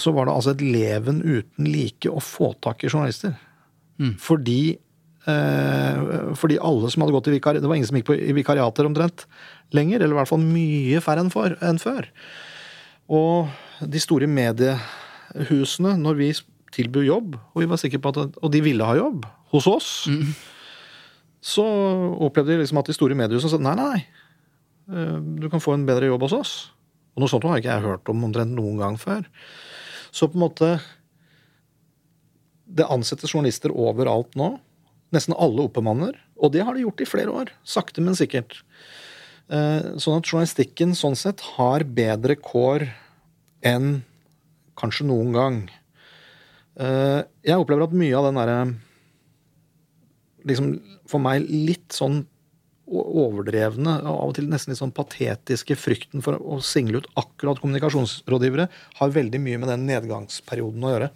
så 0.00 0.12
var 0.14 0.28
det 0.28 0.34
altså 0.36 0.54
et 0.54 0.62
leven 0.64 1.20
uten 1.20 1.68
like 1.68 2.08
å 2.08 2.22
få 2.22 2.52
tak 2.64 2.84
i 2.84 2.88
journalister. 2.88 3.34
Fordi 4.22 4.60
eh, 4.72 4.80
fordi 5.24 6.56
alle 6.58 6.88
som 6.90 7.02
hadde 7.04 7.14
gått 7.14 7.28
i 7.30 7.36
vikariater, 7.36 7.62
Det 7.62 7.68
var 7.70 7.76
ingen 7.78 7.86
som 7.86 7.96
gikk 7.98 8.08
på, 8.08 8.16
i 8.18 8.32
vikariater 8.34 8.88
omtrent 8.88 9.26
lenger. 9.72 10.00
Eller 10.02 10.16
i 10.16 10.18
hvert 10.18 10.30
fall 10.30 10.42
mye 10.42 11.00
færre 11.04 11.22
enn, 11.22 11.30
for, 11.30 11.54
enn 11.62 11.78
før. 11.78 12.08
Og 13.12 13.52
de 13.86 14.00
store 14.02 14.26
mediehusene, 14.30 15.94
når 16.00 16.18
vi 16.18 16.32
tilbød 16.72 17.04
jobb, 17.06 17.36
og 17.52 17.60
vi 17.60 17.68
var 17.68 17.76
sikre 17.80 18.00
på 18.00 18.08
at 18.14 18.36
Og 18.42 18.50
de 18.50 18.60
ville 18.64 18.84
ha 18.84 18.96
jobb 18.96 19.26
hos 19.52 19.66
oss, 19.68 19.88
så 21.42 21.64
opplevde 22.22 22.54
de 22.54 22.62
liksom 22.62 22.78
at 22.80 22.88
de 22.88 22.94
store 22.96 23.14
mediehusene 23.18 23.50
sa 23.52 23.58
nei, 23.60 23.74
nei, 23.76 23.88
nei. 23.92 24.04
eh, 24.96 25.18
Du 25.42 25.48
kan 25.52 25.60
få 25.60 25.74
en 25.74 25.86
bedre 25.86 26.06
jobb 26.08 26.22
hos 26.26 26.32
oss. 26.38 26.52
Og 27.14 27.20
noe 27.20 27.28
sånt 27.28 27.44
har 27.44 27.58
ikke 27.60 27.74
jeg 27.74 27.84
hørt 27.84 28.08
om 28.08 28.24
omtrent 28.24 28.54
noen 28.56 28.78
gang 28.80 28.96
før. 28.96 29.26
Så 30.10 30.28
på 30.28 30.38
en 30.38 30.46
måte 30.48 30.80
Det 32.72 32.86
ansettes 32.88 33.34
journalister 33.34 33.70
overalt 33.74 34.34
nå. 34.38 34.54
Nesten 35.12 35.36
alle 35.36 35.66
oppbemanner. 35.66 36.16
Og 36.40 36.52
det 36.54 36.64
har 36.64 36.74
de 36.74 36.84
gjort 36.86 37.02
i 37.04 37.08
flere 37.08 37.34
år. 37.42 37.52
Sakte, 37.68 38.00
men 38.04 38.16
sikkert. 38.18 38.62
Eh, 39.52 39.92
Sånn 40.00 40.18
at 40.18 40.28
journalistikken 40.30 40.94
sånn 40.96 41.16
sett 41.18 41.40
har 41.58 41.84
bedre 41.84 42.36
kår 42.40 42.86
enn 43.68 44.02
kanskje 44.80 45.06
noen 45.06 45.32
gang. 45.36 45.60
Eh, 46.80 47.22
Jeg 47.44 47.60
opplever 47.60 47.84
at 47.84 47.92
mye 47.96 48.16
av 48.16 48.30
den 48.30 48.40
derre 48.40 48.60
liksom 50.48 50.72
for 51.06 51.22
meg 51.22 51.44
litt 51.48 51.92
sånn 51.94 52.24
overdrevne, 52.92 53.92
og 54.02 54.16
av 54.16 54.30
og 54.32 54.34
til 54.36 54.48
nesten 54.50 54.72
litt 54.72 54.80
sånn 54.80 54.92
patetiske 54.92 55.76
frykten 55.78 56.20
for 56.24 56.36
å 56.36 56.58
single 56.64 57.00
ut 57.00 57.06
akkurat 57.16 57.60
kommunikasjonsrådgivere, 57.62 58.66
har 58.98 59.14
veldig 59.14 59.40
mye 59.40 59.60
med 59.62 59.70
den 59.70 59.86
nedgangsperioden 59.88 60.82
å 60.84 60.90
gjøre. 60.92 61.10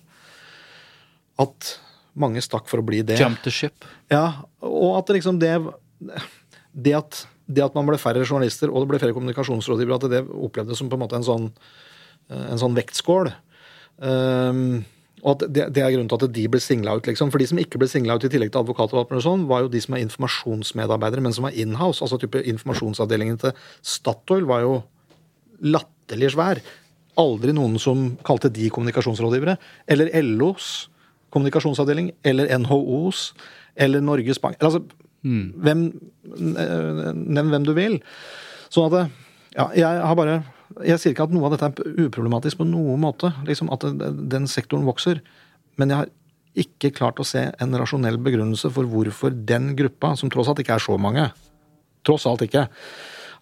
At 1.42 1.72
mange 2.18 2.42
stakk 2.44 2.68
for 2.70 2.82
å 2.82 2.86
bli 2.86 3.02
det. 3.06 3.20
Jump 3.20 3.42
the 3.44 3.52
ship. 3.52 3.86
Ja, 4.12 4.46
og 4.64 4.98
at 5.00 5.08
det 5.08 5.20
liksom 5.20 5.40
det 5.42 5.54
det 6.76 6.92
at, 6.96 7.22
det 7.48 7.64
at 7.64 7.76
man 7.76 7.86
ble 7.88 7.98
færre 8.00 8.24
journalister 8.26 8.68
og 8.72 8.82
det 8.82 8.90
ble 8.90 9.00
flere 9.00 9.16
kommunikasjonsrådgivere, 9.16 9.96
at 9.96 10.12
det 10.12 10.24
opplevdes 10.26 10.80
som 10.80 10.90
på 10.92 10.98
en 10.98 11.04
måte 11.06 11.16
en 11.18 11.26
sånn, 11.26 11.48
eh, 12.28 12.44
en 12.52 12.60
sånn 12.60 12.76
vektskål. 12.76 13.32
Um, 13.96 14.84
og 15.24 15.30
at 15.32 15.46
det, 15.48 15.68
det 15.74 15.82
er 15.82 15.94
grunnen 15.94 16.10
til 16.12 16.20
at 16.20 16.34
de 16.36 16.42
ble 16.52 16.60
singla 16.60 16.98
ut. 16.98 17.06
liksom. 17.08 17.30
For 17.32 17.40
de 17.40 17.48
som 17.48 17.60
ikke 17.60 17.80
ble 17.80 17.88
singla 17.90 18.18
ut 18.18 18.26
i 18.28 18.30
tillegg 18.30 18.52
til 18.52 18.60
advokater, 18.60 19.00
og 19.00 19.22
sånn, 19.24 19.46
var 19.48 19.64
jo 19.64 19.70
de 19.72 19.80
som 19.82 19.96
er 19.96 20.04
informasjonsmedarbeidere, 20.04 21.24
men 21.24 21.34
som 21.34 21.48
var 21.48 21.56
inhouse. 21.56 22.02
Altså 22.04 22.20
type 22.20 22.42
informasjonsavdelingen 22.52 23.40
til 23.40 23.54
Statoil 23.80 24.44
var 24.46 24.66
jo 24.66 24.74
latterlig 25.64 26.34
svær. 26.36 26.60
Aldri 27.18 27.56
noen 27.56 27.80
som 27.80 28.10
kalte 28.28 28.52
de 28.52 28.68
kommunikasjonsrådgivere. 28.70 29.56
Eller 29.90 30.12
LOs 30.20 30.90
kommunikasjonsavdeling. 31.34 32.12
Eller 32.26 32.50
NHOs. 32.58 33.30
Eller 33.76 34.04
Norges 34.04 34.40
Bank. 34.42 34.60
Altså, 34.60 34.82
hvem, 35.22 35.88
nevn 36.26 37.54
hvem 37.54 37.64
du 37.66 37.72
vil. 37.76 37.98
Sånn 38.72 38.92
at 38.92 39.16
ja, 39.56 39.70
jeg 39.72 40.04
har 40.04 40.16
bare 40.18 40.42
Jeg 40.84 40.98
sier 41.00 41.14
ikke 41.14 41.24
at 41.24 41.32
noe 41.32 41.46
av 41.46 41.54
dette 41.54 41.68
er 41.70 42.06
uproblematisk 42.06 42.58
på 42.60 42.66
noen 42.68 43.00
måte. 43.00 43.30
liksom 43.46 43.70
At 43.72 43.86
den 43.86 44.48
sektoren 44.50 44.86
vokser. 44.88 45.22
Men 45.78 45.92
jeg 45.92 46.02
har 46.02 46.14
ikke 46.56 46.92
klart 46.96 47.20
å 47.20 47.26
se 47.26 47.42
en 47.52 47.76
rasjonell 47.76 48.16
begrunnelse 48.22 48.70
for 48.72 48.88
hvorfor 48.88 49.34
den 49.48 49.74
gruppa, 49.78 50.14
som 50.16 50.32
tross 50.32 50.48
alt 50.50 50.62
ikke 50.62 50.78
er 50.78 50.84
så 50.84 50.96
mange, 51.00 51.28
tross 52.06 52.24
alt 52.28 52.46
ikke, 52.46 52.64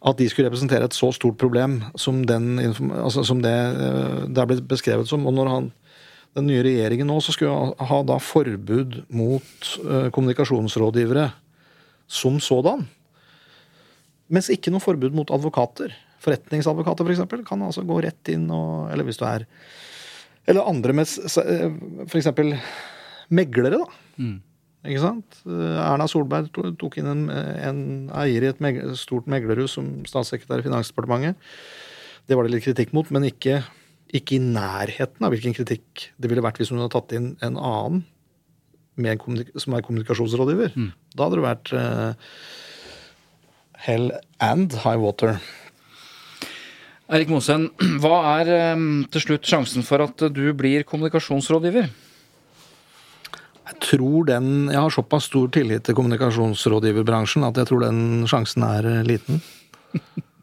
at 0.05 0.18
de 0.18 0.26
skulle 0.28 0.51
representere 0.51 0.89
et 0.89 0.97
så 0.97 1.12
stort 1.14 1.39
problem 1.41 1.78
som, 1.97 2.24
den, 2.28 2.59
altså, 2.59 3.24
som 3.24 3.41
det, 3.45 3.55
eh, 3.55 4.24
det 4.28 4.43
er 4.43 4.51
blitt 4.51 4.66
beskrevet 4.68 5.09
som. 5.09 5.24
Og 5.30 5.37
når 5.37 5.51
han, 5.53 5.70
den 6.35 6.49
nye 6.51 6.62
regjeringen 6.66 7.09
nå 7.09 7.20
så 7.22 7.35
skulle 7.35 7.55
ha, 7.55 7.87
ha 7.91 8.01
da 8.07 8.18
forbud 8.22 9.05
mot 9.14 9.68
eh, 9.85 10.09
kommunikasjonsrådgivere 10.14 11.28
som 12.11 12.41
sådan. 12.43 12.85
Mens 14.35 14.51
ikke 14.53 14.72
noe 14.72 14.82
forbud 14.82 15.14
mot 15.14 15.30
advokater. 15.35 15.95
Forretningsadvokater, 16.24 17.07
f.eks., 17.07 17.20
eksempel 17.20 17.45
kan 17.47 17.62
altså 17.66 17.85
gå 17.87 18.01
rett 18.01 18.32
inn 18.32 18.47
og 18.55 18.89
Eller 18.89 19.05
hvis 19.05 19.18
du 19.20 19.26
er 19.28 19.43
Eller 20.49 20.64
andre 20.64 20.95
med 20.97 21.11
eh, 21.43 21.74
For 22.09 22.16
eksempel 22.16 22.55
meglere, 23.28 23.76
da. 23.76 23.87
Ikke 24.85 25.05
sant? 25.05 25.39
Eh, 25.47 25.78
Erna 25.85 26.09
Solberg 26.11 26.51
tok 26.80 26.99
inn 27.01 27.12
en, 27.12 27.24
en 27.30 27.80
eier 28.24 28.45
i 28.45 28.51
et 28.51 28.61
meg 28.64 28.82
stort 29.01 29.28
meglerhus 29.30 29.78
som 29.78 29.95
statssekretær 30.09 30.61
i 30.61 30.66
Finansdepartementet. 30.66 31.39
Det 32.24 32.37
var 32.37 32.47
det 32.47 32.57
litt 32.57 32.66
kritikk 32.66 32.93
mot, 32.97 33.09
men 33.12 33.28
ikke 33.28 33.62
ikke 34.14 34.36
i 34.36 34.42
nærheten 34.42 35.24
av 35.26 35.32
hvilken 35.32 35.55
kritikk 35.57 36.09
det 36.20 36.30
ville 36.30 36.44
vært 36.44 36.61
hvis 36.61 36.70
hun 36.72 36.82
hadde 36.82 36.94
tatt 36.94 37.14
inn 37.16 37.32
en 37.44 37.57
annen 37.59 38.05
med 38.94 39.16
en 39.16 39.42
som 39.59 39.74
er 39.74 39.82
kommunikasjonsrådgiver. 39.82 40.76
Da 41.16 41.26
hadde 41.26 41.38
det 41.40 41.46
vært 41.46 41.72
uh, 41.74 42.36
hell 43.86 44.12
and 44.44 44.76
high 44.84 45.00
water. 45.00 45.40
Erik 47.11 47.32
Moshen, 47.32 47.68
hva 48.02 48.20
er 48.38 48.52
um, 48.76 49.05
til 49.12 49.26
slutt 49.26 49.48
sjansen 49.48 49.86
for 49.86 50.05
at 50.05 50.28
du 50.34 50.44
blir 50.57 50.86
kommunikasjonsrådgiver? 50.88 51.90
Jeg 53.64 53.78
tror 53.80 54.26
den 54.28 54.68
Jeg 54.68 54.76
har 54.76 54.92
såpass 54.92 55.30
stor 55.30 55.48
tillit 55.48 55.86
til 55.86 55.96
kommunikasjonsrådgiverbransjen 55.96 57.46
at 57.48 57.57
jeg 57.57 57.70
tror 57.70 57.80
den 57.86 58.28
sjansen 58.28 58.62
er 58.66 58.88
eh, 58.90 59.05
liten. 59.09 59.40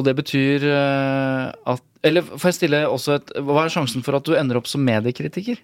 Og 0.00 0.06
det 0.06 0.16
betyr 0.16 0.64
eh, 0.64 1.50
at 1.74 1.84
Eller 2.06 2.24
får 2.24 2.48
jeg 2.48 2.58
stille 2.62 2.86
også 2.88 3.18
et 3.18 3.34
Hva 3.44 3.66
er 3.66 3.74
sjansen 3.74 4.06
for 4.06 4.16
at 4.16 4.24
du 4.24 4.32
ender 4.38 4.60
opp 4.60 4.70
som 4.70 4.84
mediekritiker? 4.86 5.60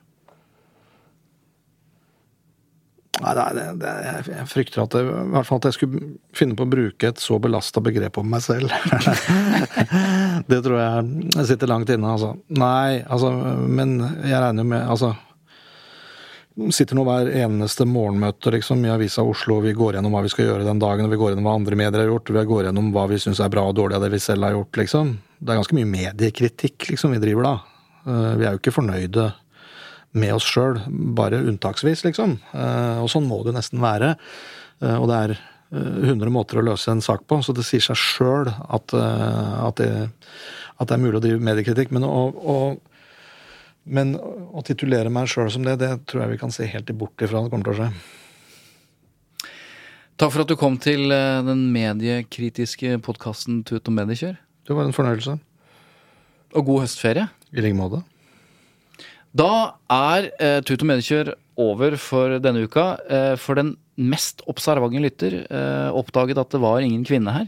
Nei, 3.17 3.33
det, 3.57 3.63
det, 3.81 3.91
jeg 4.29 4.45
frykter 4.51 4.83
at 4.83 4.95
jeg, 4.99 5.07
i 5.09 5.29
hvert 5.33 5.49
fall 5.49 5.61
at 5.63 5.71
jeg 5.71 5.77
skulle 5.79 6.09
finne 6.37 6.53
på 6.53 6.67
å 6.67 6.69
bruke 6.69 7.09
et 7.09 7.23
så 7.23 7.39
belasta 7.41 7.81
begrep 7.81 8.19
om 8.21 8.29
meg 8.29 8.43
selv. 8.45 8.69
det 10.51 10.59
tror 10.67 10.77
jeg 10.77 11.47
sitter 11.49 11.71
langt 11.71 11.89
inne, 11.95 12.11
altså. 12.13 12.35
Nei, 12.61 13.01
altså, 13.09 13.33
men 13.65 13.97
jeg 14.21 14.37
regner 14.37 14.67
jo 14.67 14.69
med 14.69 14.85
Altså 14.85 15.15
sitter 16.73 16.97
nå 16.97 17.03
hver 17.05 17.29
eneste 17.37 17.85
morgenmøte 17.89 18.51
liksom, 18.55 18.81
i 18.87 18.91
Avisa 18.93 19.23
Oslo, 19.27 19.59
vi 19.61 19.75
går 19.77 19.99
gjennom 19.99 20.15
hva 20.17 20.23
vi 20.25 20.31
skal 20.33 20.47
gjøre 20.49 20.65
den 20.67 20.81
dagen, 20.81 21.05
og 21.05 21.13
vi 21.13 21.19
går 21.21 21.33
gjennom 21.35 21.49
hva 21.51 21.57
andre 21.59 21.77
medier 21.77 22.01
har 22.03 22.09
gjort, 22.11 22.31
og 22.33 22.39
vi 22.39 22.45
går 22.49 22.69
gjennom 22.69 22.93
hva 22.95 23.05
vi 23.11 23.19
syns 23.21 23.41
er 23.45 23.51
bra 23.53 23.67
og 23.69 23.75
dårlig 23.77 23.99
av 23.99 24.05
det 24.07 24.13
vi 24.15 24.21
selv 24.25 24.47
har 24.49 24.55
gjort, 24.57 24.79
liksom. 24.81 25.11
Det 25.37 25.53
er 25.53 25.61
ganske 25.61 25.77
mye 25.77 25.91
mediekritikk 25.91 26.87
liksom 26.95 27.13
vi 27.13 27.21
driver 27.21 27.45
da. 27.51 27.55
Eh, 28.07 28.31
Vi 28.41 28.47
er 28.47 28.55
jo 28.57 28.63
ikke 28.63 28.73
fornøyde 28.79 29.27
med 30.17 30.33
oss 30.33 30.47
sjøl, 30.49 30.81
bare 31.19 31.43
unntaksvis, 31.45 32.07
liksom. 32.09 32.39
Eh, 32.57 33.03
Og 33.05 33.11
sånn 33.13 33.29
må 33.29 33.43
det 33.45 33.53
jo 33.53 33.59
nesten 33.59 33.85
være. 33.85 34.15
Eh, 34.81 34.97
Og 34.97 35.09
det 35.13 35.17
er 35.21 35.37
eh, 35.37 36.09
100 36.09 36.33
måter 36.33 36.57
å 36.63 36.65
løse 36.65 36.89
en 36.89 37.05
sak 37.05 37.27
på, 37.29 37.43
så 37.45 37.53
det 37.53 37.67
sier 37.69 37.85
seg 37.85 38.01
sjøl 38.01 38.49
at, 38.49 38.95
at, 38.97 39.81
at 39.85 40.89
det 40.89 40.95
er 40.97 41.05
mulig 41.05 41.21
å 41.21 41.25
drive 41.27 41.43
mediekritikk. 41.53 41.93
Men 41.93 42.09
å, 42.09 42.79
men 43.87 44.15
å 44.19 44.63
titulere 44.67 45.13
meg 45.13 45.31
sjøl 45.31 45.51
som 45.55 45.67
det, 45.67 45.79
det 45.83 45.93
tror 46.11 46.25
jeg 46.25 46.35
vi 46.35 46.41
kan 46.41 46.55
se 46.55 46.67
helt 46.69 46.91
bort 46.99 47.23
ifra. 47.23 47.45
Det 47.45 47.53
kommer 47.53 47.69
til 47.69 47.77
å 47.77 47.81
skje. 47.81 47.91
Takk 50.17 50.33
for 50.33 50.43
at 50.43 50.51
du 50.51 50.57
kom 50.59 50.79
til 50.81 51.13
eh, 51.13 51.45
den 51.45 51.67
mediekritiske 51.75 52.99
podkasten 53.05 53.61
Tut 53.69 53.87
og 53.87 53.97
mediekjør. 53.99 54.37
Det 54.67 54.77
var 54.77 54.89
en 54.89 54.97
fornøyelse. 54.97 55.37
Og 56.57 56.71
god 56.71 56.87
høstferie. 56.87 57.27
I 57.53 57.63
like 57.63 57.77
måte. 57.77 58.01
Da 59.37 59.77
er 59.93 60.31
eh, 60.41 60.61
Tut 60.65 60.81
og 60.81 60.89
mediekjør 60.89 61.35
over 61.61 61.97
for 62.01 62.39
denne 62.41 62.65
uka. 62.65 62.87
Eh, 63.13 63.35
for 63.41 63.61
den 63.61 63.75
mest 63.97 64.43
observante 64.51 65.01
lytter 65.01 65.43
eh, 65.45 65.91
oppdaget 65.97 66.41
at 66.41 66.53
det 66.53 66.63
var 66.65 66.81
ingen 66.85 67.05
kvinne 67.07 67.33
her. 67.33 67.47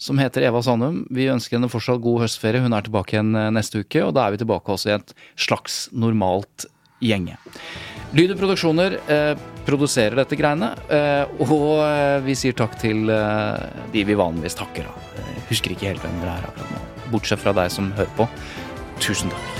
Som 0.00 0.18
heter 0.20 0.46
Eva 0.48 0.62
Sandum. 0.64 1.02
Vi 1.12 1.28
ønsker 1.28 1.58
henne 1.58 1.68
fortsatt 1.68 2.00
god 2.00 2.22
høstferie. 2.24 2.62
Hun 2.64 2.72
er 2.72 2.86
tilbake 2.86 3.18
igjen 3.18 3.34
eh, 3.36 3.50
neste 3.52 3.82
uke, 3.84 4.00
og 4.06 4.14
da 4.16 4.24
er 4.24 4.34
vi 4.34 4.40
tilbake 4.40 4.72
også 4.72 4.88
i 4.88 4.96
et 4.96 5.12
slags 5.36 5.82
normalt 5.92 6.64
gjenge. 7.04 7.36
Lyd 8.16 8.32
og 8.34 8.40
Produksjoner 8.40 8.96
eh, 9.12 9.34
produserer 9.68 10.16
dette 10.18 10.38
greiene, 10.40 10.72
eh, 10.88 11.44
og 11.44 11.84
eh, 11.84 12.16
vi 12.24 12.36
sier 12.38 12.56
takk 12.56 12.78
til 12.80 13.12
eh, 13.12 13.68
de 13.92 14.06
vi 14.08 14.18
vanligvis 14.18 14.56
takker. 14.58 14.88
Da. 14.88 15.24
Husker 15.52 15.76
ikke 15.76 15.92
helt 15.92 16.04
hvem 16.04 16.20
dere 16.24 16.40
er 16.40 16.48
akkurat 16.48 16.76
nå. 16.76 16.84
Bortsett 17.12 17.44
fra 17.44 17.54
deg 17.60 17.72
som 17.74 17.92
hører 17.98 18.14
på. 18.16 18.30
Tusen 19.04 19.32
takk. 19.34 19.59